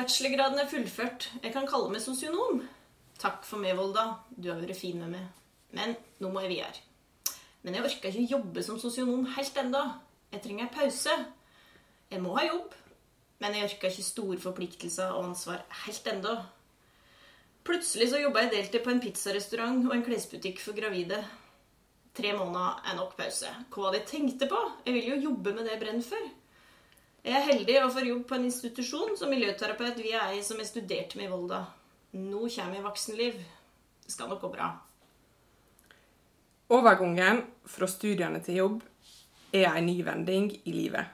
Bachelorgraden 0.00 0.58
er 0.58 0.68
fullført. 0.68 1.30
Jeg 1.42 1.52
kan 1.54 1.66
kalle 1.70 1.92
meg 1.92 2.02
sosionom. 2.02 2.64
Takk 3.20 3.44
for 3.46 3.62
meg, 3.62 3.76
Volda. 3.78 4.08
Du 4.34 4.50
har 4.50 4.58
vært 4.58 4.78
fin 4.80 4.98
med 4.98 5.12
meg. 5.14 5.26
Men 5.76 5.94
nå 6.18 6.34
må 6.34 6.42
jeg 6.42 6.56
videre. 6.56 6.89
Men 7.64 7.76
jeg 7.76 7.84
orker 7.84 8.14
ikke 8.14 8.36
jobbe 8.36 8.62
som 8.64 8.78
sosionom 8.80 9.26
helt 9.36 9.58
ennå. 9.60 9.82
Jeg 10.32 10.44
trenger 10.44 10.66
en 10.66 10.72
pause. 10.74 11.16
Jeg 12.10 12.22
må 12.22 12.32
ha 12.38 12.46
jobb, 12.46 12.72
men 13.42 13.56
jeg 13.56 13.68
orker 13.68 13.92
ikke 13.92 14.06
store 14.06 14.40
forpliktelser 14.40 15.12
og 15.12 15.28
ansvar 15.30 15.62
helt 15.84 16.08
ennå. 16.14 16.34
Plutselig 17.66 18.08
så 18.10 18.22
jobba 18.22 18.46
jeg 18.46 18.54
deltid 18.54 18.84
på 18.84 18.92
en 18.94 19.02
pizzarestaurant 19.04 19.84
og 19.86 19.94
en 19.94 20.04
klesbutikk 20.06 20.62
for 20.64 20.76
gravide. 20.76 21.20
Tre 22.16 22.32
måneder 22.34 22.80
er 22.90 22.96
nok 22.98 23.14
pause. 23.18 23.50
Hva 23.70 23.86
hadde 23.86 24.00
jeg 24.00 24.08
tenkte 24.10 24.48
på? 24.50 24.60
Jeg 24.86 24.96
vil 24.96 25.10
jo 25.12 25.22
jobbe 25.28 25.52
med 25.54 25.66
det 25.66 25.76
jeg 25.76 25.82
brenner 25.84 26.06
for. 26.06 26.30
Jeg 27.20 27.36
er 27.36 27.48
heldig 27.50 27.76
og 27.82 27.92
får 27.92 28.08
jobb 28.08 28.22
på 28.30 28.36
en 28.38 28.46
institusjon 28.48 29.16
som 29.20 29.30
miljøterapeut 29.30 29.98
via 30.00 30.30
ei 30.32 30.40
som 30.42 30.58
jeg 30.58 30.70
studerte 30.70 31.20
med 31.20 31.28
i 31.28 31.32
Volda. 31.34 31.66
Nå 32.16 32.46
kommer 32.48 32.78
jeg 32.78 32.86
voksenliv. 32.86 33.42
Det 34.06 34.14
skal 34.14 34.32
nok 34.32 34.40
gå 34.40 34.50
bra. 34.56 34.72
Overgangen 36.70 37.42
fra 37.66 37.86
studiene 37.90 38.38
til 38.46 38.60
jobb 38.60 38.82
er 39.50 39.72
en 39.72 39.88
ny 39.88 39.96
vending 40.06 40.52
i 40.62 40.72
livet. 40.74 41.08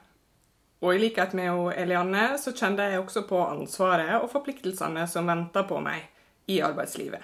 Og 0.84 0.92
i 0.92 0.98
likhet 1.00 1.32
med 1.32 1.72
Elianne 1.80 2.34
så 2.36 2.52
kjente 2.52 2.84
jeg 2.84 3.00
også 3.00 3.22
på 3.24 3.38
ansvaret 3.40 4.18
og 4.18 4.28
forpliktelsene 4.34 5.06
som 5.08 5.28
venter 5.30 5.64
på 5.64 5.78
meg 5.80 6.04
i 6.52 6.58
arbeidslivet. 6.60 7.22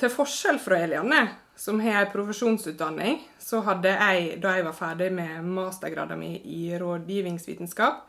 Til 0.00 0.10
forskjell 0.10 0.56
fra 0.58 0.78
Elianne, 0.86 1.20
som 1.54 1.82
har 1.84 2.06
en 2.06 2.12
profesjonsutdanning, 2.14 3.20
så 3.38 3.60
hadde 3.66 3.92
jeg, 3.92 4.38
da 4.40 4.54
jeg 4.56 4.64
var 4.70 4.78
ferdig 4.78 5.10
med 5.12 5.44
mastergraden 5.44 6.18
min 6.18 6.38
i 6.48 6.72
rådgivningsvitenskap, 6.80 8.06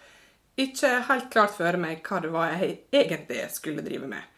ikke 0.63 0.93
helt 1.09 1.27
klart 1.33 1.51
for 1.57 1.75
meg 1.81 1.99
hva 2.07 2.21
det 2.23 2.31
var 2.31 2.55
jeg 2.55 2.79
egentlig 2.93 3.43
skulle 3.51 3.83
drive 3.83 4.07
med. 4.07 4.31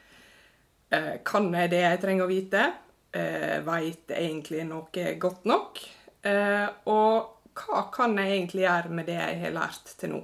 Eh, 0.90 1.14
kan 1.28 1.54
jeg 1.54 1.72
det 1.76 1.84
jeg 1.86 2.02
trenger 2.02 2.26
å 2.26 2.32
vite? 2.34 2.66
Eh, 3.16 3.60
Veit 3.64 4.12
egentlig 4.12 4.66
noe 4.68 5.06
godt 5.22 5.46
nok? 5.48 5.80
Eh, 6.26 6.68
og 6.92 7.54
hva 7.56 7.84
kan 7.94 8.18
jeg 8.20 8.34
egentlig 8.34 8.66
gjøre 8.66 8.92
med 8.92 9.08
det 9.08 9.16
jeg 9.16 9.38
har 9.46 9.54
lært 9.56 9.94
til 10.00 10.12
nå? 10.18 10.22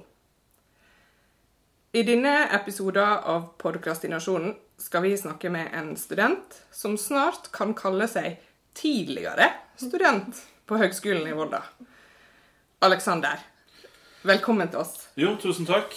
I 1.92 2.02
denne 2.08 2.32
episoden 2.56 3.24
av 3.28 3.50
Podkrastinasjonen 3.60 4.54
skal 4.80 5.04
vi 5.04 5.12
snakke 5.16 5.50
med 5.52 5.72
en 5.76 5.92
student 6.00 6.56
som 6.72 6.96
snart 7.00 7.50
kan 7.52 7.74
kalle 7.76 8.08
seg 8.08 8.40
tidligere 8.76 9.50
student 9.76 10.40
på 10.68 10.80
Høgskolen 10.80 11.28
i 11.28 11.34
Volda. 11.36 11.60
Aleksander, 12.82 13.40
velkommen 14.26 14.72
til 14.72 14.80
oss. 14.82 14.94
Jo, 15.20 15.34
tusen 15.40 15.68
takk. 15.68 15.92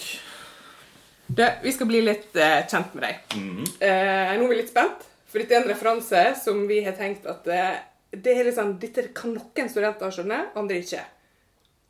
Du, 1.28 1.44
vi 1.64 1.72
skal 1.74 1.90
bli 1.90 2.04
litt 2.06 2.36
eh, 2.38 2.60
kjent 2.70 2.94
med 2.94 3.08
deg. 3.08 3.36
Mhm. 3.40 3.70
Eh, 3.80 4.36
nå 4.38 4.46
er 4.46 4.52
vi 4.52 4.60
litt 4.60 4.72
spent, 4.72 5.08
for 5.36 5.44
dette 5.44 5.52
er 5.58 5.66
en 5.66 5.68
referanse 5.68 6.20
som 6.40 6.62
vi 6.70 6.78
har 6.86 6.94
tenkt 6.96 7.26
at 7.28 7.48
eh, 7.52 7.74
det 8.16 8.32
er 8.40 8.48
liksom, 8.48 8.70
dette 8.80 9.10
kan 9.12 9.34
noen 9.36 9.68
studenter 9.68 10.14
skjønne, 10.16 10.38
andre 10.56 10.78
ikke. 10.80 11.02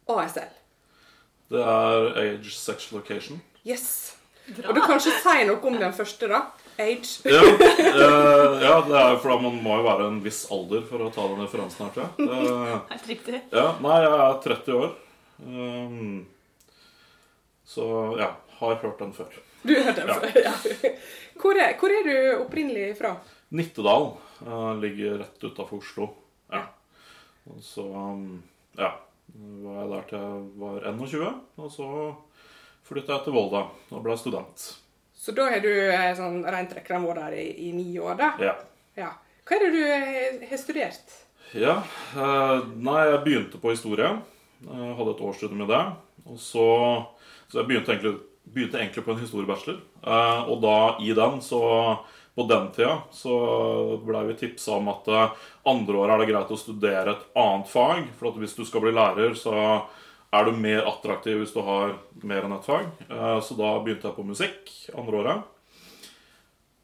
ASL. 0.09 0.47
Det 1.53 1.61
er 1.61 2.07
age, 2.23 2.49
sex, 2.57 2.87
location. 2.95 3.37
Yes. 3.61 4.15
Og 4.65 4.71
du 4.73 4.81
kan 4.81 4.97
ikke 4.97 5.13
si 5.21 5.43
noe 5.45 5.61
om 5.61 5.77
den 5.77 5.93
første, 5.93 6.29
da. 6.31 6.39
Age. 6.81 7.21
Ja, 7.29 7.43
eh, 7.45 8.55
ja 8.65 8.73
det 8.87 8.97
er 9.03 9.19
for 9.21 9.35
da 9.35 9.37
man 9.45 9.61
må 9.61 9.77
jo 9.77 9.85
være 9.91 10.09
en 10.09 10.17
viss 10.25 10.41
alder 10.49 10.81
for 10.89 11.05
å 11.05 11.11
ta 11.13 11.27
den 11.29 11.45
referansen 11.45 11.85
her, 11.85 11.93
tror 11.93 12.07
jeg. 12.09 12.25
Eh, 12.25 12.73
Helt 12.95 13.11
riktig. 13.13 13.43
ja, 13.53 13.67
nei, 13.85 13.99
jeg 14.07 14.17
er 14.25 14.41
30 14.47 14.79
år. 14.81 14.91
Um, 15.45 16.25
så 17.69 17.85
ja, 18.17 18.31
har 18.57 18.81
hørt 18.81 19.05
den 19.05 19.13
før. 19.13 19.37
Du 19.61 19.77
har 19.77 19.91
hørt 19.91 20.01
den 20.01 20.09
Ja. 20.09 20.19
før, 20.25 20.41
ja. 20.49 20.95
Hvor 21.41 21.57
er, 21.59 21.73
hvor 21.75 21.91
er 21.91 22.05
du 22.07 22.13
opprinnelig 22.45 22.93
fra? 22.95 23.17
Nittedal 23.49 24.11
eh, 24.47 24.75
ligger 24.79 25.17
rett 25.17 25.43
utafor 25.43 25.77
Oslo. 25.77 26.09
Ja. 26.51 26.63
Så 27.61 27.85
um, 27.85 28.43
ja, 28.77 28.91
var 29.35 29.81
jeg 29.81 29.91
der 29.91 30.07
til 30.09 30.23
jeg 30.23 30.47
var 30.61 30.87
21, 30.89 31.27
og 31.61 31.69
så 31.71 31.89
flytta 32.85 33.17
jeg 33.17 33.25
til 33.27 33.35
Volda 33.37 33.67
og 33.93 34.01
ble 34.05 34.17
student. 34.17 34.65
Så 35.15 35.33
da 35.37 35.49
har 35.53 35.61
du 35.61 35.69
eh, 35.69 36.09
sånn 36.17 36.41
rent 36.43 36.73
rekkeren 36.77 37.05
vært 37.05 37.21
der 37.21 37.37
i, 37.43 37.45
i 37.69 37.71
ni 37.75 37.87
år, 38.01 38.17
da? 38.19 38.31
Ja. 38.41 38.55
Ja. 38.97 39.11
Hva 39.45 39.57
er 39.57 39.67
det 39.67 39.71
du 39.75 39.83
eh, 39.85 40.47
har 40.49 40.61
studert? 40.61 41.21
Ja, 41.55 41.75
nei, 42.73 43.01
jeg 43.05 43.19
begynte 43.23 43.59
på 43.61 43.71
historie. 43.71 44.09
Jeg 44.65 44.95
hadde 44.97 45.13
et 45.13 45.21
årsstudium 45.23 45.61
i 45.63 45.67
det. 45.69 45.83
Og 46.25 46.39
så, 46.41 46.65
så 47.47 47.61
jeg 47.61 47.69
begynte 47.69 47.93
egentlig, 47.93 48.17
begynte 48.49 48.81
egentlig 48.81 49.05
på 49.05 49.13
en 49.13 49.21
historiebachelor. 49.21 49.77
Og 50.49 50.57
da 50.65 50.75
i 51.05 51.13
den, 51.15 51.37
så 51.45 51.61
På 52.35 52.43
den 52.43 52.71
tida 52.71 52.97
så 53.11 53.35
blei 54.03 54.25
vi 54.27 54.33
tipsa 54.35 54.75
om 54.75 54.89
at 54.91 55.07
eh, 55.07 55.35
andre 55.71 56.01
året 56.01 56.15
er 56.15 56.21
det 56.21 56.31
greit 56.33 56.49
å 56.51 56.59
studere 56.59 57.13
et 57.13 57.37
annet 57.39 57.69
fag. 57.71 58.09
For 58.19 58.35
hvis 58.41 58.57
du 58.57 58.65
skal 58.67 58.83
bli 58.83 58.91
lærer, 58.95 59.37
så 59.39 59.55
er 60.35 60.43
du 60.43 60.59
mer 60.59 60.83
attraktiv 60.89 61.39
hvis 61.39 61.55
du 61.55 61.61
har 61.63 61.95
mer 62.27 62.43
enn 62.43 62.57
ett 62.57 62.67
fag. 62.67 62.89
Eh, 63.07 63.37
så 63.39 63.55
da 63.55 63.71
begynte 63.79 64.09
jeg 64.09 64.17
på 64.17 64.27
musikk 64.27 64.73
andre 64.99 65.21
året. 65.21 65.47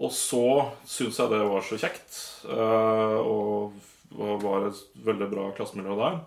Og 0.02 0.16
så 0.16 0.46
syntes 0.88 1.20
jeg 1.20 1.34
det 1.36 1.44
var 1.52 1.68
så 1.68 1.82
kjekt, 1.84 2.16
eh, 2.48 3.20
og 3.20 3.76
var 4.16 4.72
et 4.72 4.80
veldig 5.04 5.28
bra 5.36 5.52
klassemiljø 5.60 6.00
der. 6.00 6.18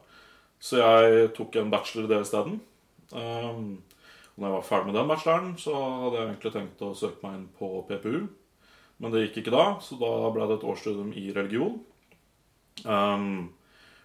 Så 0.60 0.78
jeg 0.78 1.32
tok 1.36 1.56
en 1.60 1.72
bachelor 1.72 2.06
i 2.06 2.12
det 2.12 2.20
isteden. 2.24 2.60
Når 3.12 4.46
jeg 4.46 4.54
var 4.54 4.64
ferdig 4.64 4.88
med 4.88 4.96
den 4.96 5.10
bacheloren, 5.10 5.50
så 5.60 5.74
hadde 5.74 6.16
jeg 6.16 6.30
egentlig 6.30 6.52
tenkt 6.54 6.86
å 6.86 6.94
søke 6.96 7.20
meg 7.26 7.36
inn 7.36 7.50
på 7.58 7.68
PPU. 7.90 8.22
Men 9.02 9.12
det 9.12 9.26
gikk 9.26 9.42
ikke 9.42 9.54
da, 9.54 9.66
så 9.82 9.98
da 10.00 10.12
ble 10.34 10.46
det 10.48 10.58
et 10.58 10.66
årsstudium 10.70 11.12
i 11.18 11.26
religion. 11.34 11.78
Um, 12.84 13.52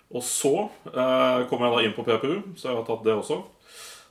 og 0.10 0.26
så 0.26 0.54
uh, 0.90 1.46
kom 1.50 1.62
jeg 1.66 1.74
da 1.74 1.82
inn 1.86 1.96
på 1.98 2.06
PPU, 2.08 2.56
så 2.58 2.72
jeg 2.72 2.80
har 2.80 2.88
tatt 2.88 3.06
det 3.06 3.16
også. 3.16 3.42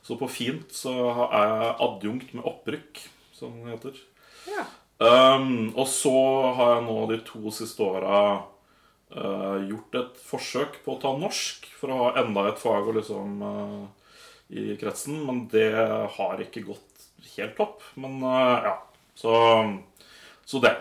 Så 0.05 0.17
på 0.19 0.29
fint 0.31 0.71
så 0.73 0.93
er 1.27 1.51
jeg 1.51 1.73
adjunkt 1.85 2.31
med 2.37 2.47
opprykk, 2.49 3.01
som 3.35 3.59
det 3.59 3.75
heter. 3.75 3.99
Ja. 4.49 4.65
Um, 4.99 5.69
og 5.75 5.85
så 5.91 6.15
har 6.57 6.77
jeg 6.77 6.87
nå 6.87 6.97
de 7.11 7.19
to 7.27 7.53
siste 7.55 7.83
åra 7.85 8.23
uh, 9.15 9.57
gjort 9.67 9.99
et 9.99 10.17
forsøk 10.31 10.81
på 10.83 10.95
å 10.95 11.01
ta 11.03 11.13
norsk 11.19 11.69
for 11.79 11.91
å 11.91 12.01
ha 12.01 12.09
enda 12.23 12.49
et 12.49 12.59
fag 12.59 12.89
liksom 12.97 13.43
uh, 13.43 13.85
i 14.49 14.73
kretsen, 14.79 15.21
men 15.27 15.43
det 15.51 15.69
har 16.15 16.41
ikke 16.41 16.65
gått 16.71 16.89
helt 17.35 17.55
topp. 17.57 17.83
Men 17.99 18.23
eh, 18.23 18.67
ja, 18.69 18.75
så, 19.15 19.33
så 20.49 20.61
det. 20.63 20.73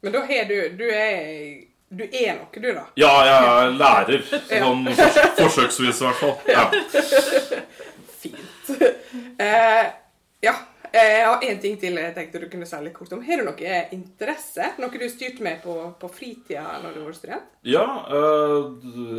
Men 0.00 0.14
da 0.16 0.22
har 0.24 0.46
du 0.48 0.56
Du 0.78 0.86
er, 0.88 1.66
du 1.90 2.04
er 2.06 2.36
noe, 2.38 2.48
du, 2.54 2.68
da. 2.72 2.86
Ja, 2.96 3.12
jeg 3.26 3.48
er 3.50 3.72
lærer. 3.76 4.22
Sånn 4.48 4.84
fors 4.94 5.20
forsøksvis, 5.40 6.00
i 6.00 6.06
hvert 6.06 6.20
fall. 6.20 6.36
Ja. 6.48 6.64
Fint. 8.20 8.70
Uh, 9.40 9.86
ja. 10.44 10.54
eh, 10.92 11.10
Jeg 11.18 11.26
har 11.26 11.44
én 11.44 11.60
ting 11.60 11.76
til 11.82 11.98
jeg 11.98 12.14
tenkte 12.16 12.40
du 12.40 12.46
kunne 12.52 12.68
si 12.68 12.80
litt 12.84 12.94
kort 12.96 13.12
om. 13.16 13.22
Har 13.26 13.42
du 13.42 13.48
noe 13.48 13.76
interesse? 13.96 14.70
Noe 14.80 15.00
du 15.02 15.06
styrte 15.10 15.44
med 15.44 15.60
på, 15.64 15.74
på 16.00 16.10
fritida 16.14 16.78
når 16.84 16.96
du 16.96 17.00
var 17.04 17.16
student? 17.18 17.48
Ja, 17.68 17.86
Uh, 18.10 18.70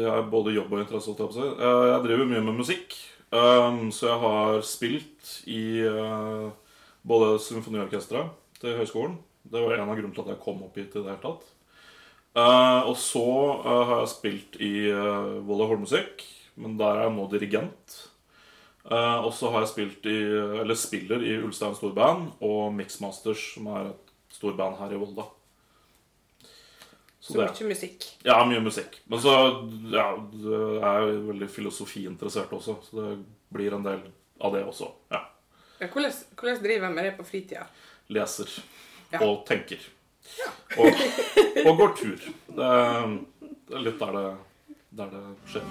jeg 0.01 0.09
har 0.09 0.29
både 0.31 0.55
jobb 0.55 0.73
og 0.73 0.85
interesse. 0.85 1.11
å 1.11 1.17
Jeg, 1.19 1.33
på. 1.35 1.49
Eh, 1.51 1.87
jeg 1.91 2.05
driver 2.07 2.29
mye 2.31 2.45
med 2.47 2.61
musikk. 2.63 2.95
Um, 3.31 3.91
så 3.95 4.09
jeg 4.09 4.19
har 4.25 4.63
spilt 4.67 5.35
i 5.47 5.61
både 7.07 7.35
symfoniorkesteret 7.39 8.33
til 8.59 8.79
høyskolen. 8.79 9.19
Det 9.51 9.63
var 9.63 9.75
en 9.75 9.89
av 9.89 9.97
grunnene 9.97 10.15
til 10.15 10.23
at 10.23 10.31
jeg 10.33 10.43
kom 10.43 10.61
opp 10.65 10.77
hit 10.79 10.95
i 10.95 11.01
det 11.01 11.09
hele 11.09 11.23
tatt. 11.23 11.49
Uh, 12.31 12.87
og 12.87 12.95
så 12.95 13.25
uh, 13.65 13.81
har 13.89 13.97
jeg 14.05 14.13
spilt 14.13 14.55
i 14.63 14.71
uh, 14.87 15.41
Volda 15.43 15.67
Hornmusikk, 15.67 16.23
men 16.63 16.77
der 16.79 16.95
er 16.95 17.09
jeg 17.09 17.15
nå 17.17 17.25
dirigent. 17.33 17.97
Uh, 18.85 19.19
og 19.27 19.33
så 19.35 19.51
har 19.51 19.65
jeg 19.65 19.73
spilt 19.73 20.07
i, 20.09 20.15
eller 20.63 20.79
spiller 20.79 21.25
i 21.27 21.35
Ulstein 21.43 21.75
storband 21.75 22.31
og 22.47 22.71
Mixmasters, 22.77 23.43
som 23.57 23.67
er 23.75 23.91
et 23.91 24.15
storband 24.37 24.79
her 24.79 24.95
i 24.95 25.01
Volda. 25.01 25.27
Så 27.21 27.37
mye 27.37 27.67
musikk. 27.69 28.07
Ja, 28.25 28.39
mye 28.49 28.63
musikk. 28.63 28.95
Men 29.11 29.21
så 29.21 29.33
ja, 29.91 30.07
jeg 30.15 30.79
er 30.79 31.03
jeg 31.05 31.19
veldig 31.27 31.49
filosofiinteressert 31.53 32.55
også, 32.57 32.79
så 32.87 32.97
det 32.97 33.11
blir 33.53 33.75
en 33.75 33.85
del 33.85 34.01
av 34.41 34.55
det 34.55 34.63
også. 34.65 34.87
Ja. 35.11 35.21
Ja, 35.81 35.89
hvordan, 35.91 36.15
hvordan 36.39 36.63
driver 36.63 36.87
jeg 36.87 36.95
med 36.95 37.05
det 37.05 37.13
på 37.19 37.27
fritida? 37.27 37.67
Leser 38.13 38.49
ja. 39.11 39.21
og 39.25 39.45
tenker. 39.47 39.79
Og, 40.77 40.87
og, 41.65 41.77
går 41.77 41.95
tur. 41.99 42.27
Det 42.47 42.67
er 42.67 43.83
litt 43.83 43.99
der 43.99 44.17
det, 44.17 44.25
der 44.99 45.09
det 45.11 45.23
skjer. 45.51 45.65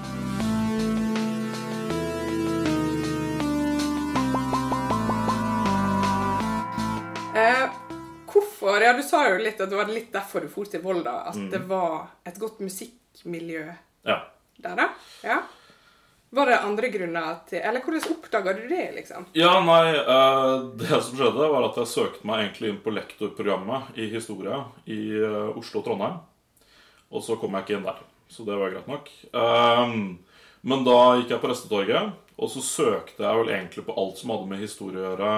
Eh, 7.41 7.67
hvorfor 8.27 8.83
Ja, 8.83 8.93
du 8.93 9.03
sa 9.07 9.23
jo 9.31 9.39
litt 9.41 9.61
at 9.61 9.71
det 9.71 9.79
var 9.79 9.89
litt 9.89 10.11
derfor 10.13 10.45
du 10.45 10.51
for 10.53 10.69
til 10.69 10.83
Volda. 10.85 11.23
At 11.31 11.39
mm. 11.39 11.49
det 11.55 11.63
var 11.71 12.11
et 12.29 12.37
godt 12.41 12.61
musikkmiljø 12.61 13.65
ja. 14.05 14.19
der, 14.61 14.77
da. 14.77 14.91
Ja. 15.25 15.41
Var 16.31 16.47
det 16.47 16.59
andre 16.63 16.89
grunner 16.89 17.39
til 17.51 17.59
Eller 17.59 17.83
hvordan 17.83 18.13
oppdaga 18.13 18.53
du 18.55 18.63
det, 18.71 18.85
liksom? 18.95 19.27
Ja, 19.35 19.57
nei, 19.67 19.97
eh, 19.99 20.53
det 20.79 21.01
som 21.03 21.19
skjedde 21.19 21.49
var 21.51 21.67
at 21.67 21.79
jeg 21.81 21.91
søkte 21.91 22.27
meg 22.29 22.45
egentlig 22.45 22.71
inn 22.71 22.83
på 22.85 22.95
lektorprogrammet 22.95 23.99
i 23.99 24.07
historie 24.13 24.61
i 24.87 25.01
eh, 25.19 25.59
Oslo 25.59 25.83
og 25.83 25.89
Trondheim. 25.89 26.21
Og 27.11 27.25
så 27.27 27.35
kom 27.41 27.57
jeg 27.59 27.67
ikke 27.67 27.79
inn 27.81 27.89
der, 27.89 27.99
så 28.31 28.47
det 28.47 28.59
var 28.61 28.71
greit 28.71 28.87
nok. 28.87 29.09
Ehm, 29.35 30.05
men 30.63 30.85
da 30.87 30.99
gikk 31.19 31.33
jeg 31.35 31.43
på 31.43 31.51
Restetorget, 31.51 32.13
og 32.39 32.53
så 32.53 32.63
søkte 32.63 33.25
jeg 33.27 33.41
vel 33.41 33.51
egentlig 33.51 33.83
på 33.89 33.97
alt 33.99 34.21
som 34.21 34.31
hadde 34.31 34.47
med 34.53 34.63
historie 34.63 35.03
å 35.03 35.09
gjøre 35.09 35.33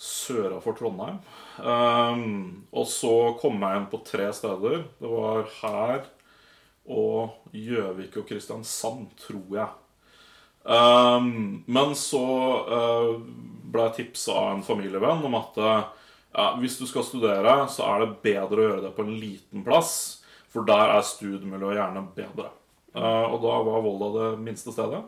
søra 0.00 0.62
for 0.64 0.78
Trondheim. 0.78 1.20
Ehm, 1.60 2.64
og 2.72 2.88
så 2.88 3.12
kom 3.42 3.60
jeg 3.60 3.82
inn 3.82 3.90
på 3.92 4.00
tre 4.08 4.32
steder. 4.32 4.86
Det 4.96 5.12
var 5.12 5.44
her 5.60 6.08
og 6.88 7.52
Gjøvik 7.52 8.16
og 8.22 8.26
Kristiansand, 8.32 9.12
tror 9.20 9.58
jeg. 9.60 9.68
Um, 10.62 11.64
men 11.66 11.96
så 11.98 12.22
uh, 12.68 13.16
ble 13.72 13.88
jeg 13.88 13.96
tipsa 13.98 14.36
av 14.38 14.50
en 14.52 14.66
familievenn 14.66 15.24
om 15.26 15.34
at 15.38 15.58
uh, 15.58 15.88
ja, 16.32 16.52
hvis 16.60 16.78
du 16.78 16.86
skal 16.88 17.04
studere, 17.06 17.56
så 17.68 17.86
er 17.90 18.04
det 18.04 18.20
bedre 18.24 18.60
å 18.60 18.68
gjøre 18.68 18.84
det 18.86 18.92
på 18.96 19.04
en 19.04 19.16
liten 19.18 19.64
plass, 19.66 19.94
for 20.52 20.68
der 20.68 20.94
er 20.94 21.04
studiemiljøet 21.04 21.80
gjerne 21.80 22.06
bedre. 22.16 22.48
Uh, 22.94 23.26
og 23.32 23.38
da 23.42 23.58
var 23.66 23.84
Volda 23.84 24.10
det 24.18 24.30
minste 24.44 24.72
stedet. 24.74 25.02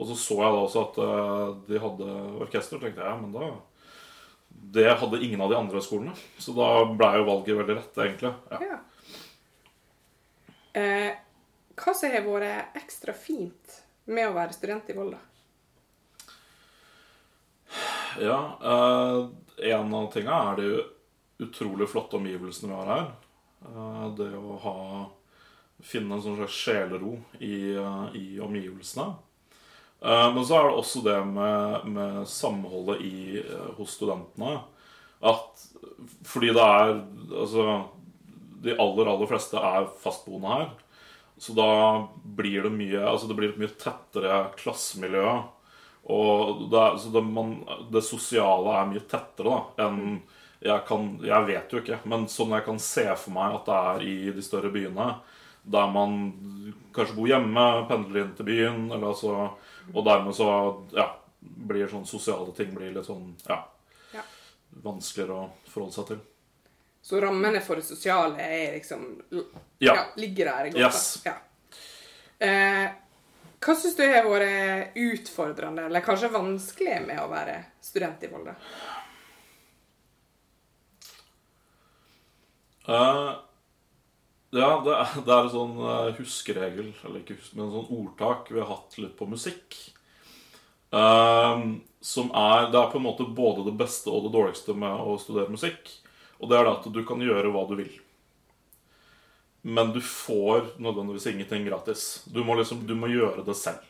Og 0.00 0.08
så 0.08 0.16
så 0.18 0.38
jeg 0.38 0.54
da 0.54 0.62
også 0.62 0.86
at 0.86 0.96
uh, 1.02 1.50
de 1.68 1.82
hadde 1.82 2.14
orkester, 2.42 2.80
tenkte 2.82 3.04
jeg 3.04 3.20
men 3.20 3.34
da 3.34 3.50
Det 4.72 4.88
hadde 4.98 5.20
ingen 5.22 5.40
av 5.44 5.52
de 5.52 5.58
andre 5.58 5.82
skolene. 5.84 6.14
Så 6.38 6.54
da 6.56 6.70
ble 6.90 7.12
jo 7.18 7.28
valget 7.28 7.58
veldig 7.60 7.78
rett, 7.78 8.02
egentlig. 8.06 8.32
Ja. 8.50 8.60
Ja. 8.72 8.80
Eh, 10.72 11.10
hva 11.76 11.92
som 11.92 12.12
har 12.12 12.24
vært 12.24 12.78
ekstra 12.80 13.12
fint 13.16 13.81
med 14.04 14.28
å 14.28 14.34
være 14.36 14.56
student 14.56 14.90
i 14.90 14.96
Volda? 14.96 15.20
Ja, 18.20 18.38
eh, 18.60 19.18
en 19.72 19.94
av 19.94 20.10
tinga 20.12 20.38
er 20.52 20.60
de 20.60 21.46
utrolig 21.46 21.88
flotte 21.88 22.18
omgivelsene 22.18 22.72
vi 22.72 22.78
har 22.80 22.92
her. 22.92 23.10
Eh, 23.66 24.06
det 24.18 24.30
å 24.36 24.58
ha 24.66 24.78
finne 25.82 26.16
en 26.16 26.22
sånn 26.22 26.38
slags 26.38 26.56
sjelero 26.56 27.16
i, 27.40 27.74
eh, 27.74 28.16
i 28.18 28.26
omgivelsene. 28.42 29.14
Eh, 30.02 30.28
men 30.34 30.44
så 30.44 30.58
er 30.58 30.68
det 30.68 30.78
også 30.78 31.02
det 31.06 31.18
med, 31.26 31.88
med 31.94 32.28
samholdet 32.28 33.02
i, 33.06 33.38
eh, 33.38 33.72
hos 33.78 33.96
studentene. 33.98 34.60
At 35.22 35.68
fordi 36.26 36.50
det 36.54 36.62
er 36.62 36.94
Altså, 37.32 37.64
de 38.62 38.74
aller, 38.78 39.08
aller 39.08 39.26
fleste 39.26 39.56
er 39.56 39.86
fastboende 40.02 40.50
her. 40.52 40.66
Så 41.42 41.56
da 41.58 41.68
blir 42.22 42.62
det 42.62 42.70
mye 42.70 43.00
Altså 43.02 43.26
det 43.26 43.34
blir 43.34 43.50
et 43.50 43.58
mye 43.58 43.72
tettere 43.80 44.44
klassemiljø. 44.60 45.32
Og 46.12 46.68
det, 46.70 46.84
så 47.02 47.10
det, 47.14 47.22
man, 47.26 47.56
det 47.90 48.02
sosiale 48.06 48.76
er 48.78 48.88
mye 48.90 49.02
tettere 49.10 49.50
da 49.50 49.88
enn 49.88 50.20
jeg 50.62 50.84
kan 50.86 51.08
Jeg 51.26 51.46
vet 51.48 51.72
jo 51.74 51.80
ikke, 51.82 51.96
men 52.06 52.28
sånn 52.30 52.54
jeg 52.54 52.62
kan 52.68 52.78
se 52.82 53.02
for 53.18 53.34
meg 53.34 53.56
at 53.56 53.66
det 53.66 53.78
er 53.90 54.04
i 54.06 54.14
de 54.36 54.44
større 54.46 54.70
byene, 54.70 55.08
der 55.62 55.88
man 55.90 56.12
kanskje 56.94 57.16
bor 57.16 57.30
hjemme, 57.30 57.64
pendler 57.90 58.22
inn 58.22 58.34
til 58.38 58.46
byen, 58.46 58.84
eller 58.92 59.08
altså 59.10 59.32
Og 59.90 60.04
dermed 60.06 60.36
så 60.38 60.48
ja, 60.94 61.08
blir 61.42 61.90
sånn 61.90 62.06
sosiale 62.06 62.54
ting 62.54 62.70
blir 62.76 62.94
litt 62.94 63.08
sånn 63.10 63.32
ja, 63.48 63.64
Ja. 64.14 64.22
vanskeligere 64.86 65.40
å 65.40 65.50
forholde 65.66 65.98
seg 65.98 66.12
til. 66.12 66.22
Så 67.02 67.20
rammene 67.20 67.60
for 67.60 67.80
det 67.80 67.86
sosiale 67.86 68.38
er 68.40 68.76
liksom 68.76 69.22
Ja. 69.78 70.06
ligger 70.16 70.44
der 70.44 70.70
godt. 70.70 70.76
Yes. 70.76 71.22
Ja. 71.26 71.34
Eh, 72.38 72.90
hva 73.62 73.74
syns 73.78 73.96
du 73.96 74.02
har 74.02 74.26
vært 74.26 74.96
utfordrende, 74.98 75.86
eller 75.86 76.02
kanskje 76.02 76.32
vanskelig 76.32 77.06
med 77.06 77.20
å 77.22 77.28
være 77.30 77.60
student 77.82 78.22
i 78.22 78.30
Volda? 78.30 78.54
Uh, 82.88 83.38
ja, 84.50 84.70
det 84.82 84.94
er, 84.96 85.12
det 85.22 85.30
er 85.30 85.44
en 85.44 85.52
sånn 85.52 85.76
eh, 85.78 86.08
huskeregel, 86.18 86.90
eller 87.06 87.22
ikke 87.22 87.38
husk, 87.38 87.54
men 87.54 87.68
en 87.68 87.76
sånn 87.76 87.92
ordtak 88.00 88.50
vi 88.50 88.58
har 88.58 88.70
hatt 88.72 88.98
litt 88.98 89.14
på 89.18 89.30
musikk. 89.30 89.78
Uh, 90.92 91.78
som 92.04 92.28
er 92.36 92.66
Det 92.68 92.76
er 92.76 92.90
på 92.92 92.98
en 92.98 93.06
måte 93.06 93.24
både 93.24 93.64
det 93.64 93.78
beste 93.78 94.10
og 94.12 94.26
det 94.26 94.34
dårligste 94.34 94.74
med 94.76 95.06
å 95.06 95.14
studere 95.22 95.54
musikk. 95.54 95.88
Og 96.42 96.50
det 96.50 96.58
er 96.58 96.66
det 96.66 96.74
at 96.74 96.88
du 96.90 97.04
kan 97.06 97.22
gjøre 97.22 97.52
hva 97.54 97.62
du 97.70 97.76
vil. 97.78 97.92
Men 99.62 99.92
du 99.94 100.00
får 100.02 100.74
nødvendigvis 100.82 101.28
ingenting 101.30 101.68
gratis. 101.68 102.24
Du 102.26 102.42
må 102.44 102.56
liksom, 102.58 102.82
du 102.86 102.96
må 102.98 103.10
gjøre 103.12 103.44
det 103.46 103.54
selv. 103.56 103.84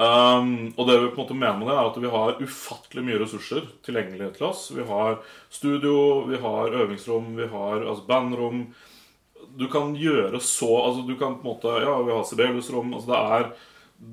Um, 0.00 0.70
og 0.78 0.86
det 0.88 0.94
vi 0.96 1.08
på 1.10 1.18
en 1.18 1.24
måte 1.24 1.36
mener 1.36 1.58
med 1.58 1.68
det, 1.68 1.74
er 1.74 1.88
at 1.90 1.98
vi 2.00 2.12
har 2.12 2.38
ufattelig 2.40 3.02
mye 3.04 3.18
ressurser 3.20 3.66
tilgjengelig 3.84 4.30
til 4.38 4.46
oss. 4.48 4.68
Vi 4.72 4.86
har 4.86 5.18
studio, 5.52 6.22
vi 6.30 6.38
har 6.40 6.76
øvingsrom, 6.84 7.34
vi 7.36 7.50
har 7.50 7.82
altså 7.82 8.06
bandrom. 8.06 8.62
Du 9.58 9.66
kan 9.72 9.92
gjøre 9.98 10.38
så 10.40 10.70
altså 10.84 11.02
Du 11.08 11.16
kan 11.18 11.34
på 11.34 11.42
en 11.42 11.48
måte 11.48 11.72
Ja, 11.82 11.96
vi 12.06 12.14
har 12.14 12.24
Sibelius-rom. 12.24 12.94
Altså 12.94 13.10
det 13.10 13.20
er 13.34 13.48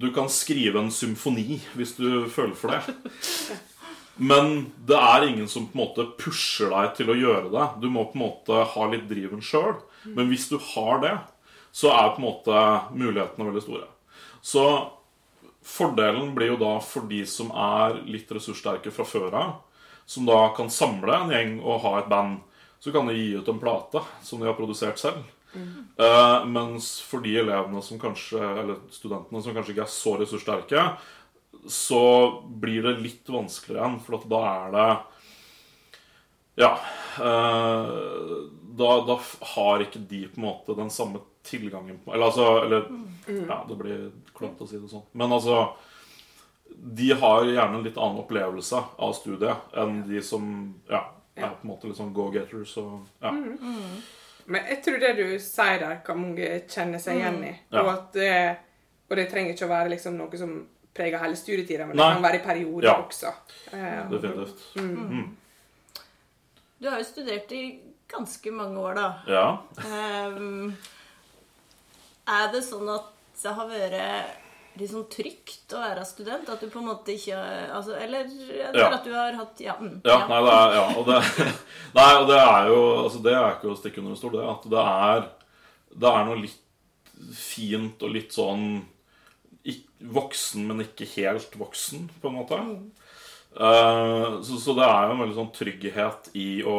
Du 0.01 0.07
kan 0.11 0.29
skrive 0.33 0.81
en 0.81 0.91
symfoni 0.91 1.59
hvis 1.77 1.93
du 1.95 2.25
føler 2.33 2.55
for 2.57 2.73
det. 2.73 2.97
Men 4.17 4.71
det 4.89 4.97
er 4.97 5.27
ingen 5.27 5.47
som 5.49 5.67
på 5.69 5.77
en 5.77 5.83
måte 5.83 6.07
pusher 6.19 6.71
deg 6.73 6.93
til 6.97 7.11
å 7.13 7.17
gjøre 7.17 7.51
det. 7.53 7.65
Du 7.83 7.87
må 7.93 8.07
på 8.09 8.17
en 8.17 8.25
måte 8.25 8.63
ha 8.73 8.87
litt 8.91 9.05
driven 9.09 9.43
sjøl. 9.45 9.75
Men 10.07 10.29
hvis 10.31 10.47
du 10.49 10.57
har 10.73 11.01
det, 11.03 11.13
så 11.75 11.91
er 11.93 12.13
på 12.15 12.21
en 12.21 12.27
måte 12.27 12.63
mulighetene 12.97 13.49
veldig 13.49 13.63
store. 13.65 13.87
Så 14.41 14.65
fordelen 15.67 16.33
blir 16.35 16.53
jo 16.53 16.59
da 16.61 16.73
for 16.81 17.07
de 17.09 17.21
som 17.29 17.51
er 17.51 18.01
litt 18.07 18.31
ressurssterke 18.33 18.93
fra 18.93 19.05
før 19.05 19.33
av, 19.35 19.55
som 20.07 20.25
da 20.25 20.39
kan 20.57 20.71
samle 20.71 21.13
en 21.13 21.33
gjeng 21.33 21.57
og 21.59 21.81
ha 21.83 21.97
et 21.99 22.11
band, 22.11 22.39
så 22.79 22.93
kan 22.93 23.09
de 23.09 23.17
gi 23.17 23.33
ut 23.35 23.49
en 23.51 23.59
plate 23.59 24.01
som 24.23 24.39
de 24.39 24.47
har 24.47 24.55
produsert 24.57 25.01
selv. 25.01 25.25
Eh, 25.57 26.45
mens 26.45 26.89
for 27.01 27.23
de 27.23 27.33
elevene 27.41 27.81
som 27.83 27.99
kanskje, 27.99 28.39
eller 28.39 28.79
studentene 28.93 29.41
som 29.43 29.55
kanskje 29.55 29.73
ikke 29.73 29.85
er 29.87 29.93
så 29.93 30.15
ressurssterke, 30.21 30.83
så 31.67 32.01
blir 32.47 32.83
det 32.85 32.97
litt 33.03 33.27
vanskeligere 33.29 33.83
igjen, 33.85 33.99
for 34.05 34.17
at 34.19 34.27
da 34.31 34.41
er 34.47 34.71
det 34.75 34.87
Ja. 36.57 36.71
eh, 37.19 38.31
da, 38.77 38.89
da 39.07 39.19
har 39.55 39.83
ikke 39.83 39.99
de 40.09 40.23
på 40.27 40.39
en 40.39 40.45
måte 40.47 40.75
den 40.77 40.89
samme 40.89 41.19
tilgangen 41.43 41.99
på 42.05 42.13
Eller 42.13 42.25
altså 42.25 42.47
eller, 42.65 42.87
Ja, 43.27 43.65
det 43.69 43.77
blir 43.77 44.11
klønete 44.35 44.63
å 44.65 44.67
si 44.69 44.77
det 44.79 44.89
sånn. 44.91 45.05
Men 45.13 45.31
altså 45.31 45.73
De 46.67 47.11
har 47.13 47.45
gjerne 47.45 47.77
en 47.79 47.83
litt 47.85 47.97
annen 47.97 48.19
opplevelse 48.21 48.81
av 48.99 49.13
studiet 49.17 49.73
enn 49.77 50.01
de 50.09 50.21
som 50.21 50.49
ja, 50.89 51.03
er 51.35 51.53
på 51.55 51.63
en 51.63 51.71
måte 51.71 51.87
litt 51.89 51.97
sånn 51.97 52.13
go-getters 52.13 52.75
og 52.81 53.05
ja. 53.23 53.31
Men 54.47 54.67
jeg 54.69 54.81
tror 54.83 54.99
det 55.01 55.13
du 55.17 55.39
sier 55.43 55.79
der, 55.81 55.95
kan 56.05 56.19
mange 56.21 56.61
kjenne 56.69 56.99
seg 57.01 57.17
igjen 57.19 57.39
i. 57.43 57.53
Og, 57.71 57.89
at 57.91 58.19
og 59.09 59.15
det 59.19 59.25
trenger 59.31 59.55
ikke 59.55 59.65
å 59.67 59.71
være 59.71 59.91
liksom 59.95 60.15
noe 60.19 60.37
som 60.39 60.53
preger 60.97 61.21
hele 61.21 61.37
studietida, 61.39 61.85
men 61.87 61.95
Nei. 61.97 62.07
det 62.09 62.17
kan 62.17 62.25
være 62.27 62.39
i 62.41 62.45
perioder 62.45 62.87
Ja. 62.89 62.95
også. 63.01 63.33
Eh, 63.73 64.09
Definitivt. 64.11 65.35
Du 66.79 66.89
har 66.89 66.99
jo 67.01 67.07
studert 67.07 67.51
i 67.57 67.61
ganske 68.07 68.51
mange 68.53 68.77
år, 68.79 68.93
da. 68.95 69.07
Ja. 69.27 69.47
um, 70.37 70.75
er 72.27 72.51
det 72.53 72.61
sånn 72.67 72.89
at 72.93 73.07
det 73.41 73.53
har 73.55 73.69
vært 73.69 74.35
litt 74.77 74.91
sånn 74.91 75.07
trygt 75.09 75.73
å 75.73 75.81
være 75.81 76.03
student? 76.05 76.49
At 76.53 76.61
du 76.61 76.67
på 76.69 76.79
en 76.83 76.89
måte 76.91 77.13
ikke 77.15 77.37
altså, 77.73 77.95
Eller, 77.97 78.27
eller 78.51 78.77
Ja. 78.79 78.89
at 78.93 79.03
du 79.07 79.13
har 79.15 79.33
hatt 79.39 79.59
Ja. 79.63 79.73
Mm, 79.79 80.01
Ja, 80.05 80.19
nei, 80.27 80.41
det 80.45 80.53
er, 80.53 80.75
ja, 80.77 80.85
og 80.97 81.05
det, 81.07 81.17
nei, 81.97 82.11
og 82.21 82.27
det 82.29 82.37
er 82.37 82.67
jo 82.67 82.79
altså 83.03 83.23
Det 83.23 83.33
er 83.33 83.55
ikke 83.55 83.71
å 83.73 83.77
stikke 83.79 83.97
under 84.03 84.11
en 84.11 84.17
stol, 84.21 84.31
det. 84.37 84.45
At 84.53 84.69
det 84.69 84.83
er, 84.85 85.27
det 85.97 86.13
er 86.13 86.25
noe 86.29 86.41
litt 86.43 86.59
fint 87.33 88.03
og 88.05 88.11
litt 88.13 88.31
sånn 88.37 88.85
voksen, 89.99 90.67
men 90.69 90.83
ikke 90.85 91.07
helt 91.15 91.55
voksen, 91.59 92.07
på 92.21 92.29
en 92.29 92.37
måte. 92.37 92.59
Uh, 93.57 94.37
så, 94.45 94.59
så 94.61 94.75
det 94.77 94.85
er 94.85 95.07
jo 95.07 95.15
en 95.15 95.23
veldig 95.23 95.37
sånn 95.39 95.53
trygghet 95.55 96.29
i 96.37 96.49
å 96.67 96.77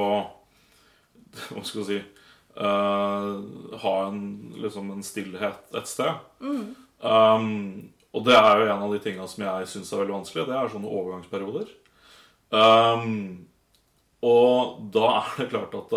Hva 1.50 1.62
skal 1.66 1.80
jeg 1.82 1.88
si 1.88 1.96
uh, 2.60 3.32
Ha 3.82 3.94
en, 4.06 4.20
liksom 4.62 4.92
en 4.94 5.02
stillhet 5.04 5.74
et 5.76 5.90
sted. 5.90 6.22
Um, 7.02 7.90
og 8.14 8.24
det 8.26 8.36
er 8.38 8.62
jo 8.62 8.70
en 8.70 8.86
av 8.86 8.94
de 8.94 9.02
tingene 9.02 9.28
som 9.30 9.44
jeg 9.44 9.68
syns 9.70 9.92
er 9.92 10.02
veldig 10.02 10.16
vanskelig. 10.20 10.46
Det 10.48 10.56
er 10.56 10.72
sånne 10.72 10.94
overgangsperioder. 11.00 11.74
Um, 12.48 13.47
og 14.26 14.78
da 14.94 15.10
er 15.20 15.34
det 15.38 15.48
klart 15.52 15.74
at 15.78 15.92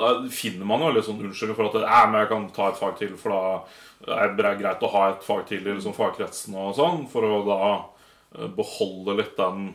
da 0.00 0.10
finner 0.32 0.68
man 0.68 0.84
jo 0.84 0.92
litt 0.94 1.04
sånn 1.04 1.20
unnskyldning 1.20 1.58
for 1.58 1.68
at 1.68 1.76
det, 1.76 1.82
«Æ, 1.84 2.00
men 2.08 2.20
jeg 2.22 2.30
kan 2.30 2.46
ta 2.54 2.68
et 2.70 2.78
fag 2.78 2.96
til, 3.00 3.16
for 3.20 3.34
da 3.34 4.14
er 4.16 4.34
det 4.38 4.52
greit 4.62 4.84
å 4.86 4.92
ha 4.94 5.02
et 5.10 5.26
fag 5.26 5.42
til 5.50 5.66
i 5.66 5.74
liksom 5.74 5.96
fagkretsen 5.96 6.56
og 6.56 6.76
sånn, 6.78 7.04
for 7.10 7.26
å 7.26 7.40
da 7.44 7.60
eh, 7.74 8.48
beholde 8.56 9.18
litt 9.18 9.34
den 9.36 9.72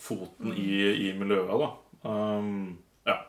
foten 0.00 0.54
i, 0.56 0.70
i 1.06 1.12
miljøet, 1.18 1.52
da. 1.60 1.70
Um, 2.06 2.78
ja. 3.06 3.20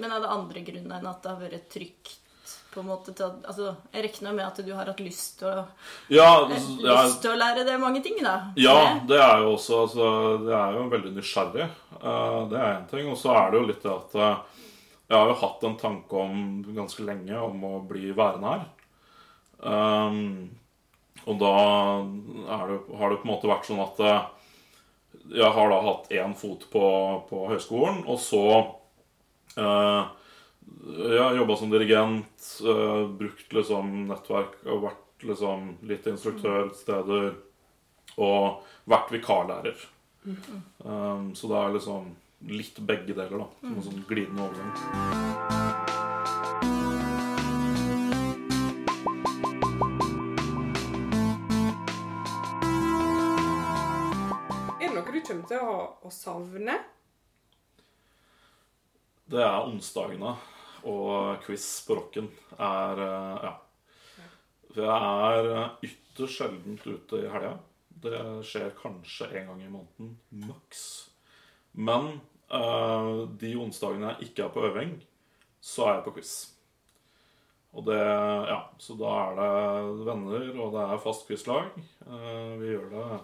Men 0.00 0.14
er 0.14 0.22
det 0.22 0.34
andre 0.36 0.62
grunner 0.66 0.98
enn 0.98 1.10
at 1.10 1.22
det 1.24 1.32
har 1.32 1.42
vært 1.42 1.70
trygt? 1.72 2.18
På 2.70 2.80
en 2.80 2.86
måte 2.86 3.12
til 3.12 3.26
at, 3.26 3.38
altså, 3.50 3.74
Jeg 3.92 4.04
regner 4.06 4.34
med 4.36 4.46
at 4.46 4.60
du 4.64 4.70
har 4.74 4.88
hatt 4.90 5.02
lyst 5.02 5.40
til 5.40 5.50
å, 5.50 5.64
Ja, 6.12 6.28
eh, 6.46 6.68
ja, 6.84 7.00
lyst 7.04 7.22
til 7.24 7.32
å 7.32 7.38
lære 7.40 7.64
det 7.66 7.78
mange 7.82 8.02
ting, 8.04 8.20
da. 8.22 8.52
ja, 8.60 9.00
det 9.08 9.18
er 9.18 9.42
jo 9.42 9.54
også 9.56 9.82
altså, 9.86 10.10
Det 10.44 10.54
er 10.56 10.78
jo 10.78 10.86
veldig 10.94 11.12
nysgjerrig. 11.16 11.68
Eh, 12.00 12.38
det 12.52 12.60
er 12.60 12.74
én 12.76 12.88
ting. 12.92 13.10
Og 13.10 13.18
så 13.18 13.34
er 13.34 13.50
det 13.50 13.60
jo 13.60 13.68
litt 13.70 13.82
det 13.82 13.94
at 13.94 14.14
eh, 14.14 14.60
jeg 15.10 15.18
har 15.18 15.32
jo 15.32 15.40
hatt 15.40 15.64
en 15.66 15.78
tanke 15.80 16.22
om 16.22 16.36
ganske 16.76 17.02
lenge 17.02 17.42
om 17.42 17.64
å 17.66 17.72
bli 17.82 18.12
værende 18.14 18.52
her. 18.52 18.68
Um, 19.60 20.46
og 21.26 21.40
da 21.40 21.56
det, 22.06 22.44
har 22.46 23.10
det 23.10 23.18
på 23.18 23.26
en 23.26 23.32
måte 23.32 23.50
vært 23.50 23.66
sånn 23.66 23.82
at 23.82 23.98
jeg 25.34 25.50
har 25.56 25.72
da 25.72 25.80
hatt 25.82 26.14
én 26.14 26.36
fot 26.38 26.62
på, 26.70 26.84
på 27.26 27.42
høyskolen, 27.50 28.04
og 28.06 28.22
så 28.22 28.44
Jeg 30.80 31.22
har 31.22 31.36
jobba 31.36 31.56
som 31.56 31.70
dirigent, 31.70 32.60
eh, 32.64 33.06
brukt 33.20 33.52
liksom 33.52 33.92
nettverk 34.08 34.58
og 34.66 34.84
vært 34.88 35.24
liksom 35.28 35.76
litt 35.86 36.06
instruktør 36.06 36.70
steder. 36.74 37.34
Og 38.18 38.64
vært 38.90 39.12
vikarlærer. 39.14 39.76
Um, 40.84 41.34
så 41.34 41.48
det 41.48 41.56
er 41.56 41.74
liksom 41.76 42.10
litt 42.50 42.80
begge 42.84 43.14
deler, 43.14 43.38
da. 43.38 43.46
Som 43.62 43.76
en 43.76 43.84
sånn 43.86 44.04
glidende 44.08 44.44
overgang. 44.44 44.70
Er 54.80 54.88
det 54.88 54.94
noe 54.96 55.12
du 55.12 55.20
kommer 55.24 55.48
til 55.48 55.60
å, 55.64 55.76
å 56.04 56.12
savne? 56.12 56.80
Det 59.30 59.44
er 59.44 59.60
onsdagene 59.62 60.34
og 60.88 61.42
quiz 61.44 61.66
på 61.86 61.98
rocken. 61.98 62.30
Er 62.58 63.02
eh, 63.06 63.48
Ja. 63.48 63.56
For 64.70 64.86
jeg 64.86 65.10
er 65.34 65.50
eh, 65.56 65.88
ytterst 65.88 66.38
sjeldent 66.38 66.86
ute 66.86 67.24
i 67.24 67.30
helga. 67.32 67.56
Det 68.00 68.20
skjer 68.46 68.70
kanskje 68.78 69.28
en 69.40 69.50
gang 69.50 69.64
i 69.64 69.72
måneden, 69.72 70.12
maks. 70.46 70.84
Men 71.74 72.20
uh, 72.48 73.26
de 73.38 73.50
onsdagene 73.60 74.14
jeg 74.14 74.30
ikke 74.30 74.46
er 74.46 74.54
på 74.54 74.62
øving, 74.70 74.94
så 75.60 75.84
er 75.84 75.98
jeg 75.98 76.06
på 76.06 76.14
quiz. 76.16 76.32
Og 77.76 77.84
det 77.86 77.98
Ja, 78.00 78.62
så 78.80 78.96
da 78.98 79.10
er 79.26 79.36
det 79.36 80.06
venner, 80.08 80.48
og 80.64 80.72
det 80.74 80.86
er 80.86 81.04
fast 81.04 81.28
quizlag. 81.28 81.76
Uh, 82.06 82.56
vi 82.62 82.72
gjør 82.72 82.88
det 82.94 83.20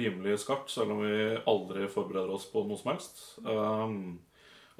rimelig 0.00 0.40
skarpt, 0.44 0.70
selv 0.70 0.94
om 0.94 1.04
vi 1.04 1.36
aldri 1.50 1.86
forbereder 1.90 2.32
oss 2.34 2.48
på 2.50 2.64
noe 2.66 2.78
som 2.80 2.92
helst. 2.94 3.22
Um, 3.44 4.20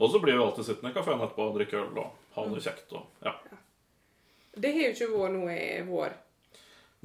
og 0.00 0.10
så 0.12 0.20
blir 0.22 0.38
vi 0.38 0.44
alltid 0.44 0.64
sittende 0.66 0.90
i 0.90 0.96
kafeen 0.96 1.20
etterpå 1.20 1.48
og 1.50 1.58
drikke 1.58 1.76
øl 1.76 1.98
og 2.00 2.36
ha 2.36 2.46
det 2.54 2.62
kjekt. 2.64 2.94
Og, 2.96 3.04
ja. 3.26 3.34
Det 4.56 4.72
har 4.72 4.86
jo 4.86 4.94
ikke 4.94 5.08
vært 5.12 5.34
noe 5.36 5.56
i 5.60 5.82
vår. 5.86 6.14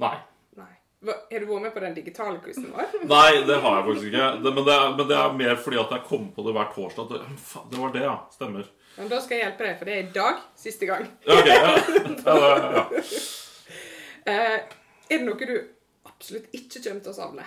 Nei. 0.02 0.14
Nei. 0.56 0.70
Har 1.10 1.44
du 1.44 1.46
vært 1.50 1.66
med 1.66 1.74
på 1.74 1.82
den 1.84 1.98
digitale 1.98 2.40
quizen 2.44 2.70
vår? 2.72 2.96
Nei, 3.14 3.42
det 3.48 3.60
har 3.60 3.76
jeg 3.78 3.86
faktisk 3.90 4.08
ikke. 4.08 4.30
Det, 4.46 4.54
men, 4.56 4.64
det 4.66 4.78
er, 4.78 4.88
men 4.96 5.10
det 5.12 5.18
er 5.20 5.36
mer 5.42 5.60
fordi 5.60 5.80
at 5.82 5.92
jeg 5.96 6.06
kom 6.08 6.30
på 6.32 6.46
det 6.46 6.56
hver 6.56 6.72
torsdag. 6.72 7.12
Det, 7.12 7.38
faen, 7.50 7.68
det 7.74 7.82
var 7.84 7.94
det, 7.98 8.04
ja. 8.08 8.16
Stemmer. 8.38 8.72
Men 8.96 9.12
da 9.12 9.20
skal 9.20 9.36
jeg 9.36 9.44
hjelpe 9.44 9.68
deg, 9.68 9.76
for 9.76 9.90
det 9.90 9.94
er 9.98 10.02
i 10.06 10.14
dag 10.16 10.40
siste 10.56 10.88
gang. 10.88 11.04
Ok, 11.28 11.52
ja. 11.52 11.76
Ja, 12.26 12.80
ja. 12.80 12.86
Eh, 14.26 14.56
er 14.56 15.20
det 15.20 15.22
noe 15.28 15.36
du 15.46 15.56
absolutt 16.08 16.48
ikke 16.56 16.80
kommer 16.80 17.04
til 17.04 17.12
å 17.12 17.18
savne? 17.20 17.44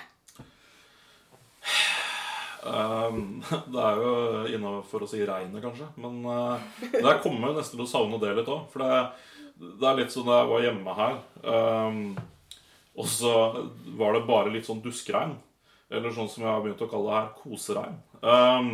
Um, 2.63 3.39
det 3.73 3.83
er 3.83 4.01
jo 4.03 4.13
innafor 4.55 5.05
å 5.05 5.09
si 5.09 5.21
regnet, 5.25 5.63
kanskje. 5.63 5.89
Men 6.01 6.21
uh, 6.27 6.57
der 6.93 7.21
kommer 7.23 7.49
jeg 7.49 7.59
nesten 7.61 7.79
til 7.79 7.85
å 7.85 7.91
savne 7.91 8.21
det 8.21 8.33
litt 8.37 8.51
òg. 8.51 8.65
For 8.73 8.83
det, 8.83 9.69
det 9.79 9.89
er 9.89 10.01
litt 10.01 10.15
sånn 10.15 10.27
da 10.29 10.41
jeg 10.41 10.51
var 10.51 10.65
hjemme 10.65 10.97
her, 10.97 11.21
um, 11.43 12.01
og 12.99 13.07
så 13.07 13.35
var 13.99 14.15
det 14.15 14.27
bare 14.27 14.51
litt 14.53 14.67
sånn 14.67 14.83
duskregn. 14.83 15.37
Eller 15.89 16.13
sånn 16.13 16.27
som 16.29 16.43
jeg 16.43 16.51
har 16.51 16.59
begynt 16.61 16.83
å 16.85 16.89
kalle 16.89 17.09
det 17.09 17.17
her, 17.17 17.29
koseregn. 17.39 17.95
Um, 18.19 18.73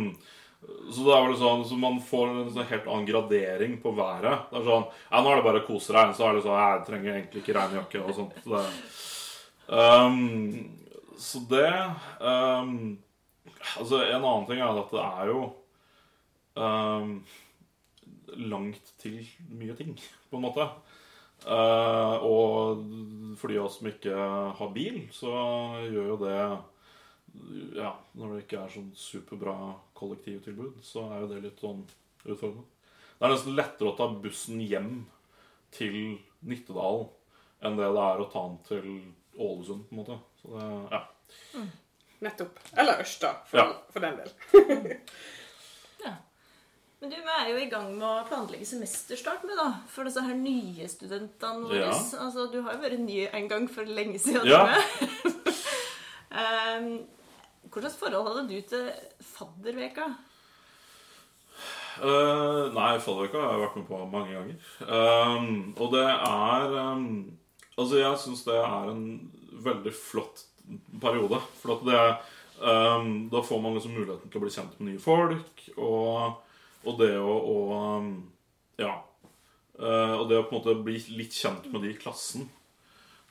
så 0.90 1.04
det 1.06 1.14
er 1.14 1.24
vel 1.28 1.36
sånn, 1.38 1.62
så 1.68 1.78
man 1.78 1.98
får 2.02 2.30
en 2.30 2.50
sånn 2.50 2.68
helt 2.70 2.86
annen 2.90 3.06
gradering 3.06 3.76
på 3.82 3.92
været. 3.96 4.48
Det 4.50 4.60
er 4.60 4.66
sånn, 4.66 4.86
ja, 5.10 5.22
Nå 5.22 5.30
er 5.30 5.38
det 5.38 5.46
bare 5.46 5.64
koseregn, 5.66 6.14
så 6.16 6.26
er 6.26 6.36
det 6.36 6.44
sånn 6.46 6.58
Jeg 6.58 6.84
trenger 6.88 7.12
egentlig 7.14 7.42
ikke 7.42 7.56
regnjakke 7.56 8.02
og 8.02 8.16
sånt. 8.16 8.36
Så 8.42 8.56
det, 8.56 8.64
um, 9.70 10.16
så 11.22 11.42
det 11.50 11.70
um, 12.20 12.74
Altså, 13.78 14.02
En 14.04 14.22
annen 14.22 14.46
ting 14.48 14.62
er 14.62 14.80
at 14.80 14.94
det 14.94 15.02
er 15.02 15.32
jo 15.32 15.40
um, 16.56 17.16
langt 18.50 18.92
til 19.00 19.18
mye 19.56 19.76
ting, 19.78 19.96
på 20.30 20.38
en 20.38 20.46
måte. 20.46 20.68
Uh, 21.44 22.16
og 22.24 22.84
for 23.36 23.52
de 23.52 23.58
av 23.60 23.68
oss 23.68 23.76
som 23.80 23.90
ikke 23.90 24.14
har 24.58 24.72
bil, 24.74 25.02
så 25.14 25.34
gjør 25.84 26.14
jo 26.14 26.22
det 26.24 26.38
Ja, 27.76 27.90
når 28.16 28.30
det 28.32 28.44
ikke 28.46 28.62
er 28.62 28.72
sånn 28.72 28.88
superbra 28.96 29.74
kollektivtilbud, 29.98 30.78
så 30.86 31.04
er 31.10 31.20
jo 31.20 31.28
det 31.34 31.42
litt 31.44 31.60
sånn 31.60 31.82
utfordrende. 32.24 32.64
Det 33.16 33.26
er 33.26 33.32
nesten 33.32 33.56
lettere 33.56 33.90
å 33.90 33.96
ta 33.98 34.06
bussen 34.24 34.62
hjem 34.64 35.04
til 35.76 36.16
Nittedal 36.48 37.06
enn 37.64 37.76
det 37.76 37.88
det 37.92 38.04
er 38.04 38.22
å 38.22 38.28
ta 38.32 38.42
den 38.46 38.56
til 38.66 38.88
Ålesund, 39.36 39.84
på 39.88 39.94
en 39.94 40.00
måte. 40.00 40.16
Så 40.40 40.52
det, 40.54 40.66
ja. 40.92 41.02
Nettopp. 42.24 42.58
Eller 42.76 43.02
Ørsta, 43.02 43.34
for, 43.50 43.58
Ja. 43.58 43.72
for 43.92 44.00
den 44.04 44.20
del. 44.20 45.00
Men 47.00 47.10
du, 47.12 47.16
vi 47.20 47.32
er 47.38 47.48
jo 47.50 47.58
i 47.60 47.68
gang 47.68 47.90
med 47.92 48.06
å 48.08 48.24
planlegge 48.24 48.64
semesterstart 48.66 49.42
med, 49.44 49.58
da. 49.58 49.66
For 49.92 50.08
disse 50.08 50.22
her 50.24 50.38
nye 50.38 50.86
studentene 50.88 51.66
våre. 51.66 51.82
Ja. 51.82 51.98
Altså, 52.24 52.46
du 52.48 52.62
har 52.64 52.72
jo 52.72 52.80
vært 52.86 53.02
ny 53.02 53.18
en 53.28 53.50
gang 53.50 53.66
for 53.68 53.84
lenge 53.84 54.16
siden. 54.22 54.48
Ja. 54.48 54.62
um, 56.32 56.88
hva 57.74 57.92
forhold 57.92 58.30
hadde 58.30 58.46
du 58.48 58.56
til 58.72 58.88
fadderveka? 59.34 60.08
Uh, 62.00 62.72
nei, 62.72 62.96
fadderveka 63.04 63.44
har 63.44 63.54
jeg 63.54 63.64
vært 63.66 63.78
med 63.78 63.86
på 63.92 64.00
mange 64.16 64.32
ganger. 64.32 64.74
Um, 64.88 65.50
og 65.76 65.92
det 65.94 66.06
er 66.08 66.78
um, 66.80 67.08
Altså, 67.76 67.98
jeg 68.00 68.18
syns 68.22 68.46
det 68.46 68.56
er 68.56 68.88
en 68.88 69.06
veldig 69.66 69.92
flott 69.92 70.46
periode. 71.02 71.40
For 71.60 71.76
at 71.76 71.86
det 71.86 72.02
um, 72.60 73.10
Da 73.32 73.42
får 73.42 73.62
man 73.62 73.76
liksom 73.76 73.96
muligheten 73.96 74.30
til 74.30 74.40
å 74.40 74.44
bli 74.44 74.54
kjent 74.54 74.78
med 74.78 74.90
nye 74.90 75.02
folk, 75.02 75.64
og, 75.76 76.42
og 76.86 77.00
det 77.02 77.12
å, 77.18 77.36
og, 77.36 77.74
um, 78.00 78.14
Ja. 78.82 79.00
Uh, 79.76 80.22
og 80.22 80.30
det 80.30 80.38
å 80.40 80.46
på 80.46 80.54
en 80.54 80.62
måte 80.62 80.78
bli 80.86 80.96
litt 81.18 81.34
kjent 81.36 81.66
med 81.68 81.84
de 81.84 81.92
i 81.92 81.98
klassen. 82.00 82.46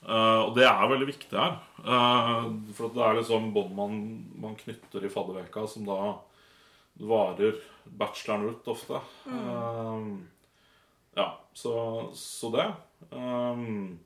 Uh, 0.06 0.46
og 0.46 0.52
det 0.54 0.66
er 0.68 0.86
veldig 0.86 1.08
viktig 1.08 1.34
her. 1.34 1.56
Uh, 1.82 2.52
for 2.76 2.86
at 2.86 2.94
det 2.94 3.02
er 3.02 3.18
liksom 3.18 3.50
bånd 3.56 3.74
man, 3.74 3.96
man 4.38 4.54
knytter 4.60 5.02
i 5.02 5.10
fadderveka, 5.10 5.64
som 5.66 5.88
da 5.88 5.98
varer 7.02 7.58
bacheloren 7.84 8.54
ut 8.54 8.70
ofte. 8.70 9.00
Um, 9.26 10.28
ja, 11.16 11.32
så, 11.52 11.74
så 12.14 12.50
det. 12.54 12.68
Um, 13.10 13.98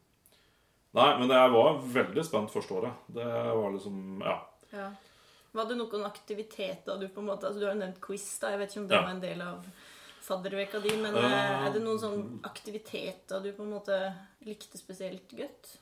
nei, 0.97 1.11
men 1.21 1.31
jeg 1.31 1.53
var 1.55 1.79
veldig 1.95 2.25
spent 2.27 2.51
første 2.55 2.75
året. 2.81 2.93
Det 3.09 3.27
var 3.27 3.71
liksom 3.77 4.23
Ja. 4.25 4.39
Ja. 4.73 4.89
Var 5.53 5.67
det 5.67 5.77
noen 5.81 6.05
aktiviteter 6.07 6.99
du 7.01 7.09
på 7.11 7.19
en 7.21 7.27
måte 7.27 7.49
altså 7.49 7.59
Du 7.59 7.67
har 7.67 7.75
jo 7.75 7.81
nevnt 7.81 8.01
quiz, 8.05 8.27
da. 8.39 8.53
Jeg 8.55 8.61
vet 8.61 8.71
ikke 8.71 8.83
om 8.85 8.89
det 8.89 8.97
Ja. 8.97 9.03
var 9.03 9.11
en 9.17 9.21
del 9.25 9.41
av 9.43 9.65
fadderveka 10.23 10.79
di. 10.85 10.97
Men 10.97 11.15
Uh, 11.17 11.67
er 11.67 11.73
det 11.75 11.83
noen 11.83 11.99
sånn 11.99 12.41
aktiviteter 12.47 13.43
du 13.43 13.53
på 13.53 13.63
en 13.65 13.73
måte 13.73 13.97
likte 14.47 14.79
spesielt 14.79 15.29
godt? 15.35 15.77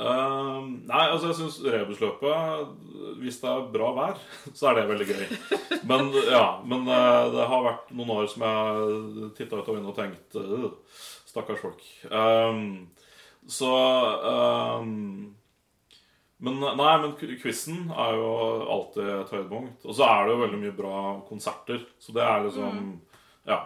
Uh, 0.00 0.64
nei, 0.88 1.02
altså 1.12 1.28
jeg 1.28 1.36
syns 1.36 1.58
rebusløpet 1.68 3.18
Hvis 3.20 3.42
det 3.42 3.50
er 3.50 3.66
bra 3.74 3.90
vær, 3.92 4.22
så 4.56 4.70
er 4.70 4.78
det 4.80 4.86
veldig 4.88 5.06
gøy. 5.10 5.26
Men 5.84 6.08
ja, 6.32 6.46
men 6.64 6.88
uh, 6.88 7.28
det 7.34 7.46
har 7.52 7.66
vært 7.68 7.92
noen 7.92 8.14
år 8.16 8.26
som 8.32 8.42
jeg 8.48 9.32
titta 9.36 9.60
ut 9.60 9.68
av 9.68 9.76
vinduet 9.76 9.92
og 9.92 10.00
tenkt 10.00 10.34
uh, 10.40 10.70
Stakkars 11.28 11.60
folk. 11.60 11.84
Um, 12.10 12.88
så 13.52 13.70
um, 14.80 15.28
Men 16.42 16.56
nei, 16.58 16.94
men 17.04 17.12
qu- 17.20 17.36
quizen 17.38 17.84
er 17.94 18.16
jo 18.18 18.30
alltid 18.74 19.10
et 19.20 19.30
høydepunkt. 19.36 19.84
Og 19.86 19.94
så 19.94 20.08
er 20.08 20.24
det 20.26 20.32
jo 20.34 20.40
veldig 20.42 20.58
mye 20.64 20.74
bra 20.74 20.96
konserter. 21.28 21.84
Så 22.02 22.12
det 22.16 22.24
er 22.26 22.42
liksom 22.48 22.80
Ja. 23.46 23.60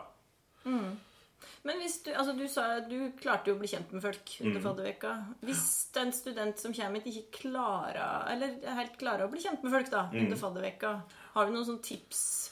Men 1.67 1.81
hvis 1.83 1.97
du, 2.05 2.13
altså 2.15 2.33
du 2.39 2.45
sa 2.51 2.65
du 2.87 3.11
klarte 3.19 3.51
jo 3.51 3.57
å 3.57 3.59
bli 3.59 3.69
kjent 3.71 3.91
med 3.95 4.03
folk 4.05 4.35
Mm. 4.41 4.47
under 4.51 4.61
fadderveka. 4.63 5.13
Hvis 5.43 5.65
en 5.99 6.13
student 6.13 6.59
som 6.59 6.73
kommer 6.73 7.01
hit, 7.03 7.17
ikke 7.17 7.41
klarer 7.43 8.29
Eller 8.33 8.59
er 8.63 8.75
helt 8.83 8.99
klarer 9.01 9.27
å 9.27 9.31
bli 9.33 9.41
kjent 9.43 9.63
med 9.65 9.73
folk 9.73 9.91
da, 9.91 10.05
Mm. 10.13 10.19
under 10.27 10.37
fadderveka, 10.37 10.93
har 11.35 11.47
du 11.47 11.53
noen 11.53 11.65
sånne 11.67 11.83
tips 11.83 12.51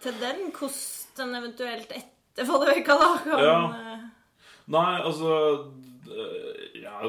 til 0.00 0.12
den? 0.20 0.50
Hvordan 0.52 1.34
eventuelt 1.42 1.90
etter 1.92 2.44
fadderveka 2.46 2.98
da 2.98 3.18
kan 3.18 3.38
Ja. 3.38 3.58
eh, 3.74 4.08
Nei, 4.68 5.00
altså 5.02 5.72
Ja, 6.82 7.00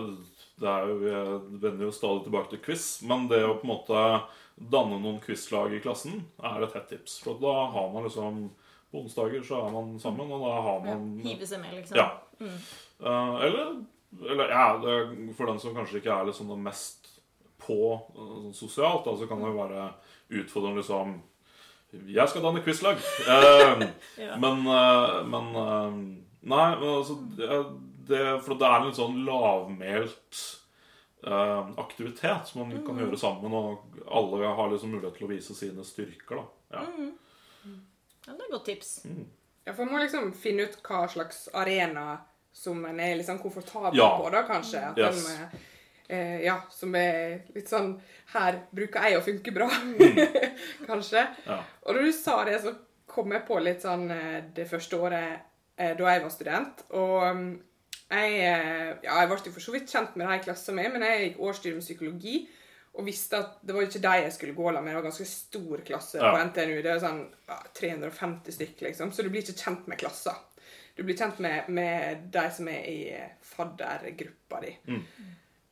det 0.60 0.70
er 0.70 0.88
jo 0.90 0.98
Vi 1.02 1.14
vender 1.64 1.86
jo 1.88 1.92
stadig 1.96 2.26
tilbake 2.28 2.54
til 2.54 2.64
quiz, 2.66 2.88
men 3.08 3.28
det 3.32 3.44
å 3.46 3.58
på 3.60 3.68
en 3.68 3.74
måte 3.74 4.04
danne 4.56 5.00
noen 5.02 5.22
quizlag 5.24 5.74
i 5.74 5.82
klassen 5.82 6.22
er 6.44 6.64
et 6.64 6.76
hett 6.78 6.92
tips. 6.92 7.18
For 7.24 7.40
da 7.42 7.54
har 7.74 7.90
man 7.94 8.06
liksom 8.06 8.44
på 8.94 9.02
onsdager 9.02 9.42
så 9.42 9.64
er 9.66 9.72
man 9.74 9.96
sammen, 10.00 10.30
og 10.30 10.44
da 10.46 10.54
har 10.62 10.84
man 10.86 11.06
Ja, 11.18 11.32
hive 11.32 11.48
seg 11.50 11.64
med, 11.64 11.74
liksom. 11.80 11.98
Ja. 11.98 12.12
Eh, 12.44 13.36
eller, 13.48 13.72
eller 14.22 14.54
ja, 14.54 14.66
det, 14.84 14.98
for 15.38 15.50
den 15.50 15.60
som 15.60 15.74
kanskje 15.74 15.98
ikke 15.98 16.14
er 16.14 16.28
liksom 16.30 16.52
det 16.54 16.60
mest 16.62 17.10
på 17.64 17.80
eh, 17.98 18.52
sosialt, 18.54 19.08
da, 19.08 19.16
så 19.18 19.30
kan 19.30 19.42
det 19.42 19.50
jo 19.50 19.58
være 19.58 19.88
utfordrende 20.44 20.84
liksom 20.84 21.16
Jeg 21.94 22.30
skal 22.30 22.46
danne 22.46 22.62
quizlag. 22.66 23.02
Uh, 23.26 23.84
Ja. 24.22 24.38
men, 24.38 24.62
eh, 24.70 25.18
men 25.30 25.50
eh, 25.64 25.98
Nei, 26.44 26.70
men 26.76 26.90
altså 26.90 27.18
det, 27.38 27.50
det, 28.08 28.24
For 28.46 28.56
det 28.60 28.68
er 28.68 28.86
en 28.88 28.96
sånn 28.98 29.20
lavmælt 29.28 30.42
eh, 31.28 31.70
aktivitet 31.84 32.48
som 32.50 32.64
man 32.64 32.84
kan 32.86 33.00
gjøre 33.00 33.18
sammen, 33.22 33.54
og 33.56 34.00
alle 34.12 34.50
har 34.58 34.72
liksom 34.74 34.92
mulighet 34.96 35.18
til 35.20 35.28
å 35.28 35.32
vise 35.34 35.56
sine 35.58 35.86
styrker. 35.88 36.42
da 36.42 36.80
ja. 36.80 36.86
Ja, 38.26 38.34
det 38.34 38.40
er 38.40 38.46
et 38.48 38.52
godt 38.56 38.66
tips. 38.70 38.92
Ja, 39.66 39.74
for 39.74 39.84
man 39.86 39.96
må 39.98 40.04
liksom 40.04 40.30
finne 40.36 40.66
ut 40.68 40.78
hva 40.84 41.06
slags 41.12 41.46
arena 41.56 42.18
som 42.54 42.84
en 42.86 43.00
er 43.00 43.16
liksom 43.20 43.40
komfortabel 43.42 43.98
Ja. 43.98 44.10
på, 44.20 44.30
da, 44.32 44.44
kanskje. 44.48 44.82
At 44.92 44.98
Yes. 44.98 45.24
den, 45.26 45.60
eh, 46.10 46.42
ja, 46.46 46.62
som 46.70 46.94
er 46.96 47.42
litt 47.56 47.68
sånn 47.72 48.00
Her 48.34 48.62
bruker 48.72 49.02
jeg 49.10 49.18
å 49.18 49.24
funke 49.26 49.52
bra, 49.56 49.68
kanskje. 50.88 51.28
Ja. 51.48 51.60
Og 51.86 51.96
når 51.96 52.02
du 52.08 52.12
sa 52.14 52.44
det, 52.46 52.60
så 52.64 52.74
kom 53.08 53.32
jeg 53.36 53.46
på 53.48 53.60
litt 53.64 53.82
sånn 53.84 54.10
eh, 54.12 54.44
det 54.56 54.68
første 54.70 54.98
året 55.00 55.42
eh, 55.78 55.96
da 55.98 56.10
jeg 56.14 56.24
var 56.24 56.30
student. 56.34 56.84
Og 56.92 57.36
mm, 57.36 57.50
jeg, 58.14 58.34
eh, 58.48 58.92
ja, 59.06 59.20
jeg 59.22 59.30
ble 59.32 59.38
jo 59.48 59.54
for 59.56 59.66
så 59.66 59.74
vidt 59.76 59.90
kjent 59.92 60.16
med 60.20 60.28
de 60.30 60.36
i 60.38 60.44
klassen 60.46 60.76
min, 60.78 60.92
men 60.94 61.06
jeg 61.08 61.24
gikk 61.28 61.42
årsstudium 61.48 61.82
psykologi. 61.84 62.36
Og 62.94 63.08
visste 63.08 63.40
at 63.42 63.56
det 63.66 63.74
var 63.74 63.88
ikke 63.88 64.02
de 64.04 64.16
jeg 64.22 64.34
skulle 64.36 64.54
gå 64.54 64.72
med. 64.76 64.86
Det 64.92 64.96
var 65.00 65.06
ganske 65.08 65.26
stor 65.26 65.82
klasse 65.88 66.20
Ja. 66.22 66.30
på 66.30 66.44
NTNU. 66.46 66.76
Det 66.86 66.92
er 66.94 67.00
sånn 67.02 67.24
ja, 67.50 67.56
350 67.74 68.54
stykk, 68.54 68.82
liksom. 68.86 69.12
Så 69.12 69.24
du 69.26 69.30
blir 69.34 69.42
ikke 69.42 69.58
kjent 69.64 69.88
med 69.90 69.98
klasser. 69.98 70.36
Du 70.96 71.02
blir 71.02 71.18
kjent 71.18 71.40
med, 71.42 71.70
med 71.74 72.28
de 72.30 72.44
som 72.54 72.68
er 72.70 72.84
i 72.86 72.98
faddergruppa 73.42 74.60
di. 74.62 74.76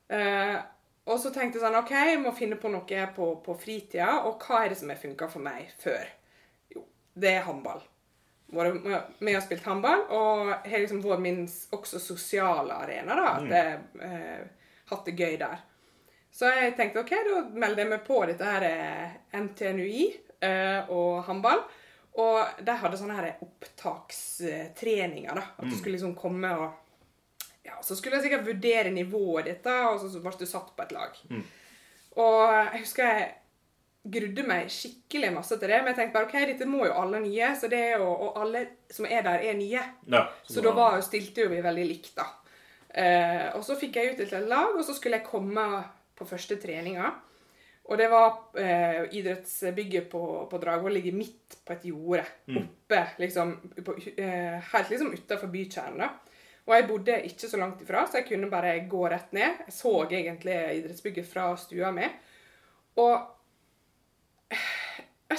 Eh, 0.09 0.57
og 1.05 1.19
så 1.21 1.29
tenkte 1.33 1.59
jeg 1.59 1.65
sånn 1.65 1.77
OK, 1.77 1.91
jeg 1.93 2.19
må 2.23 2.33
finne 2.33 2.57
på 2.61 2.71
noe 2.73 3.05
på, 3.15 3.27
på 3.45 3.55
fritida. 3.61 4.23
Og 4.25 4.41
hva 4.41 4.63
er 4.65 4.73
det 4.73 4.79
som 4.81 4.89
har 4.89 4.97
funka 5.01 5.29
for 5.29 5.45
meg 5.45 5.69
før? 5.81 6.09
Jo, 6.73 6.83
det 7.13 7.35
er 7.35 7.45
håndball. 7.45 7.83
Vært 8.51 8.83
med 9.23 9.35
og 9.37 9.43
spilt 9.45 9.63
håndball, 9.63 10.01
og 10.11 10.49
har 10.67 10.81
liksom 10.83 11.01
vært 11.05 11.21
min 11.23 11.43
også 11.47 11.99
sosiale 12.03 12.73
arena. 12.83 13.15
da, 13.15 13.27
At 13.37 13.51
jeg 13.55 13.79
eh, 14.03 14.41
hatt 14.91 15.05
det 15.07 15.15
gøy 15.15 15.37
der. 15.39 15.61
Så 16.31 16.47
jeg 16.51 16.73
tenkte 16.75 16.99
OK, 17.03 17.11
da 17.27 17.41
melder 17.53 17.83
jeg 17.83 17.91
meg 17.91 18.03
på 18.07 18.17
dette 18.27 18.47
her 18.47 18.65
eh, 18.67 19.15
NTNUI 19.39 20.03
eh, 20.43 20.91
og 20.91 21.23
håndball. 21.27 21.63
Og 22.19 22.59
de 22.59 22.75
hadde 22.75 22.97
sånne 22.99 23.15
her 23.15 23.37
opptakstreninger. 23.43 25.35
da, 25.35 25.43
At 25.57 25.65
du 25.69 25.75
skulle 25.77 25.95
liksom 25.95 26.15
komme 26.15 26.51
og 26.59 26.71
ja, 27.63 27.77
Så 27.81 27.95
skulle 27.95 28.17
jeg 28.17 28.23
sikkert 28.25 28.47
vurdere 28.47 28.91
nivået 28.91 29.45
ditt, 29.45 29.63
da, 29.63 29.89
og 29.91 29.99
så 30.01 30.09
så 30.09 30.19
ble 30.19 30.31
du 30.39 30.45
satt 30.49 30.71
på 30.75 30.83
et 30.83 30.91
lag. 30.91 31.15
Og 32.19 32.53
jeg 32.73 32.81
husker 32.81 33.05
jeg 33.07 33.27
grudde 34.01 34.43
meg 34.47 34.69
skikkelig 34.73 35.29
masse 35.35 35.57
til 35.59 35.69
det, 35.69 35.79
men 35.81 35.91
jeg 35.91 35.99
tenkte 35.99 36.17
bare 36.17 36.29
ok, 36.29 36.37
dette 36.49 36.67
må 36.69 36.85
jo 36.87 36.93
alle 36.97 37.19
nye, 37.21 37.51
så 37.57 37.69
det 37.69 37.81
er 37.91 37.99
jo, 38.01 38.07
og 38.09 38.39
alle 38.41 38.63
som 38.89 39.05
er 39.05 39.25
der, 39.27 39.43
er 39.45 39.57
nye. 39.57 39.81
Ja, 40.09 40.23
Så 40.47 40.63
da 40.65 40.73
var, 40.73 41.01
stilte 41.05 41.45
jo 41.45 41.51
vi 41.51 41.61
veldig 41.61 41.87
likt, 41.89 42.15
da. 42.17 42.25
Eh, 42.91 43.49
og 43.55 43.61
så 43.63 43.77
fikk 43.79 43.99
jeg 43.99 44.13
utdelt 44.13 44.33
et 44.35 44.47
lag, 44.49 44.73
og 44.73 44.81
så 44.85 44.95
skulle 44.97 45.21
jeg 45.21 45.29
komme 45.29 45.65
på 46.17 46.27
første 46.27 46.57
treninga. 46.61 47.11
Og 47.91 47.97
det 47.97 48.07
var 48.11 48.57
eh, 48.61 49.03
idrettsbygget 49.17 50.09
på, 50.11 50.23
på 50.49 50.59
Dragvoll 50.61 50.93
ligger 50.95 51.15
midt 51.17 51.57
på 51.65 51.75
et 51.75 51.85
jorde. 51.89 52.25
Oppe, 52.61 53.01
liksom, 53.21 53.55
på, 53.85 53.95
eh, 54.15 54.57
helt 54.73 54.91
liksom 54.93 55.13
utafor 55.13 55.51
bykjernen. 55.51 56.03
da. 56.03 56.11
Og 56.69 56.75
jeg 56.77 56.87
bodde 56.87 57.17
ikke 57.27 57.49
så 57.49 57.57
langt 57.57 57.81
ifra, 57.81 58.05
så 58.07 58.19
jeg 58.21 58.27
kunne 58.29 58.49
bare 58.51 58.75
gå 58.89 59.01
rett 59.09 59.33
ned. 59.33 59.63
Jeg 59.65 59.75
så 59.75 59.93
egentlig 60.05 60.57
idrettsbygget 60.77 61.27
fra 61.27 61.49
stua 61.59 61.89
mi. 61.95 62.05
Og 63.01 63.15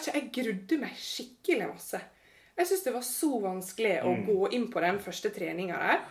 ikke, 0.00 0.14
jeg 0.16 0.32
grudde 0.38 0.78
meg 0.82 0.96
skikkelig 0.98 1.68
masse. 1.72 2.00
Jeg 2.56 2.66
syntes 2.68 2.84
det 2.84 2.92
var 2.94 3.04
så 3.06 3.30
vanskelig 3.40 3.94
å 4.04 4.12
gå 4.26 4.50
inn 4.52 4.66
på 4.72 4.80
den 4.84 4.98
første 5.00 5.30
treninga 5.32 5.78
der. 5.80 6.02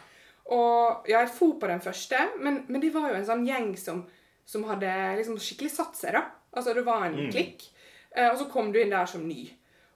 Og 0.51 1.07
ja, 1.07 1.21
jeg 1.21 1.29
for 1.35 1.53
på 1.61 1.67
den 1.69 1.81
første, 1.83 2.17
men, 2.41 2.63
men 2.67 2.81
det 2.81 2.89
var 2.93 3.09
jo 3.11 3.19
en 3.19 3.27
sånn 3.27 3.45
gjeng 3.47 3.71
som, 3.77 4.01
som 4.45 4.65
hadde 4.67 4.89
liksom 5.19 5.37
skikkelig 5.39 5.71
satt 5.71 5.95
seg, 5.99 6.17
da. 6.17 6.23
Altså, 6.51 6.73
det 6.75 6.83
var 6.83 7.05
en 7.07 7.29
klikk. 7.31 7.67
Eh, 8.11 8.27
og 8.31 8.37
så 8.41 8.47
kom 8.51 8.71
du 8.73 8.81
inn 8.81 8.91
der 8.91 9.05
som 9.07 9.23
ny. 9.27 9.45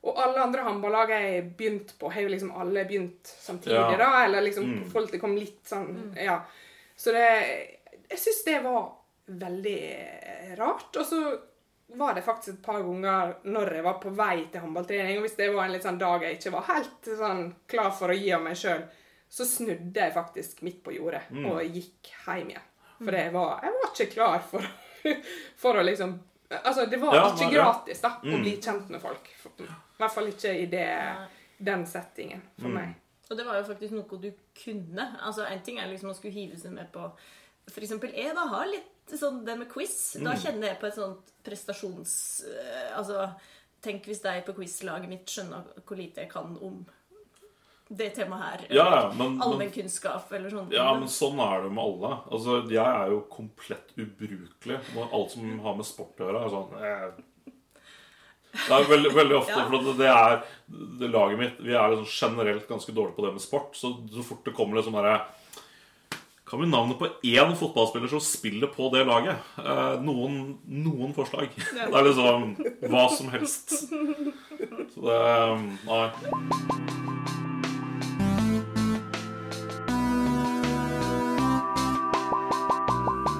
Og 0.05 0.19
alle 0.21 0.43
andre 0.45 0.61
håndballag 0.67 1.09
jeg 1.15 1.41
begynte 1.57 1.97
på, 1.99 2.11
har 2.13 2.21
jo 2.21 2.29
liksom 2.31 2.53
alle 2.61 2.85
begynt 2.87 3.25
samtidig, 3.41 3.79
Ja. 3.79 3.97
da. 3.97 4.11
Eller 4.27 4.45
liksom 4.45 4.85
folk 4.93 5.11
det 5.11 5.19
kom 5.19 5.33
litt 5.35 5.65
sånn 5.67 6.13
Ja. 6.15 6.43
Så 6.95 7.11
det 7.11 7.25
Jeg 8.07 8.19
syns 8.21 8.43
det 8.45 8.59
var 8.63 8.91
veldig 9.27 9.79
rart. 10.59 10.95
Og 10.95 11.05
så 11.09 11.21
var 11.87 12.13
det 12.17 12.21
faktisk 12.25 12.55
et 12.57 12.61
par 12.65 12.81
ganger 12.81 13.35
når 13.45 13.73
jeg 13.77 13.83
var 13.85 13.97
på 14.01 14.09
vei 14.17 14.45
til 14.51 14.61
håndballtrening, 14.63 15.17
og 15.19 15.25
hvis 15.27 15.35
det 15.37 15.49
var 15.53 15.65
en 15.67 15.73
litt 15.75 15.83
sånn 15.85 15.99
dag 16.01 16.23
jeg 16.25 16.37
ikke 16.39 16.51
var 16.55 16.65
helt 16.71 17.09
sånn 17.19 17.43
klar 17.69 17.91
for 17.93 18.09
å 18.09 18.17
gi 18.17 18.31
av 18.33 18.41
meg 18.43 18.57
sjøl, 18.57 18.81
så 19.29 19.45
snudde 19.45 19.99
jeg 20.01 20.13
faktisk 20.15 20.61
midt 20.65 20.81
på 20.85 20.93
jordet 20.95 21.21
og 21.45 21.61
gikk 21.65 22.09
hjem 22.25 22.49
igjen. 22.53 22.65
For 22.97 23.11
det 23.11 23.23
var, 23.33 23.59
jeg 23.65 23.73
var 23.75 23.89
ikke 23.91 24.09
klar 24.13 24.43
for, 24.49 24.67
for 25.61 25.81
å 25.81 25.85
liksom 25.85 26.17
Altså, 26.55 26.85
det 26.85 26.99
var 27.01 27.15
Ja, 27.15 27.23
ikke 27.33 27.47
ja. 27.49 27.53
gratis 27.57 28.01
da, 28.03 28.11
å 28.21 28.37
bli 28.39 28.51
kjent 28.61 28.89
med 28.93 29.01
folk. 29.01 29.31
I 29.59 29.65
hvert 29.97 30.13
fall 30.13 30.27
ikke 30.29 30.51
i 30.53 30.67
det, 30.69 30.85
den 31.57 31.85
settingen 31.89 32.43
for 32.61 32.69
meg. 32.69 32.91
Og 33.25 33.39
det 33.39 33.45
var 33.47 33.57
jo 33.57 33.63
faktisk 33.65 33.95
noe 33.97 34.19
du 34.21 34.27
kunne. 34.61 35.07
Altså, 35.25 35.41
En 35.49 35.63
ting 35.65 35.79
er 35.81 35.89
liksom 35.89 36.11
å 36.11 36.15
skulle 36.15 36.35
hive 36.37 36.59
seg 36.61 36.71
med 36.77 36.91
på 36.93 37.07
eksempel 37.81 38.13
jeg 38.13 38.35
da 38.37 38.45
har 38.51 38.69
litt 38.69 38.91
sånn 39.13 39.43
det 39.45 39.57
med 39.59 39.69
quiz. 39.69 40.17
Da 40.23 40.33
kjenner 40.35 40.67
jeg 40.73 40.79
på 40.79 40.87
et 40.87 40.95
sånt 40.95 41.31
prestasjons... 41.45 42.43
eh, 42.49 42.97
Altså, 42.97 43.29
tenk 43.81 44.03
hvis 44.09 44.21
de 44.23 44.41
på 44.47 44.53
quizlaget 44.57 45.07
mitt 45.09 45.25
skjønner 45.29 45.63
hvor 45.85 45.97
lite 45.97 46.23
jeg 46.23 46.31
kan 46.31 46.57
om 46.61 46.85
det 47.87 48.15
temaet 48.15 48.41
her. 48.41 48.63
Ja, 48.73 48.85
ja, 48.95 49.01
men- 49.13 49.37
men- 49.37 49.41
Allmennkunnskap 49.45 50.31
eller 50.33 50.49
sånn. 50.49 50.71
Ja, 50.73 50.87
men 50.97 51.07
sånn 51.07 51.37
er 51.37 51.61
det 51.63 51.71
med 51.71 51.83
alle. 51.83 52.17
Altså, 52.31 52.67
Jeg 52.67 52.81
er 52.85 53.09
jo 53.11 53.19
komplett 53.29 53.93
ubrukelig. 53.95 54.79
Når 54.95 55.13
alt 55.13 55.31
som 55.31 55.59
har 55.59 55.75
med 55.75 55.85
sport 55.85 56.17
å 56.17 56.25
gjøre, 56.25 56.45
er 56.45 56.49
sånn 56.49 56.73
eh. 56.81 57.11
Det 58.55 58.71
er 58.71 58.83
veldig, 58.89 59.11
veldig 59.13 59.35
ofte, 59.37 59.51
Ja. 59.51 59.65
for 59.69 59.93
det 59.93 60.07
er 60.07 60.43
det 60.99 61.11
laget 61.11 61.37
mitt 61.37 61.57
Vi 61.59 61.73
er 61.73 61.89
liksom 61.91 62.07
generelt 62.07 62.67
ganske 62.67 62.93
dårlige 62.95 63.15
på 63.15 63.25
det 63.25 63.33
med 63.33 63.41
sport. 63.41 63.75
Så 63.75 63.91
så 64.09 64.23
fort 64.23 64.43
det 64.45 64.53
kommer 64.55 64.75
litt 64.77 64.85
sånn 64.85 64.93
derre 64.95 65.25
Kan 66.55 66.61
vi 66.61 66.67
navnet 66.67 66.99
på 66.99 67.07
én 67.23 67.55
fotballspiller 67.55 68.07
som 68.07 68.21
spiller 68.21 68.67
på 68.67 68.89
det 68.89 69.03
laget? 69.03 69.35
Eh, 69.57 70.01
noen, 70.01 70.35
noen 70.63 71.11
forslag. 71.13 71.49
Det 71.57 71.83
er 71.83 72.05
liksom 72.07 72.45
hva 72.93 73.01
som 73.11 73.27
helst. 73.33 73.73
Så 74.93 75.01
det 75.03 75.17
Nei. 75.83 76.05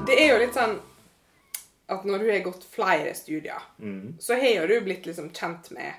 Det 0.04 0.19
er 0.19 0.34
jo 0.34 0.41
litt 0.43 0.60
sånn 0.60 0.75
at 1.88 2.04
når 2.04 2.19
du 2.19 2.34
har 2.34 2.43
gått 2.49 2.67
flere 2.67 3.15
studier, 3.15 3.63
så 4.19 4.36
har 4.43 4.58
jo 4.58 4.67
du 4.67 4.75
blitt 4.89 5.08
liksom 5.08 5.32
kjent 5.32 5.71
med 5.71 5.93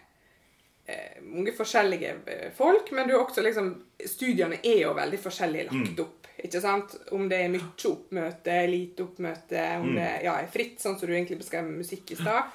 eh, 0.84 1.22
mange 1.24 1.56
forskjellige 1.56 2.12
eh, 2.26 2.48
folk, 2.60 2.92
men 2.92 3.08
du 3.08 3.16
er 3.16 3.22
også 3.24 3.40
liksom 3.40 3.72
Studiene 4.04 4.58
er 4.60 4.82
jo 4.82 4.90
veldig 4.92 5.18
forskjellig 5.24 5.62
lagt 5.70 6.00
opp. 6.04 6.15
Ikke 6.44 6.60
sant? 6.60 6.92
Om 7.16 7.28
det 7.30 7.38
er 7.42 7.52
mye 7.52 7.70
oppmøte, 7.88 8.56
lite 8.68 9.06
oppmøte, 9.06 9.62
om 9.80 9.94
det 9.96 10.10
ja, 10.26 10.36
er 10.36 10.52
fritt, 10.52 10.76
sånn 10.82 10.98
som 10.98 11.08
du 11.08 11.14
egentlig 11.14 11.40
beskrev 11.40 11.64
med 11.64 11.80
musikk 11.80 12.12
i 12.12 12.18
stad. 12.20 12.52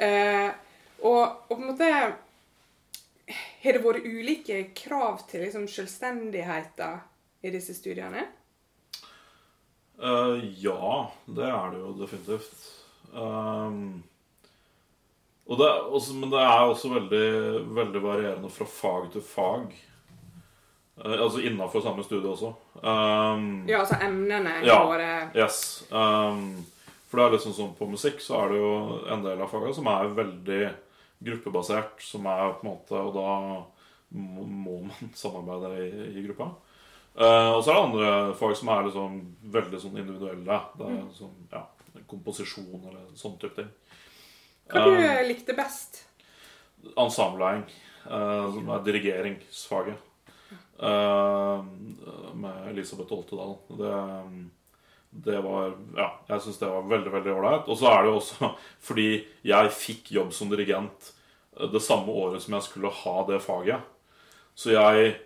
Eh, 0.00 0.48
og, 1.04 1.22
og 1.48 1.54
på 1.54 1.58
en 1.60 1.66
måte 1.68 1.88
Har 3.60 3.76
det 3.76 3.82
vært 3.84 4.06
ulike 4.08 4.56
krav 4.76 5.22
til 5.28 5.44
liksom 5.44 5.66
selvstendigheten 5.70 7.02
i 7.44 7.52
disse 7.52 7.76
studiene? 7.76 8.24
Uh, 10.00 10.40
ja, 10.56 11.10
det 11.28 11.44
er 11.44 11.74
det 11.74 11.82
jo 11.82 11.90
definitivt. 11.98 12.62
Um, 13.12 14.00
det, 15.44 15.68
også, 15.68 16.16
men 16.16 16.32
det 16.32 16.40
er 16.40 16.64
også 16.64 16.92
veldig, 16.94 17.28
veldig 17.76 18.02
varierende 18.02 18.50
fra 18.52 18.66
fag 18.70 19.10
til 19.12 19.24
fag. 19.24 19.76
Eh, 20.98 21.16
altså 21.22 21.40
innafor 21.40 21.80
samme 21.84 22.02
studie 22.04 22.28
også. 22.28 22.50
Um, 22.82 23.66
Ja, 23.68 23.80
altså 23.80 23.96
emnene 24.02 24.64
Ja. 24.66 24.82
våre 24.84 25.30
Yes. 25.34 25.84
Um, 25.90 26.64
for 27.08 27.16
det 27.18 27.26
er 27.26 27.30
litt 27.32 27.42
sånn 27.46 27.54
som 27.56 27.74
på 27.74 27.88
musikk, 27.90 28.20
så 28.20 28.44
er 28.44 28.48
det 28.52 28.58
jo 28.60 28.72
en 29.10 29.22
del 29.24 29.40
av 29.40 29.50
fagene 29.50 29.74
som 29.74 29.86
er 29.86 30.10
veldig 30.14 30.74
gruppebasert, 31.22 32.00
som 32.02 32.26
er 32.26 32.52
på 32.52 32.64
en 32.64 32.70
måte 32.70 32.92
Og 32.96 33.14
da 33.14 33.64
må, 34.12 34.44
man 34.86 34.90
samarbeide 35.14 35.72
i, 35.86 36.18
i 36.20 36.26
gruppa. 36.28 36.50
Uh, 37.16 37.56
og 37.56 37.64
så 37.64 37.70
er 37.70 37.74
det 37.74 37.82
andre 37.84 38.34
fag 38.38 38.56
som 38.56 38.68
er 38.68 38.84
liksom 38.86 39.16
veldig 39.50 39.80
sånn 39.82 39.98
individuelle. 39.98 40.60
Det 40.78 40.86
er 40.86 41.00
sånn, 41.16 41.34
ja, 41.52 41.64
komposisjon 42.06 42.84
eller 42.88 43.08
sånn 43.18 43.38
type 43.38 43.56
ting. 43.56 43.70
Hva 44.70 44.84
Um, 44.86 44.96
du 44.96 45.26
likte 45.28 45.56
best? 45.56 46.04
ensembleing, 46.96 47.64
Uh, 48.06 48.46
som 48.54 48.68
er 48.72 48.78
dirigeringsfaget, 48.86 49.98
med 50.80 52.68
Elisabeth 52.70 53.12
Oltedal. 53.12 53.54
Det, 53.68 53.94
det 55.10 55.40
var 55.40 55.72
Ja, 55.96 56.08
jeg 56.28 56.42
syns 56.44 56.60
det 56.60 56.68
var 56.70 56.90
veldig, 56.90 57.12
veldig 57.12 57.32
ålreit. 57.34 57.70
Og 57.70 57.78
så 57.78 57.90
er 57.90 58.02
det 58.02 58.12
jo 58.12 58.18
også 58.20 58.50
fordi 58.88 59.08
jeg 59.46 59.72
fikk 59.76 60.12
jobb 60.16 60.34
som 60.36 60.52
dirigent 60.52 61.10
eh, 61.56 61.66
det 61.70 61.82
samme 61.84 62.12
året 62.12 62.44
som 62.44 62.56
jeg 62.56 62.68
skulle 62.68 62.92
ha 63.02 63.16
det 63.28 63.42
faget. 63.44 63.82
Så 64.54 64.74
jeg 64.74 65.16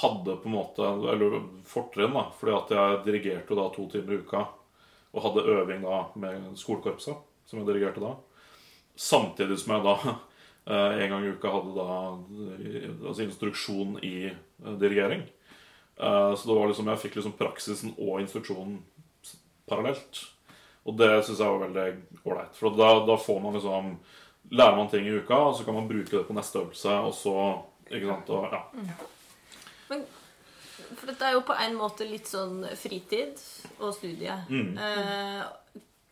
hadde 0.00 0.38
på 0.42 0.48
en 0.48 0.56
måte 0.56 0.86
Eller 1.12 1.40
fortrinn, 1.68 2.14
da. 2.16 2.28
Fordi 2.38 2.54
at 2.56 2.72
jeg 2.76 3.02
dirigerte 3.06 3.54
jo 3.54 3.60
da 3.60 3.68
to 3.74 3.88
timer 3.90 4.16
i 4.16 4.22
uka. 4.22 4.46
Og 5.14 5.22
hadde 5.24 5.46
øving 5.48 5.84
da 5.84 6.00
med 6.20 6.56
skolekorpset, 6.60 7.20
som 7.48 7.60
jeg 7.60 7.68
dirigerte 7.68 8.02
da. 8.02 8.16
Samtidig 8.96 9.58
som 9.60 9.76
jeg 9.76 9.86
da 9.86 9.96
eh, 10.12 10.25
en 10.74 11.10
gang 11.10 11.24
i 11.24 11.32
uka 11.36 11.50
hadde 11.52 11.74
da 11.76 11.90
eh, 12.58 12.90
altså 13.06 13.22
instruksjon 13.22 13.98
i 14.02 14.28
eh, 14.30 14.72
dirigering. 14.80 15.22
Eh, 15.96 16.34
Så 16.34 16.48
det 16.48 16.56
var 16.58 16.66
liksom, 16.68 16.88
jeg 16.90 17.02
fikk 17.04 17.16
liksom 17.20 17.36
praksisen 17.38 17.94
og 17.98 18.20
instruksjonen 18.20 18.80
parallelt. 19.68 20.24
Og 20.86 20.96
det 20.98 21.10
syns 21.26 21.40
jeg 21.42 21.50
var 21.50 21.64
veldig 21.68 21.86
ålreit. 22.24 22.54
For 22.58 22.74
da, 22.78 22.92
da 23.06 23.16
får 23.18 23.40
man 23.42 23.58
liksom 23.58 23.96
Lærer 24.50 24.76
man 24.78 24.86
ting 24.86 25.02
i 25.08 25.10
uka, 25.10 25.34
og 25.34 25.56
så 25.58 25.64
kan 25.66 25.74
man 25.74 25.88
bruke 25.90 26.12
det 26.12 26.26
på 26.28 26.34
neste 26.36 26.60
øvelse, 26.60 26.92
og 27.02 27.14
så 27.18 27.32
Ikke 27.90 28.06
sant? 28.06 28.28
Og, 28.30 28.44
ja. 28.52 28.60
Men, 29.88 30.04
for 30.94 31.06
dette 31.10 31.26
er 31.26 31.34
jo 31.34 31.40
på 31.46 31.56
en 31.64 31.74
måte 31.78 32.06
litt 32.06 32.30
sånn 32.30 32.60
fritid 32.78 33.42
og 33.80 33.92
studie. 33.94 34.34
Mm. 34.46 34.78
Eh, 34.78 35.42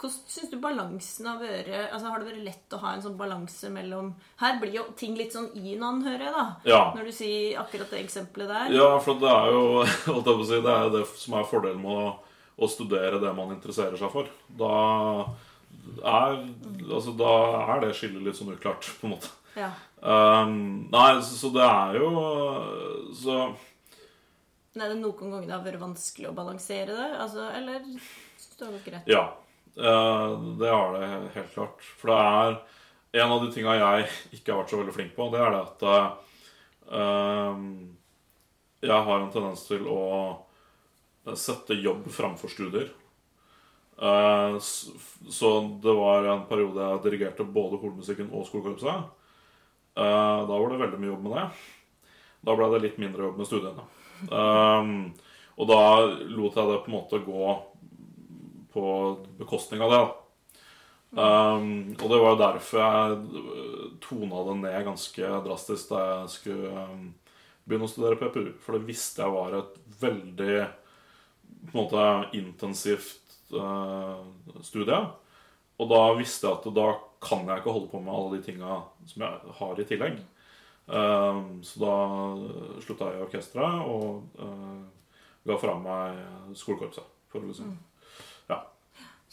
hvordan 0.05 0.31
syns 0.31 0.51
du 0.53 0.57
balansen 0.61 1.29
har 1.29 1.39
vært 1.41 1.71
altså 1.75 2.11
Har 2.11 2.21
det 2.21 2.29
vært 2.29 2.45
lett 2.47 2.77
å 2.77 2.81
ha 2.83 2.93
en 2.95 3.05
sånn 3.05 3.17
balanse 3.19 3.71
mellom 3.73 4.13
Her 4.41 4.59
blir 4.61 4.77
jo 4.77 4.85
ting 4.99 5.17
litt 5.19 5.35
sånn 5.35 5.49
i 5.57 5.77
hverandre, 5.79 6.05
hører 6.05 6.27
jeg, 6.27 6.35
da. 6.37 6.45
Ja. 6.69 6.83
Når 6.97 7.09
du 7.09 7.15
sier 7.17 7.61
akkurat 7.63 7.95
det 7.95 8.03
eksempelet 8.05 8.53
der. 8.53 8.77
Ja, 8.77 8.91
for 9.05 9.21
det 9.21 9.31
er 9.31 9.55
jo 9.55 9.65
det 10.65 10.77
er 10.77 10.93
det 10.95 11.05
som 11.17 11.39
er 11.39 11.49
fordelen 11.49 11.83
med 11.83 12.03
å, 12.05 12.13
å 12.57 12.71
studere 12.71 13.23
det 13.23 13.33
man 13.37 13.55
interesserer 13.57 13.99
seg 14.01 14.13
for. 14.13 14.31
Da 14.49 14.75
er, 16.01 16.41
altså, 16.89 17.15
da 17.17 17.33
er 17.75 17.85
det 17.85 17.95
skillet 17.99 18.25
litt 18.25 18.39
sånn 18.39 18.55
uklart, 18.55 18.89
på 19.01 19.09
en 19.09 19.17
måte. 19.17 19.33
Ja. 19.59 19.71
Um, 20.05 20.89
nei, 20.93 21.09
så, 21.25 21.39
så 21.39 21.49
det 21.55 21.63
er 21.65 21.95
jo 21.97 22.09
Så 23.15 23.37
det 24.75 24.83
er 24.83 24.91
det 24.91 24.99
noen 24.99 25.31
ganger 25.31 25.47
det 25.47 25.55
har 25.55 25.63
vært 25.63 25.81
vanskelig 25.81 26.27
å 26.33 26.35
balansere 26.35 26.97
det? 26.99 27.11
Altså, 27.23 27.47
eller 27.55 27.85
du 27.85 28.65
det 28.67 28.81
greit? 28.87 29.07
Ja. 29.11 29.23
Eh, 29.77 30.31
det 30.61 30.71
har 30.71 30.95
det 30.95 31.09
helt 31.35 31.55
klart. 31.55 31.83
For 31.99 32.13
det 32.13 32.19
er 32.21 33.23
en 33.25 33.33
av 33.35 33.45
de 33.45 33.53
tinga 33.55 33.77
jeg 33.79 34.09
ikke 34.39 34.53
har 34.53 34.63
vært 34.63 34.73
så 34.73 34.81
veldig 34.81 34.95
flink 34.97 35.15
på, 35.17 35.29
det 35.33 35.43
er 35.43 35.55
det 35.55 35.61
at 35.63 35.85
uh, 36.91 37.59
jeg 38.85 39.07
har 39.09 39.21
en 39.21 39.31
tendens 39.33 39.63
til 39.69 39.87
å 39.87 40.03
sette 41.39 41.79
jobb 41.79 42.09
framfor 42.13 42.51
studier. 42.53 42.91
Eh, 43.95 44.57
så 45.31 45.51
det 45.81 45.95
var 45.97 46.27
en 46.29 46.43
periode 46.51 46.83
jeg 46.83 47.05
dirigerte 47.07 47.47
både 47.47 47.79
kormusikken 47.81 48.29
og 48.35 48.45
skolekorpset. 48.49 49.07
Da 49.95 50.51
var 50.51 50.67
det 50.69 50.83
veldig 50.83 51.01
mye 51.01 51.13
jobb 51.15 51.23
med 51.25 51.37
det. 51.39 51.47
Da 52.45 52.59
ble 52.59 52.69
det 52.75 52.83
litt 52.83 53.01
mindre 53.01 53.25
jobb 53.29 53.41
med 53.41 53.49
studiene. 53.49 53.87
Og 55.55 55.71
da 55.71 55.81
lot 56.35 56.59
jeg 56.59 56.71
det 56.71 56.81
på 56.83 56.91
en 56.91 56.97
måte 56.99 57.23
gå 57.25 57.55
på 58.75 58.85
bekostning 59.39 59.83
av 59.85 59.95
det. 59.95 60.05
Um, 61.15 61.95
og 61.95 62.09
det 62.11 62.19
var 62.19 62.33
jo 62.33 62.39
derfor 62.41 62.81
jeg 62.83 63.43
tona 64.03 64.41
det 64.49 64.55
ned 64.65 64.87
ganske 64.89 65.29
drastisk 65.45 65.93
da 65.93 66.01
jeg 66.09 66.33
skulle 66.33 66.87
um, 66.89 67.05
begynne 67.65 67.87
å 67.87 67.93
studere 67.93 68.19
PPU. 68.19 68.49
For 68.65 68.77
det 68.77 68.89
visste 68.89 69.23
jeg 69.23 69.35
var 69.35 69.59
et 69.61 69.77
veldig 70.01 70.57
på 71.65 71.71
en 71.71 71.79
måte 71.79 72.07
intensivt 72.37 73.39
uh, 73.55 74.27
studie. 74.67 74.99
Og 75.79 75.91
da 75.91 76.03
visste 76.19 76.49
jeg 76.49 76.59
at 76.59 76.69
da 76.75 76.91
kan 77.25 77.47
jeg 77.49 77.63
ikke 77.63 77.73
holde 77.73 77.91
på 77.91 78.03
med 78.03 78.15
alle 78.15 78.37
de 78.37 78.45
tinga 78.45 78.83
som 79.09 79.25
jeg 79.25 79.57
har 79.61 79.81
i 79.81 79.89
tillegg. 79.89 80.21
Um, 80.85 81.63
så 81.65 81.81
da 81.81 81.95
slutta 82.85 83.13
jeg 83.13 83.23
i 83.23 83.25
orkesteret 83.25 83.87
og 83.89 84.43
uh, 84.43 84.83
ga 85.47 85.57
fra 85.63 85.79
meg 85.81 86.57
skolekorpset. 86.59 87.07
For 87.33 87.43
å 87.43 87.49
liksom. 87.49 87.73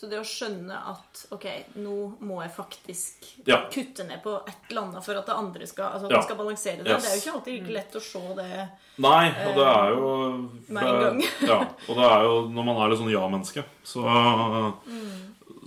Så 0.02 0.08
det 0.10 0.18
å 0.18 0.26
skjønne 0.26 0.74
at 0.90 1.20
ok, 1.36 1.44
nå 1.78 1.92
må 2.26 2.40
jeg 2.42 2.52
faktisk 2.56 3.26
Ja. 3.46 3.60
kutte 3.70 4.02
ned 4.08 4.24
på 4.24 4.32
et 4.48 4.72
eller 4.72 4.82
annet 4.88 5.06
for 5.06 5.14
at 5.20 5.28
det 5.30 5.36
andre 5.38 5.68
skal 5.70 5.92
altså 5.94 6.06
at 6.10 6.12
Ja. 6.16 6.22
skal 6.26 6.38
balansere 6.40 6.82
det, 6.84 6.88
Yes. 6.90 7.04
det 7.04 7.12
er 7.12 7.16
jo 7.16 7.22
ikke 7.22 7.36
alltid 7.38 7.54
like 7.62 7.74
lett 7.76 7.94
å 7.94 8.02
se 8.02 8.22
det. 8.40 8.70
Nei, 8.98 9.28
og 9.30 9.56
det 9.60 9.68
er 9.68 9.90
jo 9.94 10.50
Med 10.70 10.84
en 10.84 11.00
gang. 11.04 11.22
ja, 11.52 11.60
og 11.88 11.96
det 12.02 12.08
er 12.10 12.24
jo 12.26 12.34
når 12.50 12.66
man 12.66 12.78
er 12.82 12.90
litt 12.90 13.00
sånn 13.04 13.14
ja-menneske, 13.14 13.64
så 13.86 14.74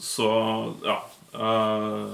Så 0.01 0.27
ja. 0.83 0.99
eh, 1.33 2.09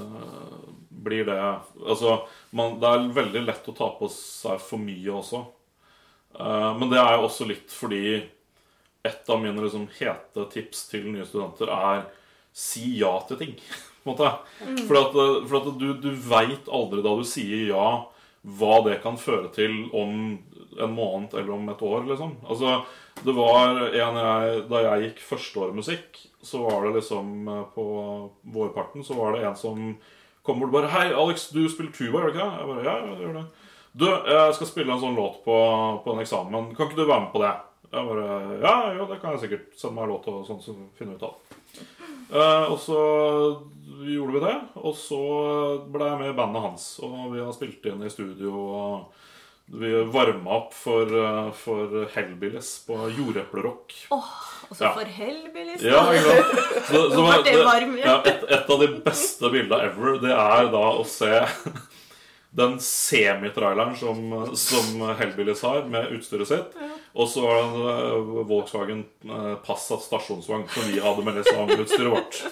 blir 0.91 1.25
det 1.25 1.39
Altså, 1.87 2.27
man, 2.53 2.79
det 2.81 2.89
er 2.91 3.09
veldig 3.17 3.47
lett 3.47 3.67
å 3.71 3.77
ta 3.77 3.89
på 3.99 4.11
seg 4.13 4.61
for 4.61 4.77
mye 4.79 5.09
også. 5.09 5.41
Eh, 6.39 6.75
men 6.79 6.91
det 6.91 6.99
er 7.01 7.17
jo 7.17 7.25
også 7.29 7.47
litt 7.49 7.71
fordi 7.73 8.29
et 9.07 9.31
av 9.31 9.41
mine 9.41 9.63
liksom 9.63 9.89
hete 9.99 10.47
tips 10.53 10.87
til 10.91 11.09
nye 11.13 11.27
studenter 11.29 11.73
er 11.73 12.05
si 12.53 12.99
ja 13.01 13.15
til 13.29 13.41
ting. 13.41 13.55
på 14.03 14.11
en 14.11 14.15
måte. 14.15 14.31
For, 14.87 15.01
at, 15.01 15.19
for 15.49 15.61
at 15.61 15.81
du, 15.81 15.93
du 16.01 16.11
veit 16.11 16.71
aldri 16.73 17.05
da 17.05 17.15
du 17.17 17.27
sier 17.29 17.71
ja, 17.71 17.89
hva 18.41 18.81
det 18.87 19.03
kan 19.05 19.21
føre 19.21 19.51
til 19.53 19.83
om 19.97 20.39
en 20.81 20.95
måned 20.95 21.35
eller 21.35 21.53
om 21.53 21.69
et 21.69 21.83
år, 21.85 22.05
liksom. 22.09 22.37
Altså, 22.49 22.81
det 23.25 23.35
var 23.37 23.83
en 23.91 24.17
jeg, 24.17 24.61
Da 24.71 24.83
jeg 24.87 25.09
gikk 25.09 25.25
førsteåret 25.27 25.77
musikk, 25.77 26.21
så 26.43 26.63
var 26.65 26.87
det 26.87 26.95
liksom 26.95 27.49
eh, 27.53 27.65
På 27.75 27.85
vårparten 28.55 29.05
så 29.05 29.17
var 29.19 29.35
det 29.35 29.43
en 29.45 29.59
som 29.59 29.91
kom 30.47 30.63
bort 30.63 30.71
og 30.71 30.77
bare 30.79 30.89
'Hei, 30.89 31.11
Alex, 31.13 31.51
du 31.53 31.69
spiller 31.69 31.93
tuba, 31.93 32.23
gjør 32.23 32.31
du 32.31 32.33
ikke 32.33 32.47
det?' 32.47 32.59
Jeg 32.59 32.69
bare 32.71 32.85
'Ja, 32.85 32.95
jeg 33.07 33.19
gjør 33.21 33.35
det'. 33.37 33.49
'Du, 33.93 34.07
jeg 34.07 34.55
skal 34.55 34.67
spille 34.67 34.93
en 34.93 35.03
sånn 35.03 35.19
låt 35.19 35.43
på, 35.45 35.57
på 36.05 36.13
en 36.15 36.23
eksamen. 36.23 36.75
Kan 36.75 36.87
ikke 36.87 36.97
du 36.97 37.05
være 37.05 37.21
med 37.21 37.33
på 37.35 37.43
det?' 37.43 37.70
Jeg 37.91 38.07
bare 38.07 38.59
'Ja, 38.63 38.75
jo, 38.99 39.07
det 39.07 39.21
kan 39.21 39.33
jeg 39.35 39.41
sikkert. 39.41 39.73
Send 39.77 39.95
meg 39.95 40.09
låt 40.09 40.29
og 40.31 40.47
sånn, 40.47 40.63
så 40.63 40.75
finner 40.99 41.17
vi 41.17 41.19
ut 41.19 41.23
av 41.23 41.35
det'. 41.35 41.57
Eh, 42.31 42.71
og 42.71 42.79
så 42.79 43.01
gjorde 44.07 44.33
vi 44.37 44.41
det, 44.45 44.57
og 44.77 44.95
så 44.95 45.23
ble 45.91 46.05
jeg 46.07 46.19
med 46.21 46.31
i 46.31 46.37
bandet 46.39 46.63
hans. 46.63 47.01
Og 47.03 47.33
vi 47.35 47.41
har 47.43 47.53
spilt 47.53 47.85
inn 47.91 48.03
i 48.07 48.13
studio, 48.13 48.53
og 48.55 49.05
vi 49.71 49.91
varma 50.11 50.51
opp 50.51 50.73
for, 50.75 51.03
eh, 51.07 51.51
for 51.53 52.07
Hellbillies 52.15 52.87
på 52.87 52.95
Jordeplerock. 53.17 53.95
Åh, 54.11 54.31
og 54.71 54.77
så 54.77 54.85
Ja. 54.85 54.93
for 54.93 55.05
helbilist. 55.05 55.83
Ja, 55.83 56.05
ikke 56.13 56.31
sant? 56.31 56.87
Så, 56.87 57.11
så, 57.11 57.43
det 57.45 58.05
ja, 58.05 58.23
et, 58.25 58.45
et 58.51 58.71
av 58.71 58.79
de 58.81 58.89
beste 59.01 59.51
bildene 59.51 59.83
ever, 59.91 60.19
det 60.23 60.31
er 60.31 60.71
da 60.71 60.85
å 60.95 61.05
se 61.07 61.45
den 62.51 62.81
semitraileren 62.83 63.95
som, 63.97 64.57
som 64.59 65.03
Hellbillies 65.19 65.63
har, 65.63 65.85
med 65.87 66.11
utstyret 66.17 66.49
sitt. 66.51 66.79
Og 67.15 67.29
så 67.31 67.45
var 67.45 67.61
det 67.61 67.67
en 67.67 67.93
eh, 67.93 68.41
Volkswagen 68.51 69.05
eh, 69.27 69.55
Passat 69.67 70.03
stasjonsvogn 70.03 70.67
som 70.71 70.89
vi 70.91 70.99
hadde 71.03 71.27
med 71.27 71.39
liksom 71.41 71.71
utstyret 71.79 72.13
vårt. 72.17 72.43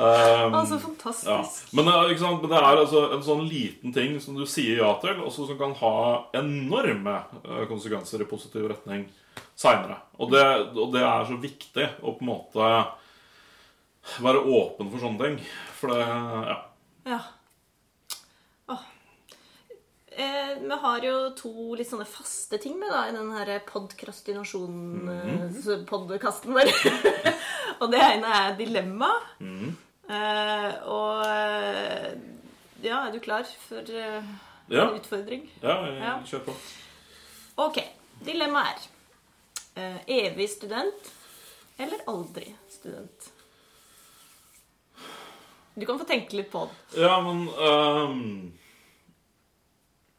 Um, 0.00 0.54
Altså, 0.54 0.74
ja. 0.74 0.80
fantastisk. 0.80 1.72
Men, 1.74 1.84
det 1.84 1.92
er, 1.92 2.12
ikke 2.14 2.22
sant? 2.22 2.40
Men 2.40 2.52
det 2.52 2.58
er 2.60 2.78
altså 2.78 3.00
en 3.12 3.24
sånn 3.26 3.42
liten 3.50 3.92
ting 3.92 4.14
som 4.22 4.38
du 4.38 4.44
sier 4.48 4.78
ja 4.78 4.92
til, 5.02 5.18
og 5.26 5.32
som 5.34 5.50
kan 5.58 5.74
ha 5.80 5.96
enorme 6.38 7.16
eh, 7.42 7.64
konsekvenser 7.68 8.22
i 8.22 8.28
positiv 8.30 8.68
retning 8.70 9.02
seinere. 9.58 9.98
Og, 10.16 10.30
det, 10.32 10.44
og 10.78 10.94
det 10.94 11.02
er 11.04 11.26
så 11.28 11.36
viktig 11.42 11.88
å 12.00 12.14
på 12.16 12.24
en 12.24 12.30
måte 12.30 12.70
være 14.24 14.40
åpen 14.46 14.88
for 14.94 15.02
sånne 15.02 15.26
ting. 15.26 15.36
For 15.80 15.92
det 15.92 16.06
Ja. 16.06 16.58
Ja. 17.10 17.20
Eh, 20.20 20.50
vi 20.60 20.76
har 20.82 21.00
jo 21.06 21.12
to 21.38 21.50
litt 21.78 21.88
sånne 21.88 22.04
faste 22.08 22.58
ting 22.60 22.74
med 22.80 22.90
da, 22.92 23.04
i 23.08 23.12
den 23.14 23.30
her 23.32 23.50
podkrastinasjon-podkasten 23.68 26.52
vår. 26.56 26.68
og 27.80 27.86
det 27.94 28.00
ene 28.04 28.28
er 28.42 28.56
dilemma. 28.58 29.10
Eh, 29.40 30.72
og 30.90 31.22
eh, 31.24 32.10
Ja, 32.84 32.96
er 33.06 33.10
du 33.14 33.18
klar 33.22 33.44
for 33.68 33.80
eh, 33.80 34.22
Ja, 34.70 34.84
en 34.90 34.94
utfordring? 35.00 35.42
ja 35.62 35.76
Ja. 35.96 36.14
kjør 36.26 36.40
på. 36.50 36.54
Ok. 37.64 37.78
Dilemmaet 38.24 38.88
er 39.76 39.80
eh, 39.80 39.98
evig 40.26 40.48
student 40.52 41.02
eller 41.80 41.98
aldri 42.12 42.52
student? 42.68 43.30
Du 45.80 45.84
kan 45.88 45.96
få 46.00 46.04
tenke 46.04 46.36
litt 46.36 46.50
på 46.52 46.66
det. 46.68 46.74
Ja, 47.00 47.14
men 47.24 47.38
ehm, 47.48 48.52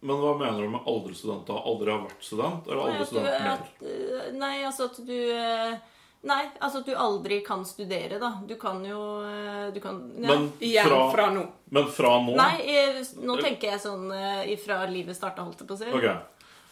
Men 0.01 0.17
hva 0.17 0.31
mener 0.37 0.63
du 0.65 0.69
med 0.73 0.87
aldri 0.89 1.13
student? 1.13 1.45
da? 1.45 1.59
Aldri 1.69 1.91
har 1.93 1.99
vært 2.07 2.23
student? 2.25 2.67
Eller 2.67 2.79
aldri 2.87 3.05
student 3.05 3.43
mer? 3.45 3.51
at, 3.53 3.83
eh, 3.85 4.29
nei, 4.33 4.55
altså 4.65 4.87
at 4.89 5.01
du 5.05 5.17
eh, 5.37 5.75
Nei, 6.21 6.41
altså 6.61 6.81
at 6.83 6.85
du 6.85 6.91
aldri 6.93 7.39
kan 7.45 7.63
studere, 7.65 8.19
da. 8.21 8.31
Du 8.45 8.53
kan 8.61 8.83
jo 8.85 8.99
eh, 9.25 9.69
Du 9.73 9.79
kan 9.81 9.99
ja. 10.17 10.27
Men 10.29 10.51
Igjen 10.61 10.85
fra, 10.89 10.99
fra 11.13 11.29
nå. 11.33 11.45
men 11.73 11.87
fra 11.93 12.11
nå 12.21 12.35
Nei, 12.37 12.51
jeg, 12.65 13.05
nå 13.21 13.37
tenker 13.41 13.73
jeg 13.75 13.81
sånn 13.85 14.09
ifra 14.49 14.83
livet 14.89 15.17
starta, 15.17 15.45
holdt 15.45 15.61
jeg 15.63 15.69
på 15.69 15.77
å 15.77 15.81
si. 15.81 15.89
Ok. 15.97 16.05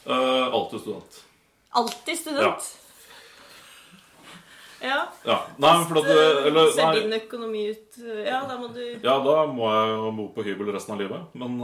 Uh, 0.10 0.54
alltid 0.56 0.84
student. 0.86 1.18
Alltid 1.82 2.18
student. 2.18 2.70
Ja. 4.82 5.00
Ja. 5.26 5.39
Nei, 5.58 5.74
men 5.78 5.86
for 5.89 6.00
at 6.00 6.08
eller, 6.48 6.72
Ser 6.72 7.02
din 7.02 7.13
økonomi 7.18 7.65
ut 7.74 7.98
Ja, 8.24 8.39
da 8.48 8.56
må 8.62 8.70
du 8.72 8.80
Ja, 9.04 9.18
da 9.26 9.42
må 9.52 9.68
jeg 9.68 10.13
bo 10.18 10.28
på 10.38 10.46
hybel 10.48 10.72
resten 10.74 10.96
av 10.96 11.02
livet. 11.04 11.36
Men 11.36 11.60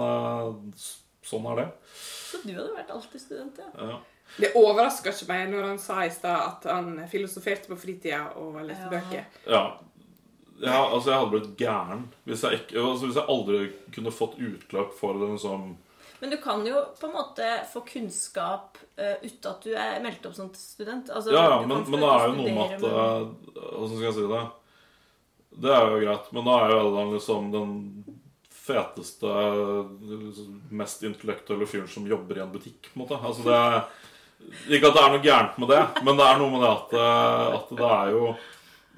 s- 0.76 0.98
sånn 1.26 1.48
er 1.52 1.64
det. 1.64 1.68
Så 1.96 2.42
du 2.44 2.52
hadde 2.54 2.76
vært 2.76 2.94
alltid 2.96 3.22
student, 3.22 3.58
ja. 3.64 3.90
Ja. 3.90 3.98
Det 4.42 4.54
overrasker 4.58 5.14
ikke 5.14 5.28
meg 5.30 5.50
når 5.52 5.68
han 5.70 5.80
sa 5.80 6.00
i 6.06 6.10
stad 6.14 6.40
at 6.48 6.64
han 6.72 6.96
filosoferte 7.12 7.70
på 7.70 7.78
fritida 7.78 8.24
og 8.42 8.58
leste 8.66 8.88
Ja. 8.88 8.94
bøker. 8.96 9.26
ja. 9.48 9.66
Ja, 10.64 10.78
altså 10.88 11.10
Jeg 11.12 11.20
hadde 11.20 11.32
blitt 11.34 11.58
gæren 11.60 12.04
hvis 12.24 12.42
jeg, 12.46 12.62
ikke, 12.62 12.80
altså, 12.80 13.06
hvis 13.10 13.18
jeg 13.20 13.26
aldri 13.28 13.58
kunne 13.92 14.12
fått 14.16 14.38
utløp 14.40 14.94
for 14.96 15.18
det 15.20 15.28
liksom 15.34 15.66
Men 16.22 16.32
du 16.32 16.38
kan 16.40 16.64
jo 16.66 16.80
på 17.00 17.10
en 17.10 17.14
måte 17.14 17.50
få 17.74 17.82
kunnskap 17.86 18.78
uh, 18.98 19.18
uten 19.22 19.50
at 19.52 19.62
du 19.68 19.74
er 19.76 20.00
meldt 20.02 20.26
opp 20.26 20.34
som 20.38 20.48
student. 20.56 21.10
Altså, 21.12 21.34
Ja, 21.36 21.44
ja, 21.50 21.58
men, 21.68 21.84
men 21.92 22.00
det 22.00 22.08
er 22.08 22.28
jo 22.30 22.38
noe 22.40 22.54
med 22.56 22.72
at 22.72 22.88
Åssen 23.76 23.98
eh, 23.98 23.98
skal 23.98 24.08
jeg 24.08 24.14
si 24.16 24.28
det? 24.32 24.46
Det 25.60 25.72
er 25.76 25.92
jo 25.92 26.00
greit, 26.06 26.32
men 26.32 26.48
da 26.48 26.56
er 26.64 26.72
jo 26.72 26.96
den, 26.96 27.12
liksom 27.18 27.52
den 27.52 27.76
feteste, 28.66 29.30
mest 30.76 31.04
intellektuelle 31.06 31.68
fyren 31.70 31.88
som 31.92 32.08
jobber 32.10 32.40
i 32.40 32.44
en 32.44 32.52
butikk, 32.54 32.90
på 32.92 32.98
en 33.00 33.04
måte. 33.06 33.20
Altså 33.22 33.46
det 33.46 33.62
Ikke 34.76 34.90
at 34.92 34.98
det 34.98 35.02
er 35.06 35.14
noe 35.14 35.24
gærent 35.24 35.58
med 35.62 35.72
det, 35.72 35.82
men 36.06 36.18
det 36.20 36.26
er 36.28 36.38
noe 36.42 36.52
med 36.54 36.62
det 36.66 36.72
at, 36.74 36.94
eh, 37.00 37.56
at 37.60 37.70
det 37.80 37.90
er 37.96 38.12
jo 38.14 38.24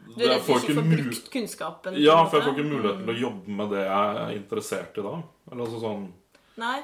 Du 0.08 0.24
er 0.24 0.32
redd 0.34 0.46
for 0.48 0.60
ikke 0.64 0.74
å 0.74 0.78
få 0.80 0.86
brukt 0.92 1.32
kunnskapen? 1.34 1.98
Ja, 2.02 2.16
for 2.26 2.40
jeg 2.40 2.48
får 2.48 2.56
ikke 2.56 2.70
mulighet 2.72 3.02
til 3.04 3.14
å 3.14 3.18
jobbe 3.22 3.58
med 3.60 3.70
det 3.76 3.84
jeg 3.86 4.22
er 4.24 4.36
interessert 4.38 4.98
i 4.98 5.04
da. 5.06 5.16
Eller 5.52 5.66
altså 5.68 5.82
sånn 5.84 6.08
Nei. 6.58 6.78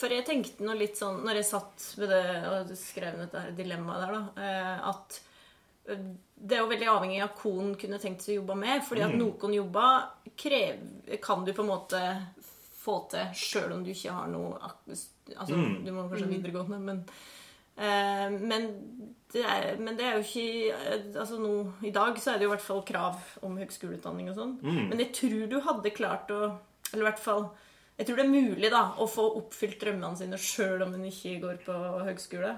For 0.00 0.08
jeg 0.08 0.24
tenkte 0.24 0.64
nå 0.64 0.72
litt 0.78 0.96
sånn 0.96 1.18
når 1.26 1.42
jeg 1.42 1.48
satt 1.50 1.88
med 2.00 2.08
det 2.08 2.22
og 2.48 2.70
skrev 2.80 3.18
ned 3.18 3.26
dette 3.28 3.50
dilemmaet 3.58 4.06
der, 4.06 4.14
da, 4.16 4.22
eh, 4.40 4.88
at 4.88 5.18
eh, 5.92 6.06
det 6.40 6.56
er 6.56 6.62
jo 6.62 6.70
veldig 6.70 6.88
avhengig 6.88 7.18
av 7.26 7.34
hva 7.36 7.52
en 7.60 7.74
kunne 7.76 7.98
tenkt 8.00 8.24
seg 8.24 8.38
å 8.38 8.40
jobbe 8.40 8.56
med. 8.56 8.80
fordi 8.88 9.02
Mm. 9.04 9.10
at 9.10 9.18
noen 9.20 9.54
jobber 9.58 10.06
krev, 10.40 10.80
kan 11.22 11.44
du 11.44 11.52
på 11.56 11.62
en 11.66 11.70
måte 11.74 12.00
få 12.80 12.96
til 13.12 13.34
sjøl 13.36 13.74
om 13.76 13.82
du 13.84 13.90
ikke 13.92 14.14
har 14.16 14.30
noe 14.32 14.56
Altså, 15.36 15.54
Mm. 15.54 15.84
du 15.84 15.92
må 15.92 16.08
kanskje 16.08 16.26
ha 16.26 16.30
videregående, 16.32 16.78
men 16.82 17.04
eh, 17.76 18.30
men 18.40 18.64
det, 19.32 19.44
er, 19.44 19.76
men 19.78 19.96
det 19.96 20.04
er 20.08 20.16
jo 20.16 20.24
ikke 20.24 20.72
eh, 20.74 21.04
altså 21.20 21.38
nå, 21.38 21.52
I 21.86 21.92
dag 21.94 22.18
så 22.18 22.32
er 22.32 22.38
det 22.40 22.48
jo 22.48 22.50
i 22.50 22.54
hvert 22.56 22.64
fall 22.66 22.82
krav 22.88 23.20
om 23.46 23.54
høgskoleutdanning 23.60 24.30
og 24.32 24.36
sånn. 24.40 24.56
Mm. 24.64 24.80
Men 24.90 24.98
jeg 25.04 25.12
tror 25.20 25.44
du 25.52 25.60
hadde 25.68 25.92
klart 25.94 26.32
å 26.34 26.40
Eller 26.90 27.04
i 27.04 27.08
hvert 27.12 27.22
fall 27.22 27.44
Jeg 28.00 28.06
tror 28.08 28.16
det 28.18 28.24
er 28.24 28.32
mulig 28.32 28.70
da 28.72 28.82
å 28.98 29.06
få 29.06 29.28
oppfylt 29.38 29.78
drømmene 29.84 30.16
sine 30.18 30.40
sjøl 30.40 30.82
om 30.82 30.94
en 30.96 31.04
ikke 31.06 31.36
går 31.44 31.58
på 31.66 31.76
høgskole. 32.08 32.56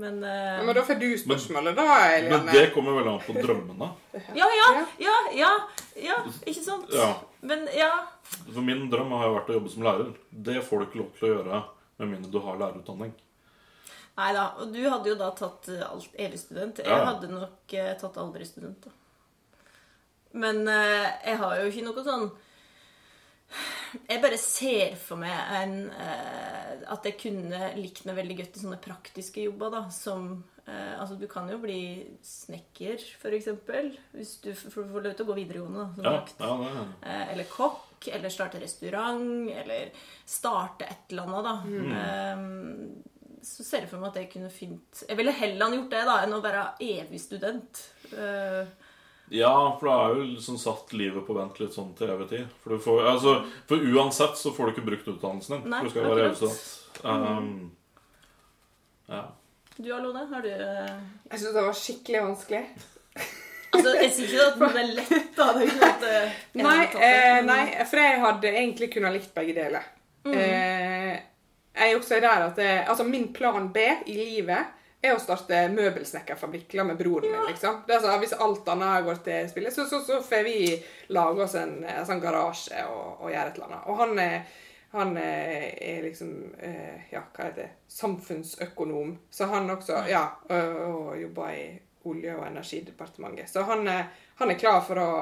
Men, 0.00 0.20
uh, 0.24 0.60
Men 0.64 0.74
da 0.78 0.82
får 0.86 0.96
du 1.00 1.08
spørsmålet, 1.20 1.74
da, 1.76 1.86
Men 2.30 2.46
det 2.48 2.70
kommer 2.74 2.94
veldig 2.96 3.12
an 3.12 3.24
på 3.26 3.34
drømmene. 3.36 3.88
ja, 4.38 4.46
ja, 4.60 4.68
ja, 5.02 5.16
ja, 5.36 5.50
ja, 6.00 6.16
ikke 6.46 6.62
sant? 6.64 6.86
Ja. 6.94 7.10
Men 7.44 7.66
ja. 7.76 7.90
For 8.52 8.64
min 8.64 8.86
drøm 8.92 9.12
har 9.18 9.26
jo 9.28 9.34
vært 9.38 9.50
å 9.52 9.58
jobbe 9.58 9.72
som 9.74 9.84
lærer. 9.84 10.14
Det 10.30 10.60
får 10.64 10.78
du 10.80 10.86
ikke 10.88 11.00
lov 11.02 11.10
til 11.18 11.28
å 11.28 11.32
gjøre 11.34 11.60
med 12.00 12.08
mindre 12.14 12.32
du 12.32 12.40
har 12.46 12.56
lærerutdanning. 12.62 13.12
Nei 14.20 14.30
da. 14.36 14.46
Og 14.60 14.72
du 14.74 14.80
hadde 14.88 15.08
jo 15.12 15.18
da 15.20 15.30
tatt 15.36 15.68
eh, 15.72 15.84
alt 15.86 16.16
evig 16.20 16.38
student. 16.40 16.80
Jeg 16.80 16.88
Ja. 16.88 17.04
hadde 17.10 17.28
nok 17.32 17.74
eh, 17.76 17.92
tatt 18.00 18.16
aldri 18.20 18.44
student, 18.48 18.84
da. 18.84 18.90
Men 20.32 20.62
eh, 20.68 21.06
jeg 21.26 21.36
har 21.40 21.56
jo 21.60 21.68
ikke 21.70 21.84
noe 21.88 22.04
sånn 22.06 22.26
Jeg 24.08 24.20
bare 24.22 24.36
ser 24.38 24.92
for 25.02 25.18
meg 25.18 25.32
en, 25.58 25.72
eh, 25.90 26.59
at 26.88 27.06
jeg 27.08 27.18
kunne 27.20 27.60
likt 27.78 28.06
meg 28.08 28.18
veldig 28.20 28.38
godt 28.40 28.56
i 28.56 28.62
sånne 28.64 28.80
praktiske 28.82 29.44
jobber, 29.44 29.72
da. 29.74 29.82
Som 29.94 30.32
eh, 30.64 30.96
Altså, 30.96 31.18
du 31.20 31.26
kan 31.30 31.48
jo 31.50 31.60
bli 31.62 31.80
snekker, 32.24 33.04
eksempel. 33.38 33.92
Hvis 34.16 34.38
du 34.44 34.50
får 34.54 34.90
lov 34.90 35.14
til 35.14 35.26
å 35.26 35.30
gå 35.30 35.38
videregående, 35.42 35.86
da. 35.86 35.94
Som 35.94 36.08
Ja, 36.08 36.16
ja 36.16 36.18
det 36.40 36.50
Eh, 37.12 37.24
eller 37.34 37.48
kokk, 37.50 38.10
eller 38.10 38.32
starte 38.32 38.60
restaurant, 38.62 39.50
eller 39.62 39.90
starte 40.24 40.88
et 40.88 41.12
eller 41.12 41.28
annet, 41.28 41.48
da. 41.50 41.56
Eh, 42.00 43.16
så 43.40 43.64
ser 43.64 43.84
jeg 43.84 43.90
for 43.90 44.02
meg 44.02 44.10
at 44.10 44.18
jeg 44.20 44.28
kunne 44.34 44.50
fint 44.52 44.98
Jeg 45.06 45.16
ville 45.16 45.32
heller 45.32 45.72
gjort 45.72 45.94
det 45.94 46.00
da 46.04 46.16
enn 46.26 46.34
å 46.36 46.42
være 46.44 46.64
evig 46.84 47.20
student. 47.22 47.84
Eh, 48.12 48.68
Ja, 49.30 49.78
for 49.78 49.86
da 49.86 49.96
er 50.04 50.16
jo 50.18 50.28
liksom 50.32 50.56
satt 50.58 50.92
livet 50.98 51.22
på 51.26 51.34
vent 51.36 51.58
litt 51.62 51.74
sånn 51.74 51.92
til 51.98 52.10
evig 52.10 52.26
tid. 52.32 52.46
For, 52.62 52.74
du 52.74 52.82
får, 52.82 53.02
altså, 53.12 53.34
for 53.68 53.90
uansett 53.92 54.38
så 54.40 54.50
får 54.54 54.66
du 54.66 54.72
ikke 54.74 54.86
brukt 54.88 55.10
utdannelsen 55.12 55.54
din. 55.56 55.68
Nei, 55.70 55.82
for 55.82 55.86
du 55.86 55.94
skal 55.94 56.08
være 56.08 56.30
utsatt. 56.32 56.64
Um, 57.04 57.52
ja. 59.10 59.20
du 59.76 59.92
Alone, 59.94 60.24
har 60.32 60.42
du 60.42 60.50
uh... 60.50 60.96
Jeg 61.30 61.44
syns 61.44 61.54
det 61.54 61.62
var 61.68 61.78
skikkelig 61.84 62.24
vanskelig. 62.26 62.64
Altså, 63.70 63.90
jeg 64.00 64.10
sier 64.10 64.30
ikke 64.34 64.44
at 64.48 64.56
det 64.74 64.80
er 64.80 64.88
lett, 64.96 65.28
da. 65.36 65.44
Det 65.54 65.60
er 65.62 65.68
ikke 65.70 65.88
at 65.92 66.00
uh, 66.02 66.38
Nei, 66.58 66.78
eh, 67.06 67.36
nei, 67.46 67.60
for 67.86 68.00
jeg 68.02 68.16
hadde 68.24 68.50
egentlig 68.50 68.88
kunnet 68.90 69.14
likt 69.14 69.30
begge 69.36 69.54
deler. 69.54 69.84
Mm. 70.26 70.32
Eh, 70.34 71.12
jeg 71.76 71.92
er 71.92 72.00
også 72.00 72.18
der 72.18 72.48
at 72.48 72.58
jeg, 72.58 72.80
altså 72.90 73.06
Min 73.06 73.28
plan 73.32 73.70
B 73.72 73.84
i 74.10 74.16
livet 74.18 74.79
er 75.02 75.14
å 75.16 75.20
starte 75.22 75.58
møbelsnekkerfabrikk 75.72 76.74
med 76.84 76.98
broren 77.00 77.30
min. 77.32 77.46
liksom. 77.48 77.82
Det 77.86 77.94
er 77.94 78.00
så, 78.04 78.16
Hvis 78.20 78.32
alt 78.36 78.68
annet 78.68 79.04
går 79.06 79.20
til 79.24 79.48
spille, 79.48 79.70
så, 79.72 79.86
så, 79.88 80.00
så 80.04 80.18
får 80.22 80.42
vi 80.44 80.56
lage 81.16 81.42
oss 81.46 81.54
en, 81.56 81.78
en 81.84 82.06
sånn 82.06 82.20
garasje 82.20 82.82
og, 82.88 83.22
og 83.24 83.30
gjøre 83.32 83.46
et 83.48 83.56
eller 83.60 83.70
annet. 83.70 83.86
Og 83.88 83.96
han 84.02 84.18
er, 84.18 84.40
han 84.92 85.16
er, 85.16 85.68
er 85.80 86.02
liksom 86.08 86.34
eh, 86.58 87.06
Ja, 87.14 87.22
hva 87.32 87.46
heter 87.48 87.62
det? 87.62 87.70
Samfunnsøkonom. 87.88 89.14
Så 89.30 89.44
han 89.52 89.70
også 89.70 90.02
Ja, 90.10 90.26
og, 90.48 90.82
og 90.90 91.20
jobber 91.22 91.54
i 91.56 91.64
Olje- 92.04 92.36
og 92.36 92.46
energidepartementet. 92.46 93.48
Så 93.52 93.62
han, 93.68 93.86
er- 93.88 94.06
han 94.40 94.50
er 94.50 94.58
klar 94.60 94.80
for 94.84 95.00
å 95.00 95.12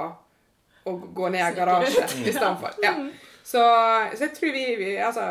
å 0.89 0.93
gå 1.13 1.27
ned 1.29 1.43
i 1.43 1.55
garasje 1.57 2.05
istedenfor. 2.31 2.79
Ja. 2.81 2.95
Så, 3.49 3.61
så 4.13 4.27
jeg 4.27 4.35
tror 4.37 4.53
vi, 4.53 4.65
vi 4.77 4.89
altså, 5.01 5.23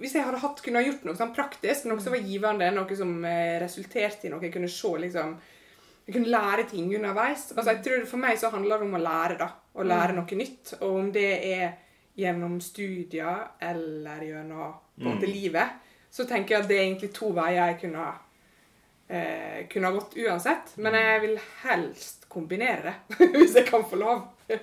Hvis 0.00 0.14
jeg 0.16 0.24
hadde 0.24 0.40
hatt, 0.40 0.60
kunne 0.64 0.80
ha 0.80 0.86
gjort 0.86 1.02
noe 1.04 1.18
sånn 1.18 1.34
praktisk, 1.36 1.88
noe 1.90 2.00
som 2.00 2.14
var 2.14 2.24
givende, 2.24 2.70
noe 2.72 2.96
som 2.96 3.10
eh, 3.28 3.58
resulterte 3.60 4.24
i 4.24 4.30
noe 4.32 4.46
jeg 4.46 4.54
kunne 4.54 4.70
se 4.72 4.92
liksom 5.02 5.34
Jeg 6.06 6.14
kunne 6.14 6.32
lære 6.32 6.64
ting 6.70 6.86
underveis. 6.96 7.50
Altså, 7.52 7.74
jeg 7.74 7.82
tror 7.84 8.06
For 8.08 8.22
meg 8.22 8.40
så 8.40 8.52
handler 8.54 8.80
det 8.80 8.88
om 8.88 8.96
å 8.96 9.02
lære, 9.02 9.36
da. 9.42 9.50
Å 9.76 9.84
lære 9.84 10.16
noe 10.16 10.38
nytt. 10.40 10.78
Og 10.78 10.94
om 11.02 11.10
det 11.12 11.28
er 11.50 11.66
gjennom 12.18 12.56
studier 12.64 13.44
eller 13.60 14.24
gjennom 14.24 14.72
på 14.98 15.04
en 15.04 15.12
måte 15.12 15.28
livet, 15.30 15.76
så 16.10 16.24
tenker 16.26 16.56
jeg 16.56 16.64
at 16.64 16.70
det 16.70 16.78
er 16.78 16.86
egentlig 16.86 17.12
to 17.14 17.28
veier 17.36 17.60
jeg 17.60 17.76
kunne 17.84 18.06
ha 18.06 18.16
eh, 19.08 19.68
kunne 19.68 19.86
ha 19.86 19.94
gått 19.94 20.16
uansett. 20.24 20.72
Men 20.76 20.96
jeg 20.98 21.20
vil 21.26 21.36
helst 21.62 22.26
kombinere 22.32 22.88
det, 22.88 23.28
hvis 23.36 23.60
jeg 23.60 23.68
kan 23.68 23.84
få 23.88 24.00
lov. 24.00 24.24
Da 24.48 24.56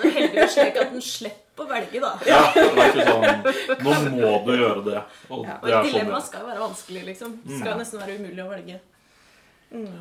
er 0.00 0.16
heldigvis 0.16 0.56
slik 0.56 0.80
at 0.80 0.88
en 0.88 1.04
slipper 1.04 1.49
å 1.64 1.68
velge, 1.70 2.00
da. 2.02 2.12
ja, 2.28 2.40
det 2.54 2.64
er 2.68 2.94
ikke 2.94 3.08
sånn 3.10 3.84
Nå 3.86 3.96
må 4.14 4.32
du 4.46 4.54
gjøre 4.54 4.86
det. 4.86 5.02
Og 5.28 5.42
Og 5.42 5.44
det 5.46 5.52
et 5.52 5.66
er 5.66 5.76
sånn 5.76 5.90
dilemma 5.90 6.22
skal 6.24 6.44
jo 6.44 6.50
være 6.52 6.64
vanskelig, 6.64 7.04
liksom. 7.12 7.36
Det 7.44 7.60
skal 7.60 7.78
nesten 7.80 8.02
være 8.02 8.16
umulig 8.20 8.44
å 8.44 8.48
velge. 8.50 8.80
Mm. 9.70 10.00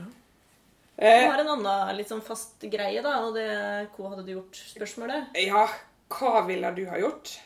Jeg 1.00 1.28
har 1.32 1.40
en 1.40 1.52
annen 1.54 1.96
litt 1.96 2.10
sånn 2.12 2.24
fast 2.26 2.66
greie, 2.68 3.00
da, 3.06 3.20
og 3.24 3.38
det 3.38 3.48
hva 3.96 4.10
hadde 4.12 4.26
du 4.28 4.34
gjort? 4.34 4.58
Spørsmålet. 4.74 5.38
ja, 5.40 5.68
hva 6.12 6.42
ville 6.48 6.72
du 6.76 6.84
ha 6.90 7.00
gjort 7.00 7.38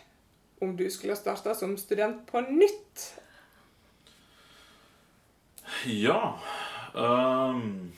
om 0.63 0.73
du 0.79 0.87
skulle 0.89 1.17
starta 1.19 1.53
som 1.57 1.75
student 1.77 2.23
på 2.29 2.41
nytt? 2.47 3.11
Ja 5.89 6.37
um, 6.93 7.91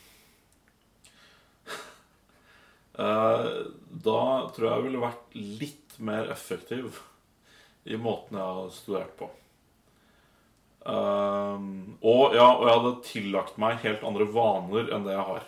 uh, 2.98 3.48
Da 4.06 4.22
tror 4.56 4.68
jeg 4.68 4.76
jeg 4.76 4.86
ville 4.86 5.02
vært 5.04 5.36
litt 5.36 5.85
mer 6.00 6.30
effektiv 6.34 7.02
i 7.86 7.98
måten 7.98 8.40
jeg 8.40 8.46
har 8.60 8.72
studert 8.74 9.18
på. 9.20 9.30
Um, 10.86 11.98
og, 12.02 12.36
ja, 12.38 12.46
og 12.46 12.68
jeg 12.68 12.78
hadde 12.78 12.94
tillagt 13.08 13.60
meg 13.62 13.82
helt 13.82 14.04
andre 14.06 14.28
vaner 14.30 14.92
enn 14.94 15.06
det 15.08 15.16
jeg 15.16 15.28
har. 15.30 15.46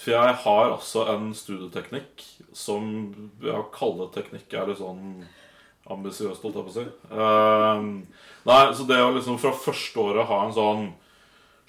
For 0.00 0.14
jeg 0.14 0.36
har 0.44 0.70
altså 0.70 1.04
en 1.12 1.32
studieteknikk 1.36 2.24
som 2.56 2.84
ja, 3.44 3.58
kalle 3.74 4.06
teknikk 4.14 4.54
er 4.54 4.70
litt 4.70 4.80
sånn 4.80 5.24
ambisiøst, 5.90 6.44
holdt 6.44 6.60
jeg 6.60 6.66
på 6.66 6.70
å 6.70 6.76
si. 6.76 6.86
Um, 7.10 7.90
nei, 8.46 8.62
så 8.76 8.86
det 8.88 9.00
å 9.02 9.10
liksom 9.16 9.40
fra 9.42 9.52
første 9.56 10.02
året 10.02 10.30
ha 10.30 10.42
en 10.46 10.56
sånn 10.56 10.90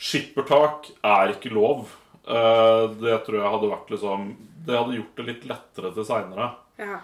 Skippertak 0.02 0.88
er 1.06 1.36
ikke 1.36 1.52
lov. 1.54 1.92
Eh, 2.28 2.84
det 3.02 3.18
tror 3.26 3.40
jeg 3.40 3.54
hadde 3.56 3.70
vært 3.72 3.92
liksom 3.96 4.26
Det 4.68 4.76
hadde 4.78 4.98
gjort 5.00 5.16
det 5.18 5.26
litt 5.26 5.48
lettere 5.50 5.94
til 5.96 6.06
seinere. 6.06 6.52
Ja. 6.78 7.00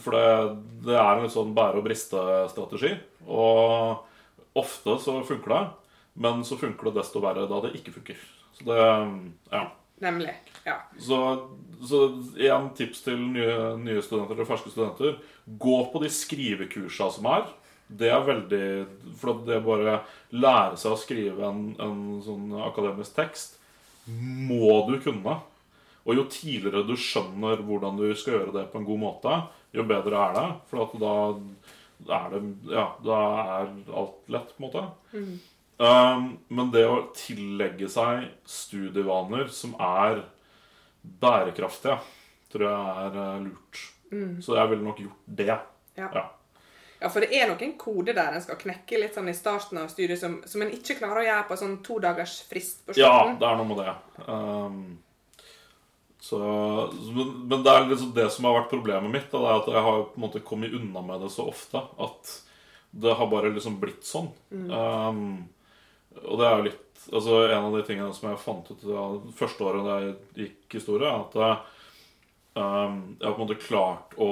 For 0.00 0.16
det, 0.16 0.60
det 0.86 0.96
er 0.96 1.10
en 1.12 1.26
litt 1.26 1.34
sånn 1.34 1.52
bære 1.56 1.80
og 1.80 1.84
briste-strategi. 1.84 2.94
Og 3.26 4.56
ofte 4.58 4.96
så 5.02 5.18
funker 5.26 5.52
det, 5.52 5.60
men 6.24 6.44
så 6.46 6.56
funker 6.60 6.88
det 6.88 7.02
desto 7.02 7.22
verre 7.22 7.48
da 7.50 7.60
det 7.66 7.74
ikke 7.78 7.94
funker. 7.98 8.24
Så 8.56 8.66
det 8.70 8.80
Ja. 9.52 9.66
Nemlig. 10.00 10.32
Ja. 10.64 10.78
Så, 10.96 11.18
så 11.84 11.98
igjen 12.40 12.70
tips 12.78 13.02
til 13.04 13.18
nye, 13.34 13.76
nye 13.76 14.00
studenter 14.00 14.38
eller 14.38 14.48
ferske 14.48 14.72
studenter. 14.72 15.18
Gå 15.44 15.76
på 15.92 16.00
de 16.00 16.08
skrivekursene 16.08 17.12
som 17.12 17.28
er. 17.28 17.44
Det 17.90 18.08
er 18.08 18.24
veldig 18.24 18.64
For 19.18 19.34
det 19.34 19.50
det 19.50 19.64
bare 19.66 19.98
lære 20.32 20.78
seg 20.80 20.94
å 20.94 21.00
skrive 21.00 21.44
en, 21.44 21.64
en 21.82 22.00
sånn 22.24 22.54
akademisk 22.64 23.18
tekst 23.18 23.59
må 24.06 24.74
du 24.88 24.96
kunne. 25.02 25.36
Og 26.08 26.16
jo 26.16 26.24
tidligere 26.32 26.86
du 26.88 26.94
skjønner 26.98 27.60
hvordan 27.66 27.98
du 28.00 28.08
skal 28.16 28.38
gjøre 28.38 28.54
det 28.56 28.66
på 28.72 28.80
en 28.80 28.88
god 28.88 29.00
måte, 29.02 29.36
jo 29.76 29.84
bedre 29.86 30.24
er 30.26 30.36
det. 30.36 30.46
For 30.70 30.84
at 30.86 30.96
da 31.02 31.14
er 32.16 32.32
det 32.32 32.42
Ja, 32.72 32.86
da 33.04 33.20
er 33.60 33.72
alt 34.00 34.32
lett, 34.32 34.54
på 34.56 34.64
en 34.64 34.66
måte. 34.68 34.84
Um, 35.80 36.26
men 36.52 36.72
det 36.72 36.84
å 36.88 37.06
tillegge 37.16 37.88
seg 37.88 38.26
studievaner 38.48 39.48
som 39.52 39.76
er 39.80 40.24
bærekraftige, 41.00 41.96
tror 42.52 42.66
jeg 42.66 43.06
er 43.06 43.46
lurt. 43.46 43.84
lurt. 44.10 44.42
Så 44.44 44.58
jeg 44.58 44.72
ville 44.72 44.84
nok 44.84 45.00
gjort 45.00 45.30
det. 45.40 45.56
Ja. 45.96 46.10
Ja. 46.16 46.26
Ja, 47.00 47.08
for 47.08 47.24
det 47.24 47.32
er 47.32 47.48
noen 47.48 47.76
kode 47.80 48.12
der 48.12 48.34
en 48.36 48.42
skal 48.44 48.58
knekke 48.60 48.98
litt 49.00 49.14
sånn 49.16 49.30
i 49.32 49.36
starten 49.36 49.78
av 49.80 49.88
studiet 49.88 50.20
som, 50.20 50.36
som 50.44 50.60
en 50.60 50.72
ikke 50.76 50.98
klarer 50.98 51.22
å 51.22 51.24
gjøre 51.24 51.46
på 51.48 51.56
sånn 51.62 51.78
to 51.86 51.96
dagers 52.02 52.34
frist 52.48 52.82
på 52.84 52.96
Ja, 52.98 53.14
det 53.40 53.46
er 53.48 53.56
noe 53.56 53.68
med 53.70 53.80
det. 53.80 53.94
Um, 54.26 54.82
så, 56.20 56.40
men, 57.16 57.62
det 57.64 57.72
er 57.72 57.88
liksom 57.88 58.12
det 58.16 58.28
som 58.34 58.44
har 58.44 58.58
vært 58.58 58.68
problemet 58.74 59.12
mitt. 59.12 59.30
Da, 59.32 59.40
det 59.40 59.48
er 59.48 59.62
at 59.62 59.72
jeg 59.72 59.86
har 59.88 60.04
på 60.10 60.20
en 60.20 60.26
måte 60.26 60.44
kommet 60.44 60.76
unna 60.76 61.00
med 61.06 61.24
det 61.24 61.32
så 61.32 61.48
ofte 61.48 61.80
at 61.80 62.36
det 62.90 63.16
har 63.16 63.32
bare 63.32 63.54
liksom 63.54 63.80
blitt 63.80 64.04
sånn. 64.04 64.28
Um, 64.52 65.24
og 66.20 66.40
det 66.40 66.46
er 66.46 66.56
jo 66.58 66.68
litt 66.68 66.86
Altså 67.10 67.46
En 67.48 67.64
av 67.64 67.72
de 67.72 67.80
tingene 67.88 68.12
som 68.12 68.26
jeg 68.28 68.38
fant 68.42 68.66
ut 68.68 68.82
det 68.84 69.34
første 69.38 69.64
året 69.64 69.86
da 69.86 69.94
jeg 70.02 70.10
gikk 70.36 70.74
historie, 70.76 71.08
er 71.08 71.22
at 71.22 71.36
jeg, 71.40 71.54
um, 72.60 72.98
jeg 73.14 73.24
har 73.24 73.32
på 73.32 73.40
en 73.40 73.46
måte 73.46 73.56
klart 73.62 74.12
å 74.20 74.28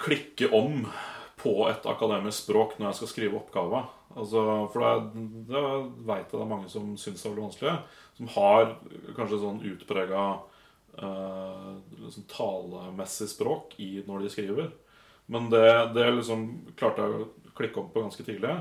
klikke 0.00 0.50
om 0.54 0.86
på 1.40 1.68
et 1.70 1.86
akademisk 1.88 2.46
språk 2.46 2.76
når 2.78 2.90
jeg 2.90 2.98
skal 3.00 3.12
skrive 3.12 3.38
oppgave. 3.40 3.84
Altså, 4.16 4.42
for 4.72 4.82
det, 4.82 5.22
det 5.50 5.62
veit 6.08 6.24
jeg 6.24 6.32
det 6.32 6.44
er 6.44 6.50
mange 6.50 6.70
som 6.72 6.94
syns 7.00 7.24
er 7.24 7.32
veldig 7.32 7.46
vanskelig. 7.48 7.74
Som 8.16 8.30
har 8.36 8.70
kanskje 9.16 9.42
sånn 9.42 9.62
utprega 9.68 10.24
eh, 10.96 11.70
liksom 12.00 12.26
talemessig 12.32 13.28
språk 13.34 13.76
i 13.82 13.90
når 14.08 14.24
de 14.24 14.32
skriver. 14.32 14.72
Men 15.32 15.50
det, 15.52 15.68
det 15.96 16.08
liksom 16.14 16.48
klarte 16.78 17.04
jeg 17.04 17.26
å 17.26 17.54
klikke 17.56 17.82
om 17.82 17.92
på 17.92 18.04
ganske 18.04 18.26
tidlig. 18.26 18.56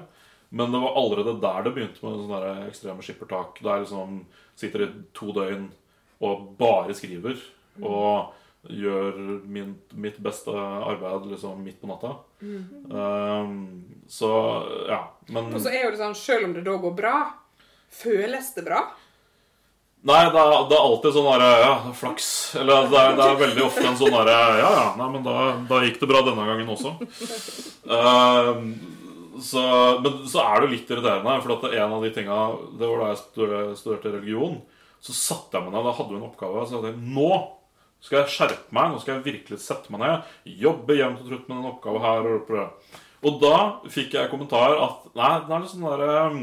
Men 0.56 0.72
det 0.72 0.82
var 0.84 0.98
allerede 1.00 1.40
der 1.42 1.66
det 1.66 1.74
begynte 1.76 2.04
med 2.06 2.22
sånne 2.22 2.70
ekstreme 2.70 3.06
skippertak. 3.06 3.62
Der 3.62 3.80
jeg 3.80 3.88
liksom 3.88 4.22
sitter 4.60 4.86
i 4.86 4.94
to 5.16 5.32
døgn 5.36 5.70
og 6.24 6.50
bare 6.60 6.96
skriver. 6.98 7.40
Og 7.84 8.34
gjør 8.70 9.18
min, 9.46 9.76
mitt 9.94 10.18
beste 10.24 10.54
arbeid 10.54 11.28
liksom 11.32 11.64
midt 11.64 11.80
på 11.82 11.90
natta. 11.90 12.16
Um, 12.42 13.56
så 14.10 14.30
ja. 14.90 15.02
Men 15.30 15.54
Og 15.54 15.62
så 15.62 15.74
er 15.74 15.88
jo 15.88 15.96
det 15.96 16.02
sånn, 16.02 16.18
selv 16.18 16.50
om 16.50 16.56
det 16.56 16.66
da 16.66 16.78
går 16.82 16.96
bra, 16.98 17.16
føles 17.94 18.54
det 18.58 18.66
bra? 18.68 18.84
Nei, 20.06 20.20
det 20.30 20.38
er, 20.38 20.52
det 20.70 20.76
er 20.78 20.84
alltid 20.86 21.16
sånn 21.16 21.28
derre 21.32 21.48
Ja, 21.64 21.70
det 21.82 21.92
er 21.92 21.98
flaks. 21.98 22.28
Eller 22.62 22.92
det 22.92 23.00
er, 23.00 23.16
det 23.18 23.26
er 23.26 23.40
veldig 23.40 23.64
ofte 23.66 23.86
en 23.90 23.98
sånn 23.98 24.14
derre 24.14 24.36
Ja, 24.60 24.68
ja, 24.78 24.84
nei, 25.00 25.08
men 25.16 25.24
da, 25.26 25.38
da 25.66 25.80
gikk 25.82 25.98
det 26.04 26.10
bra 26.12 26.22
denne 26.28 26.46
gangen 26.46 26.70
også. 26.76 26.92
Um, 27.90 28.68
så, 29.42 29.64
men 30.04 30.22
så 30.30 30.44
er 30.46 30.62
det 30.62 30.72
litt 30.76 30.92
irriterende, 30.94 31.40
for 31.44 31.56
at 31.58 31.66
en 31.74 31.98
av 31.98 32.06
de 32.06 32.12
tinga 32.14 32.38
Det 32.78 32.88
var 32.88 33.02
da 33.02 33.10
jeg 33.12 33.24
studerte, 33.82 34.14
religion. 34.14 34.60
Så 35.02 35.14
satte 35.18 35.58
jeg 35.58 35.66
meg 35.66 35.74
ned, 35.74 35.90
da 35.90 35.98
hadde 35.98 36.14
vi 36.14 36.20
en 36.22 36.30
oppgave, 36.30 36.68
så 36.70 36.80
jeg 36.80 36.94
jeg 36.94 37.16
nå 37.18 37.32
skal 38.02 38.20
jeg 38.24 38.34
skjerpe 38.36 38.76
meg. 38.76 38.92
Nå 38.92 39.00
skal 39.02 39.16
jeg 39.18 39.26
virkelig 39.30 39.60
sette 39.64 39.92
meg 39.94 40.04
ned. 40.04 40.34
Jobbe 40.66 40.98
jevnt 41.00 41.24
og 41.24 41.30
trutt 41.32 41.48
med 41.50 41.58
den 41.58 41.72
oppgaven 41.72 42.06
her. 42.06 42.30
Og, 42.36 42.94
og 43.26 43.40
da 43.42 43.56
fikk 43.90 44.14
jeg 44.20 44.30
kommentar 44.34 44.76
at 44.78 45.08
Nei, 45.16 45.32
den 45.46 45.56
er 45.56 45.64
litt 45.64 45.72
sånn 45.74 45.88
derre 45.88 46.16
um, 46.30 46.42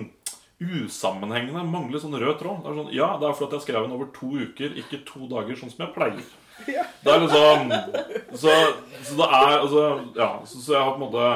usammenhengende. 0.63 1.65
Mangler 1.69 2.03
sånn 2.03 2.19
rød 2.19 2.39
tråd. 2.41 2.63
Det 2.65 2.71
er 2.73 2.79
sånn, 2.81 2.93
ja, 2.97 3.11
det 3.21 3.29
er 3.29 3.37
fordi 3.39 3.49
at 3.51 3.57
jeg 3.59 3.67
skrev 3.67 3.87
den 3.87 3.97
over 3.97 4.11
to 4.17 4.31
uker, 4.43 4.79
ikke 4.83 5.03
to 5.09 5.27
dager, 5.31 5.59
sånn 5.59 5.73
som 5.75 5.85
jeg 5.87 5.95
pleier. 5.97 6.23
Ja. 6.69 6.85
Det 7.03 7.11
er 7.11 7.23
liksom 7.25 7.71
Så, 8.39 8.53
så 9.09 9.15
det 9.19 9.27
er 9.35 9.55
altså 9.57 9.81
Ja, 10.15 10.27
så, 10.47 10.59
så 10.61 10.75
jeg 10.77 10.83
har 10.85 10.93
på 10.93 10.99
en 11.01 11.05
måte 11.07 11.31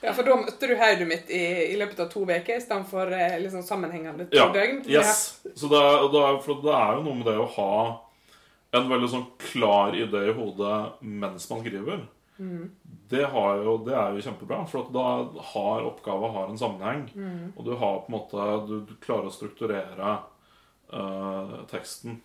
Ja, 0.00 0.14
for 0.16 0.24
da 0.24 0.38
møtte 0.40 0.70
du 0.70 0.72
hodet 0.80 1.06
mitt 1.06 1.28
i, 1.30 1.42
i 1.68 1.76
løpet 1.78 2.00
av 2.02 2.08
to 2.10 2.24
uker 2.24 2.56
istedenfor 2.56 3.12
eh, 3.12 3.36
liksom 3.44 3.62
sammenhengende 3.66 4.26
to 4.30 4.38
Ja. 4.40 4.48
døgn. 4.54 4.80
Yes. 4.88 5.42
Så 5.52 5.68
det 5.70 5.78
er, 5.78 6.08
det 6.10 6.22
er, 6.24 6.40
for 6.42 6.64
det 6.64 6.74
er 6.74 6.96
jo 6.96 7.04
noe 7.06 7.18
med 7.20 7.28
det 7.28 7.36
å 7.38 7.46
ha 7.58 7.70
en 8.76 8.88
veldig 8.90 9.08
sånn 9.08 9.26
klar 9.40 9.94
idé 9.96 10.26
i 10.28 10.34
hodet 10.36 10.78
mens 11.00 11.46
man 11.50 11.62
skriver. 11.64 12.06
Det, 12.38 13.24
har 13.32 13.62
jo, 13.64 13.72
det 13.82 13.94
er 13.98 14.14
jo 14.14 14.22
kjempebra, 14.22 14.60
for 14.70 14.84
at 14.84 14.90
da 14.94 15.04
har 15.52 15.86
oppgava 15.88 16.28
har 16.36 16.52
en 16.52 16.60
sammenheng. 16.60 17.06
Og 17.56 17.64
du 17.66 17.72
har 17.80 18.02
på 18.04 18.12
en 18.12 18.14
måte 18.14 18.48
Du, 18.68 18.74
du 18.86 18.92
klarer 19.02 19.26
å 19.26 19.34
strukturere 19.34 20.12
eh, 20.92 21.54
teksten 21.72 22.20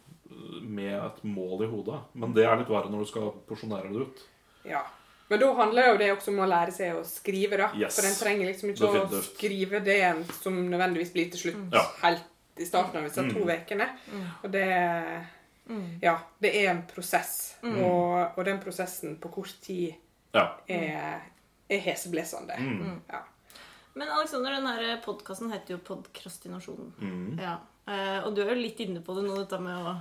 med 0.62 0.94
et 0.98 1.24
mål 1.26 1.64
i 1.66 1.70
hodet. 1.72 2.02
Men 2.14 2.34
det 2.36 2.46
er 2.46 2.60
litt 2.60 2.70
verre 2.70 2.92
når 2.92 3.06
du 3.06 3.10
skal 3.10 3.32
porsjonere 3.50 3.90
det 3.94 4.06
ut. 4.06 4.22
Ja. 4.70 4.84
Men 5.32 5.40
da 5.42 5.50
handler 5.58 5.88
jo 5.94 5.98
det 6.02 6.12
også 6.14 6.34
om 6.34 6.42
å 6.44 6.50
lære 6.52 6.74
seg 6.76 6.98
å 7.00 7.04
skrive, 7.08 7.58
da. 7.58 7.72
Yes. 7.80 7.96
For 7.98 8.06
en 8.06 8.18
trenger 8.20 8.50
liksom 8.52 8.74
ikke 8.74 8.90
å 8.92 9.22
skrive 9.32 9.80
det 9.86 10.02
som 10.44 10.58
nødvendigvis 10.68 11.14
blir 11.16 11.32
til 11.34 11.48
slutt 11.48 11.74
Ja. 11.74 11.86
helt 12.04 12.30
i 12.62 12.68
starten 12.70 13.00
av 13.00 13.08
disse 13.08 13.24
to 13.34 13.48
ukene. 13.50 13.88
Og 14.44 14.52
det 14.54 14.68
Ja, 16.04 16.18
det 16.44 16.52
er 16.60 16.72
en 16.74 16.82
prosess. 16.90 17.56
Og, 17.64 18.38
og 18.38 18.42
den 18.46 18.60
prosessen 18.64 19.18
på 19.24 19.32
kort 19.32 19.54
tid 19.64 19.94
Ja. 20.36 20.48
er, 20.68 21.22
er 21.70 21.80
heseblesende. 21.86 22.58
Ja. 23.10 23.22
Men 23.96 24.10
Alexander, 24.10 24.56
denne 24.58 24.98
podkasten 25.06 25.52
heter 25.54 25.76
jo 25.76 25.84
Podkrastinasjon. 25.86 26.94
Mm. 27.00 27.38
Ja. 27.40 27.60
Eh, 27.86 28.24
og 28.26 28.34
du 28.36 28.42
er 28.42 28.54
jo 28.56 28.62
litt 28.64 28.80
inne 28.80 29.02
på 29.06 29.14
det 29.14 29.26
nå, 29.28 29.36
dette 29.38 29.60
med 29.62 29.76
å 29.86 29.94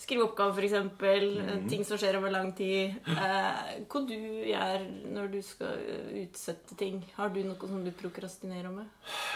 skrive 0.00 0.26
oppgaver, 0.28 0.60
f.eks. 0.68 0.92
Mm. 1.00 1.64
Ting 1.72 1.82
som 1.88 1.98
skjer 1.98 2.18
over 2.20 2.30
lang 2.30 2.52
tid. 2.56 2.94
Eh, 3.10 3.80
hva 3.90 4.02
du 4.06 4.14
gjør 4.14 4.84
når 5.16 5.30
du 5.32 5.40
skal 5.42 5.80
eh, 5.82 6.10
utsette 6.22 6.76
ting? 6.78 7.00
Har 7.16 7.32
du 7.34 7.40
noe 7.42 7.58
som 7.72 7.82
du 7.84 7.90
prokrastinerer 7.96 8.70
med? 8.70 8.86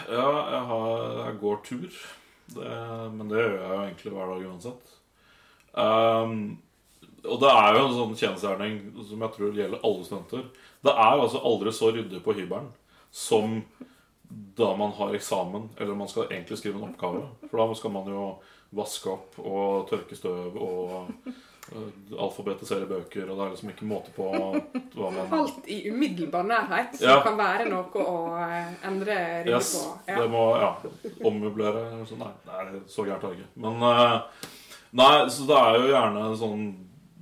Ja, 0.07 0.29
jeg, 0.53 0.61
har, 0.71 1.07
jeg 1.25 1.39
går 1.43 1.59
tur. 1.67 1.99
Det, 2.55 2.71
men 3.17 3.27
det 3.31 3.41
gjør 3.41 3.55
jeg 3.57 3.67
jo 3.73 3.81
egentlig 3.83 4.15
hver 4.15 4.31
dag 4.35 4.47
uansett. 4.53 4.95
Um, 5.75 6.57
og 7.25 7.39
det 7.41 7.49
er 7.51 7.75
jo 7.75 7.85
en 7.87 7.95
sånn 7.97 8.15
kjensgjerning 8.19 8.75
som 9.09 9.23
jeg 9.25 9.33
tror 9.35 9.55
gjelder 9.57 9.81
alle 9.83 10.05
studenter. 10.05 10.43
Det 10.85 10.93
er 10.93 11.15
altså 11.23 11.41
aldri 11.41 11.71
så 11.73 11.89
ryddig 11.95 12.21
på 12.23 12.35
hybelen 12.37 12.67
som 13.15 13.57
da 14.57 14.71
man 14.77 14.91
har 14.97 15.13
eksamen, 15.15 15.69
eller 15.79 15.95
man 15.97 16.07
skal 16.11 16.27
egentlig 16.29 16.57
skrive 16.59 16.79
en 16.79 16.89
oppgave. 16.89 17.23
For 17.49 17.59
da 17.61 17.75
skal 17.77 17.93
man 17.95 18.07
jo 18.11 18.23
vaske 18.75 19.09
opp 19.13 19.37
og 19.39 19.85
tørke 19.89 20.17
støv 20.17 20.57
og 20.59 21.11
uh, 21.25 21.85
alfabetisere 22.25 22.85
bøker, 22.89 23.29
og 23.29 23.37
det 23.39 23.45
er 23.45 23.53
liksom 23.53 23.71
ikke 23.71 23.87
måte 23.89 24.11
på 24.15 24.27
hva 24.95 25.11
man 25.15 25.31
Alt 25.39 25.69
i 25.71 25.79
umiddelbar 25.89 26.43
nærhet 26.49 26.97
som 26.99 27.07
Ja. 27.09 27.21
kan 27.25 27.37
være 27.39 27.65
noe 27.71 28.03
å 28.05 28.17
eh, 28.37 28.73
endre 28.89 29.15
rydde 29.45 29.55
Yes, 29.55 29.71
på. 29.79 29.95
det 30.11 30.27
må 30.33 30.43
ja, 30.61 30.69
ommøblere 31.25 32.05
så 32.09 32.19
nei, 32.19 32.31
nei, 32.49 32.81
så 32.91 33.05
gærent 33.07 33.23
er 33.23 33.33
det 33.33 33.39
ikke. 33.39 33.49
Men 33.65 33.87
eh, 33.89 34.19
Nei, 34.95 35.29
så 35.29 35.47
det 35.49 35.59
er 35.59 35.77
jo 35.79 35.91
gjerne 35.91 36.27
sånn 36.39 36.65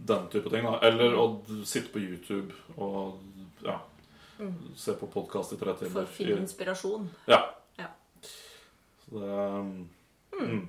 den 0.04 0.28
type 0.30 0.52
ting, 0.52 0.66
da. 0.68 0.78
Eller 0.86 1.16
å 1.18 1.26
sitte 1.66 1.90
på 1.94 2.02
YouTube 2.04 2.54
og 2.76 3.18
ja, 3.66 3.80
se 4.78 4.96
på 5.00 5.10
podkast 5.10 5.56
i 5.56 5.60
tre 5.62 5.74
For 5.80 6.04
å 6.04 6.06
finne 6.10 6.42
inspirasjon. 6.44 7.08
Ja. 7.32 7.42
Ja. 7.80 7.90
Så 9.06 9.18
det 9.18 9.42
um, 9.42 9.76
mm. 10.38 10.64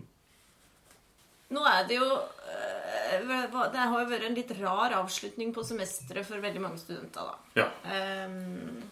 Nå 1.54 1.62
er 1.68 1.84
det 1.86 1.98
jo 2.00 2.06
eh, 2.08 3.20
Det 3.20 3.78
har 3.78 4.00
jo 4.00 4.08
vært 4.10 4.24
en 4.26 4.36
litt 4.38 4.52
rar 4.58 4.96
avslutning 4.96 5.52
på 5.54 5.62
semesteret 5.66 6.26
for 6.26 6.42
veldig 6.42 6.62
mange 6.62 6.80
studenter. 6.80 7.30
da. 7.30 7.64
Ja. 7.64 7.68
Um, 8.24 8.82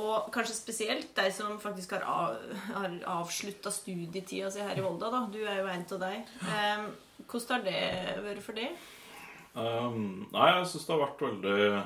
og 0.00 0.30
kanskje 0.32 0.56
spesielt 0.56 1.10
de 1.18 1.28
som 1.36 1.58
faktisk 1.60 1.92
har, 1.92 2.04
av, 2.08 2.60
har 2.72 2.94
avslutta 3.18 3.70
studietida 3.70 4.48
si 4.50 4.64
her 4.64 4.78
i 4.80 4.84
Volda. 4.84 5.10
da. 5.12 5.26
Du 5.32 5.42
er 5.44 5.60
jo 5.60 5.68
en 5.68 5.84
av 5.84 6.04
dem. 6.06 6.22
Um, 6.48 6.86
hvordan 7.30 7.58
har 7.58 7.64
det 7.66 8.22
vært 8.24 8.44
for 8.44 8.58
deg? 8.58 8.76
Um, 9.52 10.28
nei, 10.32 10.46
jeg 10.48 10.68
syns 10.70 10.86
det 10.88 10.94
har 10.94 11.02
vært 11.02 11.26
veldig 11.26 11.82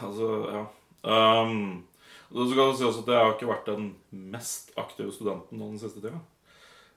Altså, 0.00 0.28
ja. 0.48 0.62
Um, 1.04 1.84
så 2.32 2.46
skal 2.48 2.70
det 2.70 2.86
også 2.88 3.02
at 3.02 3.10
jeg 3.12 3.20
har 3.20 3.34
ikke 3.34 3.50
vært 3.50 3.68
den 3.68 3.90
mest 4.32 4.72
aktive 4.80 5.12
studenten 5.12 5.60
nå 5.60 5.68
den 5.68 5.82
siste 5.82 6.00
tida. 6.00 6.22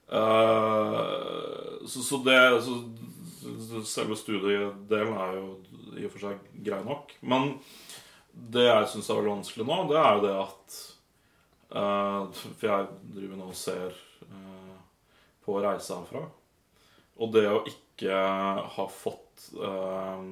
Uh, 0.08 1.84
så, 1.84 2.00
så 2.00 2.22
det 2.24 2.40
så 2.64 2.80
Selve 3.88 4.16
studiedelen 4.20 5.14
er 5.16 5.36
jo 5.38 5.46
i 5.96 6.04
og 6.08 6.12
for 6.12 6.24
seg 6.26 6.48
grei 6.66 6.80
nok. 6.84 7.14
Men 7.22 7.54
det 8.34 8.66
jeg 8.66 8.90
syns 8.92 9.08
er 9.08 9.20
veldig 9.20 9.36
vanskelig 9.38 9.68
nå, 9.68 9.78
det 9.92 10.00
er 10.02 10.10
jo 10.18 10.24
det 10.26 10.34
at 10.42 10.80
uh, 11.78 12.42
For 12.42 12.68
jeg 12.68 12.90
driver 13.14 13.40
nå 13.40 13.48
og 13.52 13.60
ser 13.60 13.96
uh, 14.28 14.76
på 15.46 15.62
reise 15.64 15.96
herfra. 15.96 16.26
Og 17.18 17.34
det 17.34 17.48
å 17.50 17.64
ikke 17.66 18.18
ha 18.78 18.86
fått 18.94 19.50
eh, 19.58 20.24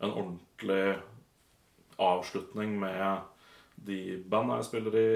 en 0.00 0.12
ordentlig 0.12 0.98
avslutning 2.00 2.76
med 2.80 3.26
de 3.80 4.00
bandene 4.28 4.60
jeg 4.60 4.68
spiller 4.68 4.96
i, 5.00 5.10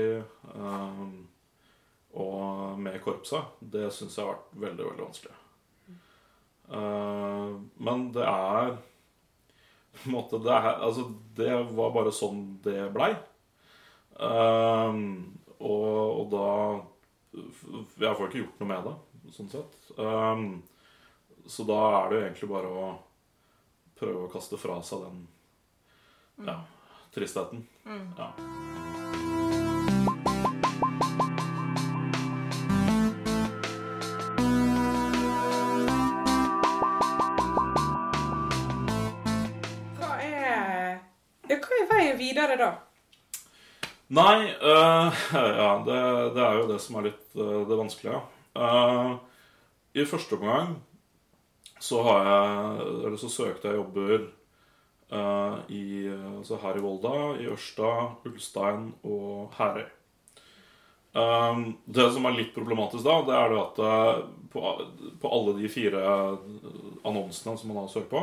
eh, 0.54 1.06
og 2.14 2.80
med 2.80 3.00
korpset, 3.04 3.56
det 3.60 3.90
syns 3.92 4.16
jeg 4.16 4.24
har 4.24 4.36
vært 4.36 4.60
veldig, 4.64 4.88
veldig 4.90 5.04
vanskelig. 5.04 5.38
Eh, 6.72 7.54
men 7.88 8.08
det 8.14 8.24
er 8.24 8.74
på 9.94 10.08
en 10.08 10.16
måte, 10.16 10.40
det, 10.44 10.52
er, 10.56 10.72
altså, 10.88 11.08
det 11.36 11.52
var 11.76 11.94
bare 11.94 12.14
sånn 12.14 12.44
det 12.64 12.88
blei. 12.94 13.12
Eh, 14.14 15.00
og, 15.64 15.90
og 16.20 16.26
da 16.30 16.48
Jeg 17.98 18.14
får 18.14 18.28
ikke 18.28 18.40
gjort 18.44 18.60
noe 18.62 18.68
med 18.70 18.86
det, 18.86 18.94
sånn 19.34 19.50
sett. 19.50 19.76
Eh, 19.98 20.44
så 21.46 21.64
da 21.68 21.80
er 21.98 22.08
det 22.08 22.16
jo 22.16 22.24
egentlig 22.24 22.48
bare 22.48 22.68
å 22.72 22.86
prøve 23.98 24.24
å 24.24 24.30
kaste 24.32 24.58
fra 24.60 24.80
seg 24.84 25.04
den 25.04 25.24
ja, 26.48 26.56
tristheten. 27.14 27.66
Ja. 28.16 28.30
Hva 39.98 40.16
er, 40.24 40.96
ja, 41.50 41.60
hva 41.60 41.82
er 41.82 41.92
veien 41.92 42.18
videre 42.18 42.58
da? 42.60 42.72
Nei, 44.14 44.48
uh, 44.64 45.22
ja, 45.60 45.70
det, 45.84 46.00
det 46.38 46.48
er 46.48 46.58
jo 46.62 46.66
det 46.72 46.80
som 46.80 46.98
er 47.00 47.10
litt 47.10 47.38
uh, 47.38 47.62
det 47.68 47.78
vanskelige. 47.84 48.24
Uh, 48.56 49.14
I 49.94 50.08
første 50.08 50.40
omgang 50.40 50.76
så 51.84 52.00
jeg 52.06 53.18
så 53.20 53.30
søkte 53.32 53.70
jeg 53.70 53.80
jobber 53.80 54.14
uh, 55.12 55.60
i, 55.68 56.08
altså 56.38 56.58
her 56.62 56.78
i 56.78 56.84
Volda, 56.84 57.18
i 57.40 57.50
Ørsta, 57.52 57.90
Ulstein 58.28 58.88
og 59.04 59.52
Herøy. 59.58 59.84
Um, 61.14 61.76
det 61.86 62.08
som 62.10 62.24
er 62.26 62.34
litt 62.34 62.54
problematisk 62.56 63.04
da, 63.06 63.20
det 63.22 63.34
er 63.38 63.52
det 63.52 63.58
at 63.60 63.76
eh, 63.86 64.16
på, 64.50 64.62
på 65.22 65.30
alle 65.30 65.52
de 65.60 65.68
fire 65.70 66.00
annonsene 67.06 67.54
som 67.54 67.70
man 67.70 67.84
har 67.84 67.92
søkt 67.92 68.10
på, 68.10 68.22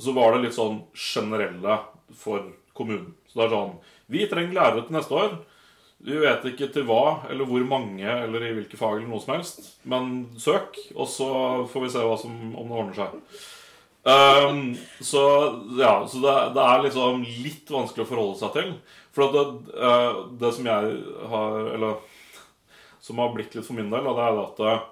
så 0.00 0.14
var 0.16 0.34
det 0.34 0.40
litt 0.42 0.56
sånn 0.56 0.80
generelle 0.90 1.76
for 2.18 2.48
kommunen. 2.74 3.12
Så 3.30 3.38
det 3.38 3.46
er 3.46 3.54
sånn 3.54 3.76
Vi 4.10 4.26
trenger 4.26 4.56
lærere 4.56 4.82
til 4.88 4.96
neste 4.96 5.20
år. 5.20 5.38
Vi 6.00 6.16
vet 6.16 6.44
ikke 6.48 6.70
til 6.72 6.86
hva 6.88 7.26
eller 7.28 7.48
hvor 7.48 7.64
mange 7.68 8.08
eller 8.08 8.44
i 8.46 8.52
hvilke 8.56 8.78
fag 8.80 8.98
eller 8.98 9.10
noe 9.10 9.20
som 9.20 9.34
helst. 9.36 9.72
Men 9.84 10.30
søk, 10.40 10.78
og 10.96 11.08
så 11.12 11.30
får 11.70 11.84
vi 11.84 11.90
se 11.92 12.04
hva 12.04 12.16
som, 12.20 12.36
om 12.56 12.70
det 12.70 12.78
ordner 12.82 13.00
seg. 13.00 13.18
Um, 14.00 14.62
så 15.04 15.22
ja, 15.76 15.92
så 16.08 16.22
det, 16.22 16.36
det 16.56 16.62
er 16.64 16.86
liksom 16.86 17.26
litt 17.44 17.68
vanskelig 17.68 18.06
å 18.06 18.08
forholde 18.08 18.38
seg 18.40 18.54
til. 18.56 18.70
For 19.12 19.34
det, 19.34 19.44
uh, 19.76 20.22
det 20.40 20.54
som 20.56 20.68
jeg 20.70 20.94
har 21.32 21.58
Eller 21.74 21.98
som 23.00 23.18
har 23.18 23.34
blitt 23.34 23.54
litt 23.54 23.66
for 23.66 23.76
min 23.76 23.90
del, 23.90 24.06
og 24.06 24.16
det 24.16 24.24
er 24.24 24.40
at 24.42 24.60
eh, 24.68 24.82